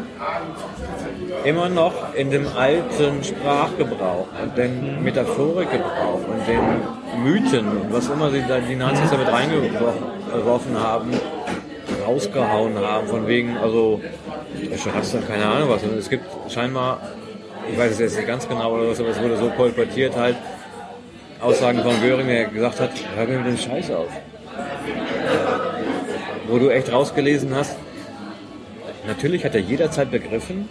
immer 1.44 1.68
noch 1.68 2.14
in 2.14 2.30
dem 2.30 2.46
alten 2.56 3.22
Sprachgebrauch 3.22 4.26
und 4.42 4.56
den 4.56 5.02
Metaphorikgebrauch 5.02 6.20
und 6.26 6.48
den 6.48 7.22
Mythen 7.22 7.68
und 7.68 7.92
was 7.92 8.08
immer 8.08 8.30
sie 8.30 8.42
da 8.48 8.58
die 8.58 8.76
Nazis 8.76 9.10
damit 9.10 9.28
reingeworfen 9.28 10.78
haben, 10.78 11.10
rausgehauen 12.06 12.78
haben, 12.78 13.06
von 13.06 13.26
wegen, 13.26 13.56
also 13.58 14.00
ich 14.60 14.86
hast 14.92 15.14
dann 15.14 15.26
keine 15.26 15.44
Ahnung 15.44 15.68
was. 15.68 15.82
Und 15.82 15.98
es 15.98 16.08
gibt 16.08 16.24
scheinbar, 16.50 17.00
ich 17.70 17.78
weiß 17.78 17.92
es 17.92 17.98
jetzt 17.98 18.16
nicht 18.16 18.26
ganz 18.26 18.48
genau 18.48 18.72
oder 18.72 18.90
was, 18.90 19.00
aber 19.00 19.10
es 19.10 19.20
wurde 19.20 19.36
so 19.36 19.50
kolportiert 19.50 20.16
halt, 20.16 20.36
Aussagen 21.40 21.80
von 21.82 22.00
Göring, 22.00 22.26
der 22.26 22.46
gesagt 22.46 22.80
hat, 22.80 22.90
hör 23.16 23.26
mir 23.26 23.38
mit 23.38 23.46
dem 23.46 23.56
Scheiß 23.58 23.90
auf. 23.90 24.08
Wo 26.48 26.58
du 26.58 26.68
echt 26.70 26.92
rausgelesen 26.92 27.54
hast, 27.54 27.76
natürlich 29.06 29.44
hat 29.44 29.54
er 29.54 29.60
jederzeit 29.60 30.10
begriffen, 30.10 30.68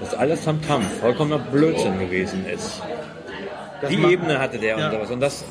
dass 0.00 0.14
alles 0.14 0.44
Tamtam 0.44 0.82
vollkommener 0.82 1.38
Blödsinn 1.38 1.98
gewesen 1.98 2.44
ist. 2.46 2.82
Das 3.80 3.90
Die 3.90 4.02
Ebene 4.02 4.38
hatte 4.38 4.58
der 4.58 4.78
Ja. 4.78 4.86
und 4.88 4.92
sowas. 4.94 5.10
Und 5.10 5.20
das, 5.20 5.44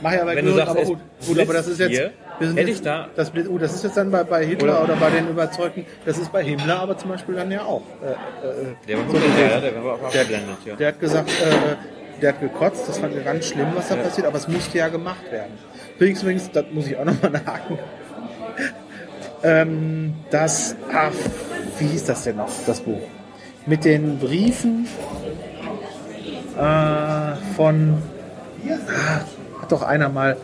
Mach 0.00 0.12
ja 0.12 0.24
bei 0.24 0.36
Wenn 0.36 0.46
du 0.46 0.52
sagst, 0.52 0.76
gut, 0.84 0.98
gut, 1.26 1.40
aber 1.40 1.52
das 1.54 1.66
ist 1.66 1.80
jetzt, 1.80 1.90
hier, 1.90 2.12
wir 2.38 2.46
sind 2.46 2.56
jetzt 2.68 2.86
da- 2.86 3.08
das, 3.16 3.32
oh, 3.50 3.58
das 3.58 3.74
ist 3.74 3.82
jetzt 3.82 3.96
dann 3.96 4.12
bei, 4.12 4.22
bei 4.22 4.46
Hitler 4.46 4.74
Oder- 4.74 4.84
oder, 4.84 4.94
bei 4.96 5.10
den 5.10 5.28
Überzeugten, 5.28 5.84
das 6.04 6.18
ist 6.18 6.30
bei 6.30 6.44
Himmler 6.44 6.78
aber 6.78 6.96
zum 6.96 7.10
Beispiel 7.10 7.34
dann 7.34 7.50
ja 7.50 7.62
auch. 7.64 7.82
Äh, 8.00 8.10
äh, 8.46 8.74
der 8.86 8.96
war 8.98 9.04
so 9.06 9.12
gewesen. 9.14 9.32
ja, 9.50 9.60
der 9.60 9.84
war 9.84 9.94
auch 9.94 10.02
abgeblendet, 10.04 10.56
ja. 10.64 10.76
Der 10.76 10.88
hat 10.88 11.00
gesagt, 11.00 11.28
äh, 11.30 11.74
der 12.20 12.30
hat 12.30 12.40
gekotzt, 12.40 12.88
das 12.88 12.98
fand 12.98 13.14
er 13.14 13.22
ganz 13.22 13.46
schlimm, 13.46 13.68
was 13.74 13.88
da 13.88 13.96
passiert, 13.96 14.26
aber 14.26 14.38
es 14.38 14.48
musste 14.48 14.78
ja 14.78 14.88
gemacht 14.88 15.30
werden. 15.30 15.52
Übrigens, 15.96 16.22
übrigens 16.22 16.50
das 16.50 16.64
muss 16.72 16.86
ich 16.86 16.96
auch 16.96 17.04
nochmal 17.04 17.30
nachhaken. 17.30 17.78
ähm, 19.42 20.14
das, 20.30 20.76
ach, 20.92 21.12
wie 21.78 21.86
hieß 21.86 22.04
das 22.04 22.24
denn 22.24 22.36
noch, 22.36 22.50
das 22.66 22.80
Buch? 22.80 23.00
Mit 23.66 23.84
den 23.84 24.18
Briefen 24.18 24.86
äh, 26.56 27.54
von, 27.54 28.02
ah, 28.68 29.62
hat 29.62 29.72
doch 29.72 29.82
einer 29.82 30.08
mal 30.08 30.36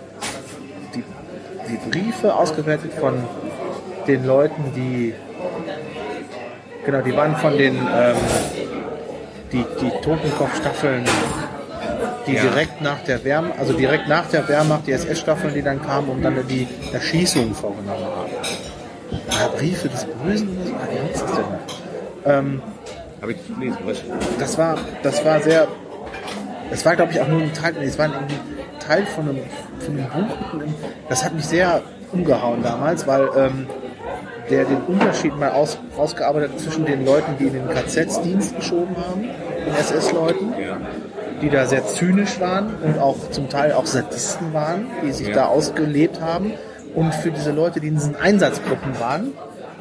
die, 0.95 1.03
die 1.69 1.91
Briefe 1.91 2.35
ausgewertet 2.35 2.93
von 2.95 3.15
den 4.07 4.25
Leuten, 4.27 4.73
die, 4.77 5.15
genau, 6.85 7.01
die 7.01 7.17
waren 7.17 7.37
von 7.37 7.57
den, 7.57 7.77
ähm, 7.77 8.17
die, 9.53 9.65
die 9.81 9.91
Totenkopf-Staffeln, 10.03 11.05
die 12.27 12.35
Ja. 12.35 12.43
direkt 12.43 12.81
nach 12.81 13.01
der 13.03 13.25
Wehrmacht, 13.25 13.59
also 13.59 13.73
direkt 13.75 14.09
nach 14.09 14.27
der 14.31 14.49
Wehrmacht, 14.49 14.87
die 14.87 14.93
SS-Staffeln, 14.93 15.55
die 15.55 15.63
dann 15.63 15.83
kamen 15.83 16.09
und 16.09 16.23
dann 16.23 16.37
die 16.49 16.67
Erschießungen 16.93 17.55
vorgenommen 17.55 18.05
haben. 18.05 18.31
Ah, 19.31 19.49
Briefe 19.57 19.89
des 19.89 20.05
Bösen? 20.05 20.49
Ah, 20.81 20.87
wie 20.91 21.11
heißt 21.13 21.23
das 21.23 21.33
denn? 21.37 21.45
Ähm, 22.27 22.63
Habe 23.21 23.33
ich 23.33 23.39
gelesen, 23.47 23.79
was? 23.85 24.03
das 24.39 24.59
war, 24.59 24.79
das 25.03 25.25
war 25.25 25.41
sehr, 25.41 25.69
es 26.71 26.85
war 26.85 26.97
glaube 26.97 27.13
ich 27.13 27.21
auch 27.21 27.29
nur 27.29 27.43
ein 27.43 27.53
Teil, 27.53 27.75
nee, 27.79 27.85
es 27.87 27.99
war 27.99 28.07
irgendwie 28.07 28.35
ein 28.35 28.81
Teil 28.81 29.07
von 29.07 29.29
einem, 29.29 29.39
von 29.81 29.95
einem 29.99 30.09
Buch. 30.29 30.37
Das 31.09 31.25
hat 31.25 31.35
mich 31.35 31.45
sehr 31.47 31.83
umgehauen 32.13 32.63
damals, 32.63 33.07
weil 33.07 33.29
ähm, 33.37 33.67
der 34.51 34.65
den 34.65 34.79
Unterschied 34.83 35.39
mal 35.39 35.51
aus, 35.53 35.79
rausgearbeitet 35.97 36.53
hat 36.53 36.61
zwischen 36.61 36.85
den 36.85 37.05
Leuten, 37.05 37.33
die 37.39 37.45
in 37.47 37.55
den 37.55 37.69
KZs 37.69 38.21
Dienst 38.23 38.57
geschoben 38.57 38.95
haben, 38.97 39.23
den 39.23 39.75
SS-Leuten, 39.75 40.53
Ja. 40.61 40.77
Die 41.45 41.51
da 41.51 41.67
sehr 41.67 41.87
zynisch 41.87 42.41
waren 42.41 42.75
und 42.83 42.99
auch 42.99 43.17
zum 43.31 43.49
Teil 43.51 43.73
auch 43.73 43.87
Sadisten 43.87 44.55
waren, 44.55 44.87
die 45.05 45.13
sich 45.13 45.29
Ja. 45.29 45.35
da 45.35 45.45
ausgelebt 45.47 46.21
haben. 46.21 46.53
Und 46.95 47.15
für 47.15 47.31
diese 47.31 47.51
Leute, 47.53 47.81
die 47.81 47.89
in 47.89 47.95
diesen 47.95 48.17
Einsatzgruppen 48.17 48.99
waren, 48.99 49.33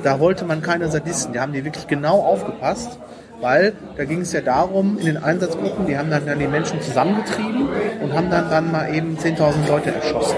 da 0.03 0.20
wollte 0.20 0.43
man 0.45 0.61
keine 0.61 0.89
Sadisten. 0.89 1.32
Die 1.34 1.39
haben 1.39 1.53
die 1.53 1.64
wirklich 1.64 1.88
genau 1.88 2.20
aufgepasst, 2.20 2.99
weil 3.39 3.74
da 3.95 4.03
ging 4.03 4.22
es 4.22 4.34
ja 4.34 4.41
darum, 4.41 4.97
in 4.97 5.05
den 5.05 5.24
Einsatzgruppen, 5.24 5.86
die 5.86 5.97
haben 5.97 6.09
dann, 6.09 6.26
dann 6.26 6.39
die 6.39 6.47
Menschen 6.47 6.82
zusammengetrieben 6.82 7.70
und 8.01 8.14
haben 8.14 8.30
dann, 8.30 8.49
dann 8.49 8.72
mal 8.72 8.93
eben 8.93 9.18
10.000 9.18 9.68
Leute 9.70 9.93
erschossen. 9.93 10.38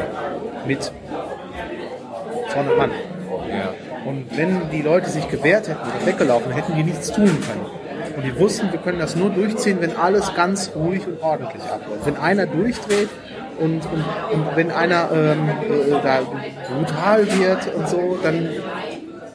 Mit 0.68 0.92
200 2.52 2.78
Mann. 2.78 2.92
Ja. 3.50 3.70
Und 4.06 4.26
wenn 4.38 4.70
die 4.72 4.82
Leute 4.82 5.10
sich 5.10 5.28
gewehrt 5.30 5.68
hätten 5.68 5.80
oder 5.82 6.06
weggelaufen, 6.06 6.52
hätten 6.52 6.76
die 6.76 6.84
nichts 6.84 7.12
tun 7.12 7.26
können. 7.26 7.66
Die 8.26 8.40
wussten, 8.40 8.72
wir 8.72 8.80
können 8.80 9.00
das 9.00 9.16
nur 9.16 9.30
durchziehen, 9.30 9.78
wenn 9.82 9.96
alles 9.96 10.34
ganz 10.36 10.72
ruhig 10.76 11.06
und 11.08 11.22
ordentlich 11.22 11.62
abläuft. 11.64 12.06
Wenn 12.06 12.18
einer 12.18 12.46
durchdreht 12.48 13.10
und, 13.60 13.82
und, 13.86 14.04
und 14.34 14.56
wenn 14.56 14.72
einer 14.72 15.10
ähm, 15.14 15.48
äh, 15.50 15.92
da 16.04 16.20
brutal 16.74 17.26
wird 17.40 17.74
und 17.76 17.88
so, 17.88 18.18
dann 18.24 18.50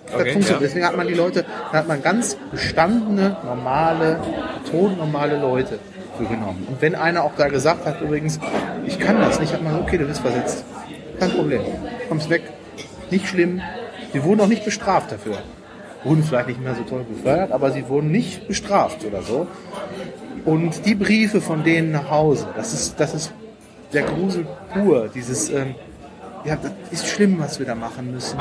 das 0.06 0.20
Okay, 0.20 0.32
funktioniert. 0.32 0.60
ja. 0.60 0.66
Deswegen 0.66 0.86
hat 0.86 0.96
man 0.96 1.06
die 1.06 1.14
Leute, 1.14 1.44
da 1.70 1.78
hat 1.78 1.88
man 1.88 2.02
ganz 2.02 2.36
gestandene, 2.50 3.36
normale, 3.44 4.18
todnormale 4.70 5.38
Leute 5.38 5.78
für 6.18 6.24
genommen. 6.24 6.66
Und 6.68 6.82
wenn 6.82 6.96
einer 6.96 7.22
auch 7.22 7.32
da 7.36 7.46
gesagt 7.48 7.86
hat, 7.86 8.00
übrigens, 8.00 8.40
ich 8.86 8.98
kann 8.98 9.20
das 9.20 9.38
nicht, 9.38 9.52
hat 9.52 9.62
man, 9.62 9.80
okay, 9.80 9.98
du 9.98 10.06
bist 10.06 10.20
versetzt. 10.20 10.64
Kein 11.20 11.30
Problem. 11.30 11.60
Kommst 12.08 12.28
weg. 12.28 12.42
Nicht 13.10 13.28
schlimm. 13.28 13.62
Die 14.12 14.24
wurden 14.24 14.40
auch 14.40 14.48
nicht 14.48 14.64
bestraft 14.64 15.12
dafür. 15.12 15.38
Wurden 16.04 16.22
vielleicht 16.24 16.48
nicht 16.48 16.60
mehr 16.62 16.74
so 16.74 16.82
toll 16.82 17.04
befördert, 17.08 17.52
aber 17.52 17.72
sie 17.72 17.88
wurden 17.88 18.10
nicht 18.10 18.48
bestraft 18.48 19.04
oder 19.04 19.22
so. 19.22 19.46
Und 20.44 20.86
die 20.86 20.94
Briefe 20.94 21.40
von 21.40 21.62
denen 21.62 21.92
nach 21.92 22.10
Hause, 22.10 22.46
das 22.56 22.72
ist, 22.72 22.98
das 22.98 23.12
ist 23.14 23.32
der 23.92 24.04
Grusel 24.04 24.46
pur. 24.72 25.08
Dieses, 25.14 25.50
ähm, 25.50 25.74
ja, 26.44 26.56
das 26.56 26.72
ist 26.90 27.06
schlimm, 27.08 27.38
was 27.38 27.58
wir 27.58 27.66
da 27.66 27.74
machen 27.74 28.12
müssen. 28.12 28.38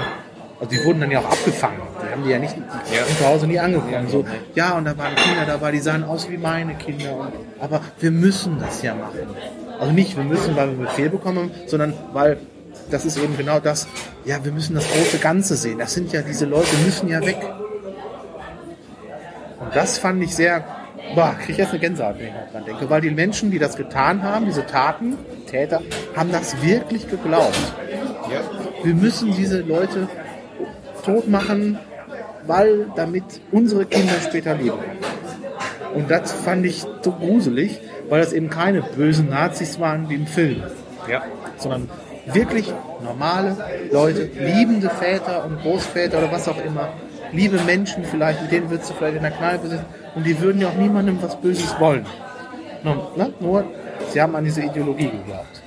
Also 0.62 0.72
die 0.76 0.84
wurden 0.86 1.02
dann 1.02 1.12
ja 1.12 1.20
auch 1.20 1.26
abgefangen. 1.32 1.80
Die 2.06 2.12
haben 2.12 2.24
die 2.24 2.30
ja 2.32 2.40
nicht 2.40 2.56
die 2.56 2.96
Ja. 2.96 3.06
zu 3.18 3.26
Hause 3.26 3.48
nie 3.48 3.60
angefangen. 3.60 4.08
So, 4.10 4.26
ja, 4.56 4.78
und 4.78 4.86
da 4.86 4.98
waren 4.98 5.16
Kinder 5.16 5.46
dabei, 5.46 5.72
die 5.72 5.80
sahen 5.80 6.04
aus 6.04 6.30
wie 6.30 6.38
meine 6.38 6.76
Kinder. 6.76 7.16
Und, 7.18 7.32
aber 7.60 7.82
wir 8.00 8.12
müssen 8.12 8.58
das 8.60 8.82
ja 8.82 8.94
machen. 8.96 9.20
Also 9.80 9.94
nicht, 9.94 10.16
wir 10.18 10.24
müssen, 10.26 10.56
weil 10.58 10.78
wir 10.78 10.86
Befehl 10.86 11.10
bekommen 11.10 11.38
haben, 11.38 11.52
sondern 11.68 11.94
weil 12.14 12.38
das 12.92 13.06
ist 13.06 13.18
eben 13.18 13.38
genau 13.38 13.60
das, 13.60 13.88
ja, 14.26 14.44
wir 14.44 14.52
müssen 14.52 14.76
das 14.76 14.88
große 14.92 15.18
Ganze 15.20 15.56
sehen. 15.56 15.80
Das 15.80 15.94
sind 15.94 16.12
ja, 16.12 16.22
diese 16.22 16.46
Leute 16.46 16.76
müssen 16.86 17.08
ja 17.10 17.22
weg. 17.26 17.38
Und 19.60 19.76
das 19.76 19.98
fand 19.98 20.24
ich 20.24 20.36
sehr, 20.36 20.64
boah, 21.16 21.36
kriege 21.38 21.54
ich 21.54 21.58
jetzt 21.58 21.70
eine 21.72 21.80
Gänsehaut, 21.80 22.16
wenn 22.18 22.28
ich 22.28 22.52
dran 22.52 22.66
denke, 22.66 22.90
weil 22.90 23.02
die 23.02 23.12
Menschen, 23.12 23.52
die 23.52 23.60
das 23.60 23.76
getan 23.76 24.24
haben, 24.24 24.46
diese 24.46 24.66
Taten, 24.66 25.18
Täter, 25.48 25.82
haben 26.16 26.32
das 26.32 26.62
wirklich 26.64 27.10
geglaubt. 27.10 27.58
Wir 28.84 28.94
müssen 28.94 29.36
diese 29.36 29.62
Leute 29.62 30.08
tot 31.04 31.28
machen, 31.28 31.78
weil 32.46 32.88
damit 32.96 33.24
unsere 33.52 33.86
Kinder 33.86 34.14
später 34.22 34.56
leben. 34.56 34.78
Und 35.94 36.10
das 36.10 36.32
fand 36.32 36.66
ich 36.66 36.86
so 37.02 37.12
gruselig, 37.12 37.82
weil 38.10 38.22
das 38.22 38.32
eben 38.34 38.50
keine 38.50 38.82
bösen 38.82 39.30
Nazis 39.30 39.80
waren 39.80 40.10
wie 40.10 40.16
im 40.16 40.28
Film, 40.28 40.64
Ja. 41.10 41.24
sondern 41.58 41.90
wirklich 42.34 42.72
normale 43.04 43.56
Leute, 43.92 44.30
liebende 44.40 44.90
Väter 44.90 45.46
und 45.46 45.62
Großväter 45.62 46.18
oder 46.20 46.32
was 46.32 46.48
auch 46.48 46.64
immer, 46.64 46.90
liebe 47.32 47.60
Menschen 47.62 48.04
vielleicht, 48.04 48.42
mit 48.42 48.52
denen 48.52 48.70
würdest 48.70 48.90
du 48.90 48.94
vielleicht 48.96 49.18
in 49.18 49.24
der 49.24 49.32
Kneipe 49.32 49.68
sitzen 49.68 49.86
und 50.16 50.26
die 50.26 50.40
würden 50.40 50.62
ja 50.62 50.70
auch 50.70 50.76
niemandem 50.76 51.22
was 51.22 51.40
Böses 51.40 51.80
wollen. 51.80 52.06
Nur, 52.84 53.12
ne? 53.16 53.34
Nur, 53.40 53.64
sie 54.10 54.22
haben 54.22 54.36
an 54.36 54.44
diese 54.44 54.62
Ideologie 54.62 55.10
geglaubt. 55.10 55.64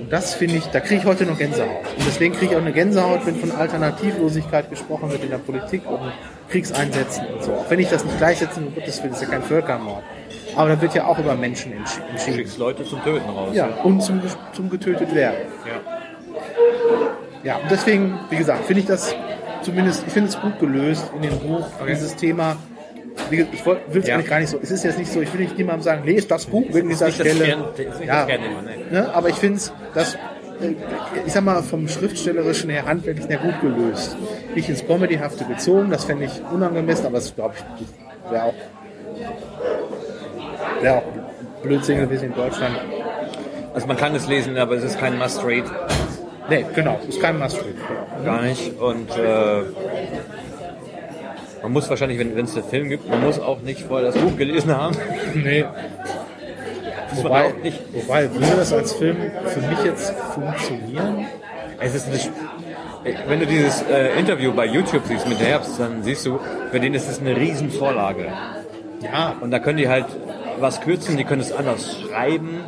Und 0.00 0.10
das 0.10 0.34
finde 0.34 0.56
ich, 0.56 0.64
da 0.66 0.80
kriege 0.80 1.00
ich 1.00 1.06
heute 1.06 1.26
noch 1.26 1.36
Gänsehaut. 1.36 1.68
Und 1.98 2.06
deswegen 2.06 2.34
kriege 2.34 2.52
ich 2.52 2.56
auch 2.56 2.62
eine 2.62 2.72
Gänsehaut, 2.72 3.26
wenn 3.26 3.36
von 3.36 3.52
Alternativlosigkeit 3.52 4.70
gesprochen 4.70 5.10
wird 5.10 5.22
in 5.24 5.30
der 5.30 5.38
Politik 5.38 5.82
und 5.86 6.12
Kriegseinsätzen 6.48 7.26
und 7.26 7.42
so. 7.44 7.52
Auch 7.52 7.70
wenn 7.70 7.80
ich 7.80 7.88
das 7.88 8.04
nicht 8.04 8.16
gleichsetze, 8.16 8.60
um 8.60 8.74
das 8.74 8.98
ist 8.98 9.22
ja 9.22 9.28
kein 9.28 9.42
Völkermord. 9.42 10.02
Aber 10.56 10.68
da 10.70 10.80
wird 10.80 10.94
ja 10.94 11.06
auch 11.06 11.18
über 11.18 11.34
Menschen 11.34 11.72
entschi- 11.72 12.00
entschieden. 12.10 12.36
Schickst 12.38 12.58
Leute 12.58 12.84
zum 12.84 13.02
Töten 13.04 13.28
raus. 13.28 13.50
Ja, 13.54 13.66
und 13.84 14.00
zum, 14.02 14.20
zum 14.52 14.70
getötet 14.70 15.14
werden. 15.14 15.36
Ja, 17.42 17.56
und 17.56 17.70
deswegen, 17.70 18.18
wie 18.28 18.36
gesagt, 18.36 18.64
finde 18.66 18.80
ich 18.80 18.86
das 18.86 19.14
zumindest, 19.62 20.04
ich 20.06 20.12
finde 20.12 20.28
es 20.28 20.40
gut 20.40 20.58
gelöst 20.58 21.10
in 21.16 21.22
dem 21.22 21.38
Buch, 21.38 21.66
dieses 21.88 22.16
Thema. 22.16 22.56
Ich 23.30 23.38
will 23.38 23.48
es 24.00 24.06
Ja. 24.06 24.14
eigentlich 24.14 24.28
gar 24.30 24.40
nicht 24.40 24.48
so, 24.50 24.58
es 24.62 24.70
ist 24.70 24.84
jetzt 24.84 24.98
nicht 24.98 25.12
so, 25.12 25.20
ich 25.20 25.32
will 25.32 25.40
nicht 25.40 25.56
niemandem 25.58 25.82
sagen, 25.82 26.02
lest 26.04 26.30
das 26.30 26.46
Buch 26.46 26.64
wegen 26.70 26.88
dieser 26.88 27.10
Stelle. 27.10 27.44
Gern- 27.44 27.64
das 27.76 27.98
Kernthema, 28.00 28.62
nee. 28.62 28.84
ne, 28.92 29.14
aber 29.14 29.28
ich 29.28 29.34
finde 29.36 29.56
es, 29.58 29.72
das, 29.94 30.14
äh, 30.14 30.74
ich 31.26 31.32
sag 31.32 31.44
mal, 31.44 31.62
vom 31.62 31.88
Schriftstellerischen 31.88 32.70
her 32.70 32.86
handwerklich 32.86 33.26
sehr 33.26 33.38
gut 33.38 33.60
gelöst. 33.60 34.16
Nicht 34.54 34.68
ins 34.68 34.86
Comedyhafte 34.86 35.44
gezogen, 35.44 35.90
das 35.90 36.04
fände 36.04 36.24
ich 36.26 36.32
unangemessen, 36.52 37.06
aber 37.06 37.16
das 37.16 37.34
glaube 37.34 37.54
ich, 37.56 38.30
wäre 38.32 38.44
auch, 38.44 38.54
wäre 40.80 40.96
auch 40.96 41.62
Blödsinn 41.62 42.00
gewesen 42.00 42.26
in 42.26 42.34
Deutschland. 42.34 42.76
Also 43.74 43.86
man 43.86 43.96
kann 43.96 44.14
es 44.14 44.26
lesen, 44.26 44.56
aber 44.58 44.76
es 44.76 44.84
ist 44.84 44.98
kein 44.98 45.18
Must-Read. 45.18 45.64
Nee, 46.48 46.66
genau, 46.74 46.98
ist 47.08 47.20
kein 47.20 47.38
Must-Read. 47.38 47.76
Gar 48.24 48.42
nicht. 48.42 48.80
Und 48.80 49.10
äh, 49.16 49.62
man 51.62 51.72
muss 51.72 51.88
wahrscheinlich, 51.88 52.18
wenn 52.18 52.44
es 52.44 52.56
einen 52.56 52.64
Film 52.64 52.88
gibt, 52.88 53.08
man 53.08 53.22
muss 53.22 53.38
auch 53.38 53.60
nicht 53.60 53.82
vorher 53.82 54.10
das 54.10 54.20
Buch 54.20 54.36
gelesen 54.36 54.76
haben. 54.76 54.96
Nee. 55.34 55.64
Wobei, 57.12 57.52
wobei, 57.92 58.32
würde 58.32 58.56
das 58.56 58.72
als 58.72 58.92
Film 58.92 59.16
für 59.46 59.60
mich 59.60 59.84
jetzt 59.84 60.12
funktionieren? 60.34 61.26
Es 61.80 61.94
ist 61.94 62.08
nicht, 62.12 62.30
wenn 63.26 63.40
du 63.40 63.46
dieses 63.46 63.82
äh, 63.82 64.18
Interview 64.18 64.52
bei 64.52 64.66
YouTube 64.66 65.02
siehst 65.06 65.28
mit 65.28 65.40
Herbst, 65.40 65.78
dann 65.78 66.02
siehst 66.02 66.26
du, 66.26 66.38
für 66.70 66.78
den 66.78 66.94
ist 66.94 67.08
es 67.08 67.20
eine 67.20 67.36
riesen 67.36 67.70
Vorlage. 67.70 68.26
Ja. 69.02 69.34
Und 69.40 69.50
da 69.50 69.58
können 69.58 69.78
die 69.78 69.88
halt 69.88 70.06
was 70.60 70.80
kürzen, 70.80 71.16
die 71.16 71.24
können 71.24 71.40
es 71.40 71.52
anders 71.52 72.00
schreiben. 72.00 72.60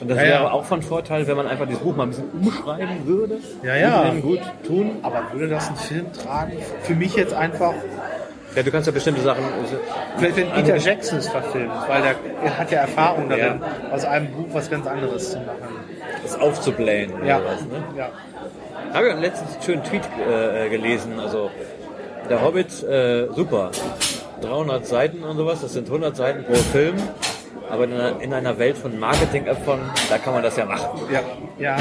Und 0.00 0.08
das 0.10 0.18
Ja, 0.18 0.24
ja. 0.24 0.30
wäre 0.30 0.52
auch 0.52 0.64
von 0.64 0.82
Vorteil, 0.82 1.26
wenn 1.28 1.36
man 1.36 1.46
einfach 1.46 1.66
dieses 1.66 1.80
Buch 1.82 1.94
mal 1.94 2.04
ein 2.04 2.08
bisschen 2.10 2.30
umschreiben 2.32 3.06
würde. 3.06 3.38
Ja, 3.62 3.76
ja. 3.76 4.04
Würde 4.04 4.20
gut 4.20 4.40
tun. 4.66 4.96
Aber 5.02 5.22
würde 5.32 5.48
das 5.48 5.68
ein 5.68 5.76
Film 5.76 6.12
tragen? 6.12 6.52
Für 6.82 6.94
mich 6.94 7.14
jetzt 7.14 7.32
einfach, 7.34 7.72
Ja, 8.56 8.62
du 8.64 8.70
kannst 8.72 8.86
ja 8.88 8.92
bestimmte 8.92 9.20
Sachen. 9.22 9.44
vielleicht 10.18 10.36
wenn 10.36 10.50
Peter 10.50 10.76
Jackson 10.76 11.18
es 11.18 11.28
verfilmt, 11.28 11.70
weil 11.88 12.02
der, 12.02 12.14
er 12.44 12.58
hat 12.58 12.70
ja 12.72 12.80
Erfahrung 12.80 13.28
darin, 13.28 13.62
aus 13.92 14.04
einem 14.04 14.28
Buch 14.32 14.48
was 14.52 14.68
ganz 14.70 14.86
anderes 14.86 15.30
zu 15.32 15.38
machen. 15.38 15.76
das 16.22 16.38
aufzublähen 16.38 17.12
oder 17.14 17.24
Ja. 17.26 17.40
was. 17.44 17.62
Ne? 17.62 17.82
ja. 17.96 18.08
Habe 18.92 19.08
ich 19.08 19.14
letztens 19.20 19.54
einen 19.54 19.62
schönen 19.62 19.84
Tweet 19.84 20.02
äh, 20.28 20.68
gelesen. 20.68 21.18
Also 21.20 21.50
der 22.28 22.42
Hobbit, 22.42 22.82
äh, 22.82 23.28
super. 23.34 23.70
300 24.42 24.86
Seiten 24.86 25.22
und 25.22 25.36
sowas, 25.36 25.60
das 25.60 25.72
sind 25.72 25.86
100 25.86 26.16
Seiten 26.16 26.44
pro 26.44 26.54
Film. 26.54 26.96
Aber 27.70 27.84
in 27.84 27.92
einer, 27.94 28.20
in 28.20 28.34
einer 28.34 28.58
Welt 28.58 28.76
von 28.76 28.98
Marketing-Äpfeln, 28.98 29.80
da 30.10 30.18
kann 30.18 30.34
man 30.34 30.42
das 30.42 30.56
ja 30.56 30.66
machen. 30.66 31.00
Ja. 31.10 31.20
ja. 31.58 31.76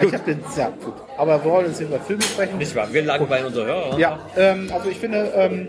Ich 0.00 0.14
habe 0.14 0.24
den, 0.24 0.40
ja, 0.56 0.68
gut. 0.82 0.94
Aber 1.18 1.44
wir 1.44 1.50
wollen 1.50 1.66
jetzt 1.66 1.80
über 1.80 1.98
Filme 1.98 2.22
sprechen. 2.22 2.58
Nicht 2.58 2.74
wahr? 2.74 2.88
Wir 2.92 3.02
lagen 3.02 3.26
bei 3.28 3.44
unseren 3.44 3.66
Hörern. 3.66 3.98
Ja, 3.98 4.18
ähm, 4.36 4.70
also 4.72 4.88
ich 4.88 4.98
finde, 4.98 5.32
ähm, 5.34 5.68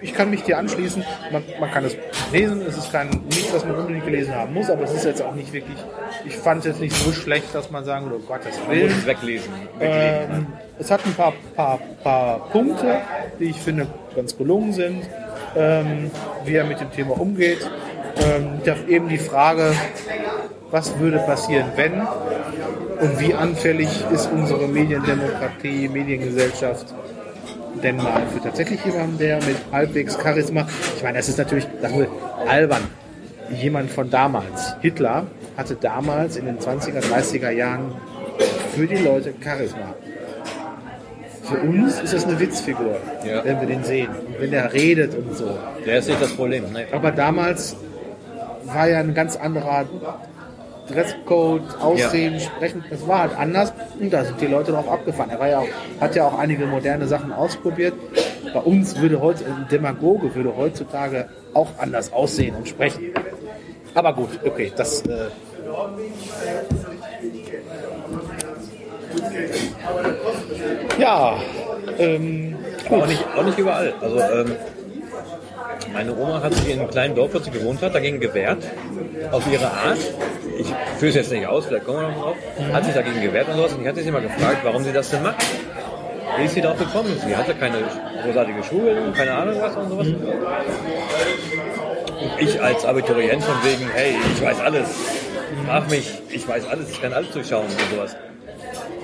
ich 0.00 0.14
kann 0.14 0.30
mich 0.30 0.42
dir 0.42 0.58
anschließen. 0.58 1.04
Man, 1.30 1.44
man 1.60 1.70
kann 1.70 1.84
es 1.84 1.96
lesen, 2.32 2.62
es 2.66 2.76
ist 2.76 2.92
kein 2.92 3.08
nichts, 3.08 3.52
was 3.52 3.64
man 3.64 3.76
unbedingt 3.76 4.04
gelesen 4.04 4.34
haben 4.34 4.54
muss, 4.54 4.70
aber 4.70 4.82
es 4.82 4.94
ist 4.94 5.04
jetzt 5.04 5.22
auch 5.22 5.34
nicht 5.34 5.52
wirklich. 5.52 5.76
Ich 6.24 6.36
fand 6.36 6.60
es 6.60 6.66
jetzt 6.66 6.80
nicht 6.80 6.94
so 6.96 7.12
schlecht, 7.12 7.54
dass 7.54 7.70
man 7.70 7.84
sagen 7.84 8.06
würde, 8.06 8.22
oh 8.24 8.26
Gottes 8.26 8.58
Man 8.66 8.78
muss 8.80 8.90
es 8.90 9.06
weglesen. 9.06 9.52
weglegen. 9.78 10.30
Ähm, 10.30 10.46
es 10.82 10.90
hat 10.90 11.06
ein 11.06 11.14
paar, 11.14 11.32
paar, 11.54 11.78
paar 12.02 12.50
Punkte, 12.50 13.00
die 13.38 13.44
ich 13.44 13.60
finde 13.60 13.86
ganz 14.16 14.36
gelungen 14.36 14.72
sind, 14.72 15.08
ähm, 15.56 16.10
wie 16.44 16.54
er 16.56 16.64
mit 16.64 16.80
dem 16.80 16.90
Thema 16.90 17.20
umgeht. 17.20 17.70
Ähm, 18.16 18.60
eben 18.88 19.08
die 19.08 19.18
Frage, 19.18 19.72
was 20.72 20.98
würde 20.98 21.18
passieren, 21.18 21.66
wenn 21.76 21.92
und 23.00 23.20
wie 23.20 23.32
anfällig 23.32 23.88
ist 24.12 24.28
unsere 24.32 24.66
Mediendemokratie, 24.66 25.88
Mediengesellschaft 25.88 26.92
denn 27.82 27.96
mal 27.96 28.26
für 28.32 28.42
tatsächlich 28.42 28.84
jemanden, 28.84 29.18
der 29.18 29.36
mit 29.36 29.56
halbwegs 29.70 30.18
Charisma, 30.20 30.66
ich 30.96 31.02
meine, 31.02 31.18
das 31.18 31.28
ist 31.28 31.38
natürlich 31.38 31.66
sagen 31.80 31.98
wir, 31.98 32.08
albern, 32.48 32.82
jemand 33.50 33.90
von 33.90 34.10
damals, 34.10 34.76
Hitler, 34.80 35.26
hatte 35.56 35.76
damals 35.76 36.36
in 36.36 36.46
den 36.46 36.58
20er, 36.58 37.00
30er 37.00 37.50
Jahren 37.50 37.94
für 38.74 38.86
die 38.86 38.96
Leute 38.96 39.32
Charisma. 39.42 39.94
Für 41.52 41.60
uns 41.68 42.00
ist 42.00 42.12
das 42.12 42.24
eine 42.24 42.38
Witzfigur, 42.40 42.96
Ja. 43.26 43.44
wenn 43.44 43.60
wir 43.60 43.66
den 43.68 43.84
sehen. 43.84 44.08
Und 44.26 44.40
wenn 44.40 44.52
er 44.52 44.72
redet 44.72 45.14
und 45.14 45.36
so. 45.36 45.56
Der 45.86 45.98
ist 45.98 46.08
nicht 46.08 46.20
das 46.22 46.32
Problem. 46.34 46.72
Ne? 46.72 46.86
Aber 46.92 47.10
damals 47.10 47.76
war 48.64 48.88
ja 48.88 49.00
ein 49.00 49.14
ganz 49.14 49.36
anderer 49.36 49.84
Dresscode, 50.88 51.62
Aussehen, 51.80 52.40
Sprechen. 52.40 52.84
Das 52.90 53.06
war 53.06 53.20
halt 53.20 53.38
anders 53.38 53.72
und 53.98 54.12
da 54.12 54.24
sind 54.24 54.40
die 54.40 54.46
Leute 54.46 54.72
drauf 54.72 54.88
abgefahren. 54.90 55.30
Er 55.30 55.38
war 55.38 55.48
ja 55.48 55.58
auch, 55.60 55.68
hat 56.00 56.14
ja 56.16 56.26
auch 56.26 56.38
einige 56.38 56.66
moderne 56.66 57.06
Sachen 57.06 57.32
ausprobiert. 57.32 57.94
Bei 58.52 58.60
uns 58.60 58.98
würde 59.00 59.20
heute 59.20 59.44
ein 59.46 59.66
Demagoge 59.70 60.34
würde 60.34 60.56
heutzutage 60.56 61.28
auch 61.54 61.68
anders 61.78 62.12
aussehen 62.12 62.56
und 62.56 62.68
sprechen. 62.68 63.12
Aber 63.94 64.14
gut, 64.14 64.30
okay, 64.44 64.72
das. 64.74 65.02
Äh 65.02 65.28
ja, 70.98 71.36
ähm, 71.98 72.56
Aber 72.86 72.96
auch 72.98 73.06
nicht, 73.06 73.24
auch 73.36 73.44
nicht 73.44 73.58
überall. 73.58 73.94
Also 74.00 74.20
ähm, 74.20 74.56
meine 75.92 76.16
Oma 76.16 76.42
hat 76.42 76.54
sich 76.54 76.70
in 76.70 76.80
einem 76.80 76.90
kleinen 76.90 77.14
Dorf, 77.14 77.34
wo 77.34 77.38
sie 77.38 77.50
gewohnt 77.50 77.82
hat, 77.82 77.94
dagegen 77.94 78.20
gewehrt. 78.20 78.64
Auf 79.30 79.50
ihre 79.50 79.66
Art. 79.66 79.98
Ich 80.58 80.66
führe 80.98 81.10
es 81.10 81.14
jetzt 81.14 81.32
nicht 81.32 81.46
aus, 81.46 81.66
vielleicht 81.66 81.84
kommen 81.84 82.00
wir 82.00 82.08
noch 82.08 82.22
drauf. 82.22 82.36
Hat 82.72 82.84
sich 82.84 82.94
dagegen 82.94 83.20
gewehrt 83.20 83.48
und 83.48 83.56
sowas. 83.56 83.72
Und 83.72 83.82
ich 83.82 83.88
hatte 83.88 84.02
sie 84.02 84.10
mal 84.10 84.22
gefragt, 84.22 84.58
warum 84.62 84.84
sie 84.84 84.92
das 84.92 85.10
denn 85.10 85.22
macht. 85.22 85.44
Wie 86.38 86.44
ist 86.44 86.54
sie 86.54 86.60
darauf 86.60 86.78
gekommen? 86.78 87.14
Sie 87.24 87.36
hatte 87.36 87.54
keine 87.54 87.78
großartige 88.24 88.62
Schule, 88.62 89.12
keine 89.14 89.34
Ahnung 89.34 89.56
was 89.60 89.76
und 89.76 89.88
sowas. 89.90 90.06
Und 90.06 90.20
ich 92.38 92.62
als 92.62 92.84
Abiturient 92.84 93.42
von 93.42 93.54
wegen, 93.62 93.90
hey, 93.92 94.14
ich 94.34 94.42
weiß 94.42 94.60
alles. 94.60 94.88
Frag 95.66 95.90
mich, 95.90 96.10
ich 96.30 96.48
weiß 96.48 96.66
alles, 96.68 96.90
ich 96.90 97.02
kann 97.02 97.12
alles 97.12 97.30
durchschauen 97.32 97.66
und 97.66 97.94
sowas. 97.94 98.16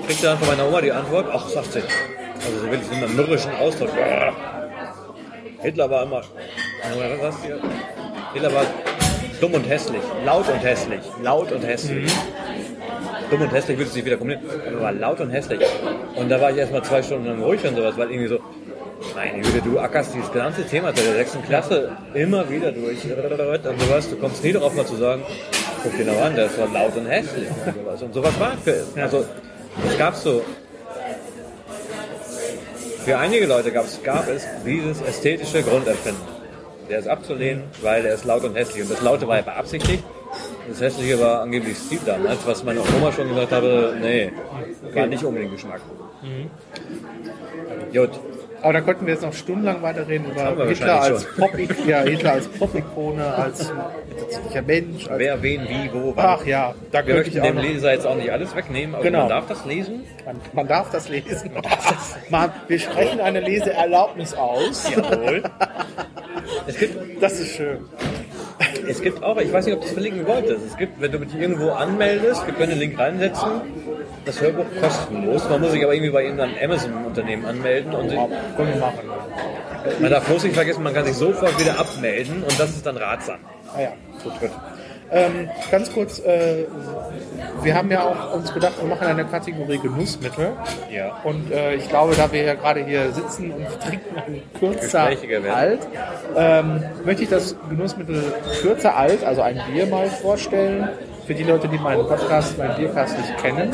Kriegt 0.08 0.24
dann 0.24 0.38
von 0.38 0.48
meiner 0.48 0.66
Oma 0.66 0.80
die 0.80 0.90
Antwort, 0.90 1.26
ach, 1.30 1.46
sagt 1.50 1.70
sie. 1.70 1.80
Also 1.80 2.60
so 2.60 2.70
wirklich 2.70 2.90
mit 2.90 3.02
einem 3.02 3.14
mürrischen 3.14 3.54
Ausdruck. 3.56 3.90
Hitler 5.60 5.90
war 5.90 6.04
immer? 6.04 6.22
Hitler 8.32 8.54
war 8.54 8.64
dumm 9.38 9.52
und 9.52 9.68
hässlich, 9.68 10.00
laut 10.24 10.48
und 10.48 10.60
hässlich, 10.60 11.02
laut 11.22 11.52
und 11.52 11.62
hässlich. 11.62 12.10
Dumm 13.30 13.42
und 13.42 13.52
hässlich 13.52 13.76
würde 13.76 13.90
es 13.90 13.96
nicht 13.96 14.06
wieder 14.06 14.16
kombinieren, 14.16 14.48
aber 14.66 14.80
war 14.80 14.92
laut 14.92 15.20
und 15.20 15.28
hässlich. 15.28 15.60
Und 16.16 16.30
da 16.30 16.40
war 16.40 16.52
ich 16.52 16.56
erstmal 16.56 16.82
zwei 16.84 17.02
Stunden 17.02 17.26
lang 17.26 17.42
ruhig 17.42 17.62
und 17.66 17.76
sowas, 17.76 17.98
weil 17.98 18.10
irgendwie 18.10 18.28
so, 18.28 18.38
meine 19.14 19.42
Güte, 19.42 19.60
du 19.60 19.78
ackerst 19.78 20.14
dieses 20.14 20.32
ganze 20.32 20.64
Thema 20.64 20.88
seit 20.96 21.04
der 21.04 21.16
sechsten 21.16 21.42
Klasse 21.42 21.92
immer 22.14 22.48
wieder 22.48 22.72
durch 22.72 23.04
und 23.04 23.80
sowas, 23.80 24.08
du 24.08 24.16
kommst 24.16 24.42
nie 24.42 24.52
darauf 24.52 24.74
mal 24.74 24.86
zu 24.86 24.96
sagen, 24.96 25.20
guck 25.82 25.94
dir 25.98 26.06
noch 26.06 26.22
an, 26.22 26.34
ist 26.34 26.58
war 26.58 26.68
laut 26.72 26.96
und 26.96 27.04
hässlich 27.04 27.48
und 27.50 27.74
sowas. 27.74 28.02
Und 28.02 28.14
sowas 28.14 28.40
war 28.40 28.52
für, 28.64 28.84
also, 29.02 29.26
es 29.86 29.98
gab 29.98 30.14
so, 30.14 30.42
für 33.04 33.18
einige 33.18 33.46
Leute 33.46 33.72
gab 33.72 33.86
es, 33.86 34.02
gab 34.02 34.28
es 34.28 34.46
dieses 34.64 35.00
ästhetische 35.00 35.62
Grundempfinden. 35.62 36.22
Der 36.88 36.98
ist 36.98 37.08
abzulehnen, 37.08 37.64
weil 37.82 38.04
er 38.04 38.14
ist 38.14 38.24
laut 38.24 38.44
und 38.44 38.54
hässlich. 38.54 38.82
Und 38.82 38.90
das 38.90 39.02
Laute 39.02 39.28
war 39.28 39.36
ja 39.36 39.42
beabsichtigt. 39.42 40.02
Das 40.68 40.80
Hässliche 40.80 41.18
war 41.18 41.42
angeblich 41.42 41.76
Steve 41.76 42.02
damals, 42.04 42.46
was 42.46 42.62
meine 42.64 42.80
Oma 42.80 43.12
schon 43.12 43.28
gesagt 43.28 43.52
habe, 43.52 43.96
nee, 44.00 44.30
war 44.94 45.06
nicht 45.06 45.24
unbedingt 45.24 45.52
Geschmack. 45.52 45.80
Gut, 47.92 48.10
Aber 48.62 48.72
da 48.72 48.80
könnten 48.80 49.06
wir 49.06 49.14
jetzt 49.14 49.22
noch 49.22 49.32
stundenlang 49.32 49.82
weiterreden 49.82 50.30
über 50.30 50.66
Hitler 50.66 51.00
als 51.02 51.24
Pop, 51.36 51.50
ja, 51.86 52.00
Hitler 52.00 52.32
als 52.32 52.48
Pop-Ikone, 52.48 53.24
als 53.24 53.72
tatsächlicher 54.18 54.62
Mensch. 54.62 55.08
Als, 55.08 55.18
wer, 55.18 55.42
wen, 55.42 55.62
wie, 55.68 55.90
wo, 55.92 56.12
wann. 56.16 56.24
ach 56.26 56.44
ja, 56.44 56.74
da 56.90 57.06
Wir 57.06 57.14
möchten 57.16 57.42
dem 57.42 57.58
Leser 57.58 57.92
jetzt 57.92 58.06
auch 58.06 58.16
nicht 58.16 58.30
alles 58.30 58.54
wegnehmen, 58.56 58.94
aber 58.94 59.04
Genau. 59.04 59.20
man 59.20 59.28
darf 59.28 59.46
das 59.46 59.64
lesen. 59.64 60.04
man, 60.24 60.36
man 60.52 60.66
darf 60.68 60.90
das 60.90 61.08
lesen. 61.08 61.50
Man, 62.30 62.50
wir 62.66 62.78
sprechen 62.78 63.20
eine 63.20 63.40
Leseerlaubnis 63.40 64.34
aus. 64.34 64.90
Jawohl. 64.90 65.42
Gibt, 66.78 67.22
Das 67.22 67.38
ist 67.38 67.54
schön. 67.56 67.78
es 68.88 69.00
gibt 69.02 69.22
auch, 69.22 69.36
ich 69.38 69.52
weiß 69.52 69.66
nicht, 69.66 69.74
ob 69.74 69.80
du 69.82 69.86
es 69.86 69.92
verlinken 69.92 70.26
wolltest, 70.26 70.66
es 70.66 70.76
gibt, 70.76 71.00
wenn 71.00 71.12
du 71.12 71.18
dich 71.20 71.38
irgendwo 71.40 71.70
anmeldest, 71.70 72.44
wir 72.46 72.54
können 72.54 72.70
den 72.70 72.78
Link 72.80 72.98
reinsetzen, 72.98 73.48
das 74.28 74.40
Hörbuch 74.40 74.66
kostenlos. 74.80 75.48
Man 75.48 75.60
muss 75.60 75.72
sich 75.72 75.82
aber 75.82 75.94
irgendwie 75.94 76.10
bei 76.10 76.22
irgendeinem 76.24 76.54
Amazon-Unternehmen 76.62 77.46
anmelden 77.46 77.94
und 77.94 78.10
sich, 78.10 78.18
man 78.18 80.10
darf 80.10 80.24
bloß 80.26 80.44
nicht 80.44 80.54
vergessen, 80.54 80.82
man 80.82 80.94
kann 80.94 81.04
sich 81.06 81.16
sofort 81.16 81.58
wieder 81.58 81.78
abmelden 81.78 82.42
und 82.42 82.60
das 82.60 82.70
ist 82.70 82.84
dann 82.84 82.96
ratsam. 82.96 83.38
Ah 83.74 83.80
ja, 83.80 83.92
gut, 84.22 84.38
gut. 84.40 84.50
Ähm, 85.10 85.48
ganz 85.70 85.90
kurz, 85.90 86.18
äh, 86.18 86.66
wir 87.62 87.74
haben 87.74 87.90
ja 87.90 88.02
auch 88.02 88.34
uns 88.34 88.52
gedacht, 88.52 88.74
wir 88.78 88.88
machen 88.88 89.06
eine 89.06 89.24
Kategorie 89.24 89.78
Genussmittel. 89.78 90.52
Ja. 90.90 91.18
Und 91.24 91.50
äh, 91.50 91.76
ich 91.76 91.88
glaube, 91.88 92.14
da 92.14 92.30
wir 92.30 92.42
ja 92.42 92.54
gerade 92.54 92.84
hier 92.84 93.10
sitzen 93.12 93.52
und 93.52 93.66
trinken 93.80 94.16
ein 94.18 94.42
kürzer 94.58 95.04
alt, 95.04 95.80
ähm, 96.36 96.84
möchte 97.06 97.22
ich 97.22 97.30
das 97.30 97.56
Genussmittel 97.70 98.22
kürzer 98.60 98.94
alt, 98.94 99.24
also 99.24 99.40
ein 99.40 99.58
Bier 99.72 99.86
mal 99.86 100.08
vorstellen. 100.08 100.90
Für 101.28 101.34
die 101.34 101.42
Leute, 101.44 101.68
die 101.68 101.76
meinen 101.78 102.06
Podcast, 102.06 102.56
meinen 102.56 102.74
Biercast 102.76 103.18
nicht 103.18 103.36
kennen. 103.36 103.70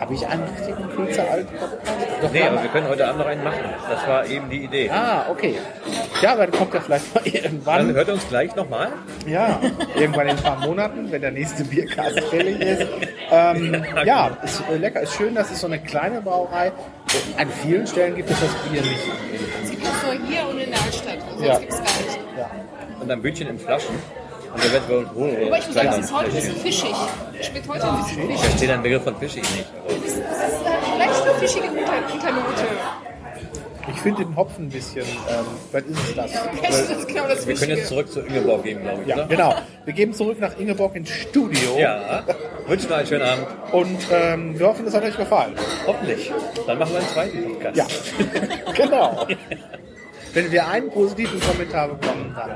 Habe 0.00 0.14
ich 0.14 0.26
einen 0.26 0.42
richtigen 0.42 0.90
kürzer 0.90 1.22
alt 1.30 1.46
Podcast? 1.46 1.86
Doch, 2.20 2.32
Nee, 2.32 2.40
wir 2.40 2.50
aber 2.50 2.62
wir 2.64 2.68
können 2.70 2.88
heute 2.88 3.06
Abend 3.06 3.18
noch 3.20 3.26
einen 3.26 3.44
machen. 3.44 3.60
Das 3.88 4.06
war 4.08 4.26
eben 4.26 4.50
die 4.50 4.64
Idee. 4.64 4.90
Ah, 4.90 5.26
okay. 5.30 5.54
Ja, 6.20 6.32
aber 6.32 6.48
dann 6.48 6.58
kommt 6.58 6.74
ja 6.74 6.80
vielleicht 6.80 7.14
mal 7.14 7.24
irgendwann. 7.24 7.86
Dann 7.86 7.94
hört 7.94 8.08
uns 8.08 8.28
gleich 8.28 8.56
nochmal. 8.56 8.88
Ja, 9.24 9.60
irgendwann 9.94 10.26
in 10.26 10.36
ein 10.36 10.42
paar 10.42 10.58
Monaten, 10.66 11.12
wenn 11.12 11.20
der 11.22 11.30
nächste 11.30 11.62
Biercast 11.64 12.18
fällig 12.24 12.60
ist. 12.60 12.88
Ähm, 13.30 13.84
ja, 14.04 14.36
ist 14.42 14.64
äh, 14.68 14.76
lecker. 14.78 15.00
Ist 15.02 15.14
schön, 15.14 15.36
das 15.36 15.48
ist 15.52 15.60
so 15.60 15.68
eine 15.68 15.78
kleine 15.78 16.20
Brauerei. 16.20 16.72
An 17.38 17.48
vielen 17.62 17.86
Stellen 17.86 18.16
gibt 18.16 18.28
es 18.30 18.40
das 18.40 18.50
Bier 18.68 18.82
nicht. 18.82 18.98
Es 19.62 19.70
gibt 19.70 19.84
das 19.86 19.92
nur 20.02 20.26
hier 20.28 20.48
und 20.48 20.58
in 20.58 20.70
der 20.72 20.80
Altstadt. 20.82 21.18
Sonst 21.30 21.46
Ja. 21.46 21.58
gibt 21.60 21.72
es 21.72 21.78
gar 21.78 21.84
nicht. 21.84 22.18
Ja. 22.36 22.50
Und 23.00 23.08
ein 23.12 23.22
Bütchen 23.22 23.46
in 23.48 23.58
Flaschen. 23.60 23.94
Aber 24.54 25.58
ich 25.58 25.66
muss 25.66 25.74
sagen, 25.74 25.88
es 25.90 25.98
ist 25.98 26.12
heute 26.12 26.26
ein 26.28 26.34
bisschen 26.34 26.56
fischig. 26.56 26.94
Schmeckt 27.40 27.68
heute 27.68 27.84
ein 27.84 27.96
bisschen 28.02 28.18
Ich 28.22 28.26
fischig. 28.28 28.40
verstehe 28.50 28.68
den 28.68 28.82
Begriff 28.82 29.02
von 29.04 29.16
Fischig 29.16 29.42
nicht. 29.42 29.66
Es 29.88 30.12
ist 30.12 30.22
eine 30.64 30.98
leichte 30.98 31.30
fischige 31.40 31.66
Unter- 31.68 32.12
Unternote. 32.14 32.62
Ich 33.92 34.00
finde 34.00 34.24
den 34.24 34.36
Hopfen 34.36 34.66
ein 34.66 34.70
bisschen, 34.70 35.02
ähm, 35.02 35.44
was 35.72 35.82
ist 35.82 35.98
es 36.10 36.14
das? 36.14 36.30
Das 36.32 36.90
ist 36.98 37.08
genau 37.08 37.26
das 37.26 37.46
Wir 37.46 37.54
können 37.56 37.70
jetzt 37.70 37.80
Fischige. 37.80 37.84
zurück 37.88 38.12
zu 38.12 38.20
Ingeborg 38.20 38.62
gehen, 38.62 38.80
glaube 38.80 39.02
ich, 39.02 39.08
Ja, 39.08 39.16
oder? 39.16 39.26
genau. 39.26 39.54
Wir 39.84 39.92
geben 39.92 40.12
zurück 40.14 40.38
nach 40.38 40.56
Ingeborg 40.56 40.94
ins 40.94 41.10
Studio. 41.10 41.76
Ja. 41.78 42.22
Wünschen 42.68 42.88
noch 42.90 42.98
einen 42.98 43.06
schönen 43.08 43.22
Abend. 43.28 43.46
Und 43.72 43.98
ähm, 44.12 44.56
wir 44.58 44.66
hoffen, 44.68 44.86
es 44.86 44.94
hat 44.94 45.02
euch 45.02 45.16
gefallen. 45.16 45.54
Hoffentlich. 45.86 46.30
Dann 46.64 46.78
machen 46.78 46.92
wir 46.92 46.98
einen 47.00 47.08
zweiten 47.08 47.44
Podcast. 47.44 47.76
Ja, 47.76 47.86
genau. 48.72 49.26
Wenn 50.34 50.50
wir 50.50 50.66
einen 50.66 50.90
positiven 50.90 51.38
Kommentar 51.40 51.88
bekommen, 51.88 52.34
dann 52.34 52.50
äh, 52.50 52.54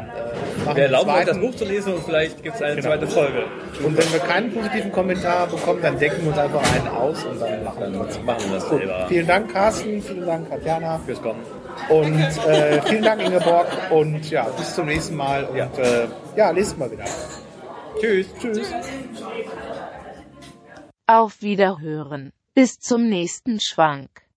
machen 0.64 0.66
Wir 0.68 0.76
wir 0.76 0.82
erlauben 0.84 1.10
euch 1.10 1.16
einen 1.16 1.26
das. 1.26 1.38
Buch 1.38 1.54
zu 1.54 1.64
lesen 1.66 1.92
und 1.94 2.04
vielleicht 2.04 2.42
gibt 2.42 2.56
es 2.56 2.62
eine 2.62 2.76
Genau. 2.76 2.88
zweite 2.88 3.06
Folge. 3.06 3.44
Und 3.84 3.96
wenn 3.98 4.12
wir 4.12 4.18
keinen 4.20 4.52
positiven 4.52 4.92
Kommentar 4.92 5.46
bekommen, 5.46 5.80
dann 5.82 5.98
decken 5.98 6.22
wir 6.22 6.28
uns 6.30 6.38
einfach 6.38 6.72
einen 6.74 6.88
aus 6.88 7.24
und 7.24 7.40
dann 7.40 7.64
machen 7.64 7.80
wir 7.80 7.86
Dann 7.90 8.06
das. 8.06 8.22
machen 8.22 8.44
wir 8.46 8.54
das 8.54 8.68
Gut. 8.68 8.78
selber. 8.78 9.06
Vielen 9.08 9.26
Dank, 9.26 9.52
Carsten. 9.52 10.02
Vielen 10.02 10.26
Dank, 10.26 10.48
Katjana. 10.48 10.98
Fürs 11.04 11.20
Kommen. 11.20 11.40
Und 11.90 12.18
äh, 12.48 12.80
vielen 12.82 13.02
Dank, 13.02 13.22
Ingeborg. 13.22 13.66
Und 13.90 14.30
ja, 14.30 14.44
bis 14.56 14.74
zum 14.74 14.86
nächsten 14.86 15.14
Mal. 15.14 15.44
Und 15.44 15.56
Ja. 15.58 15.68
äh, 15.76 16.06
ja, 16.36 16.52
nächstes 16.54 16.78
Mal 16.78 16.90
wieder. 16.90 17.04
Tschüss. 18.00 18.26
Tschüss. 18.40 18.72
Auf 21.06 21.42
Wiederhören. 21.42 22.32
Bis 22.54 22.78
zum 22.78 23.08
nächsten 23.08 23.60
Schwank. 23.60 24.22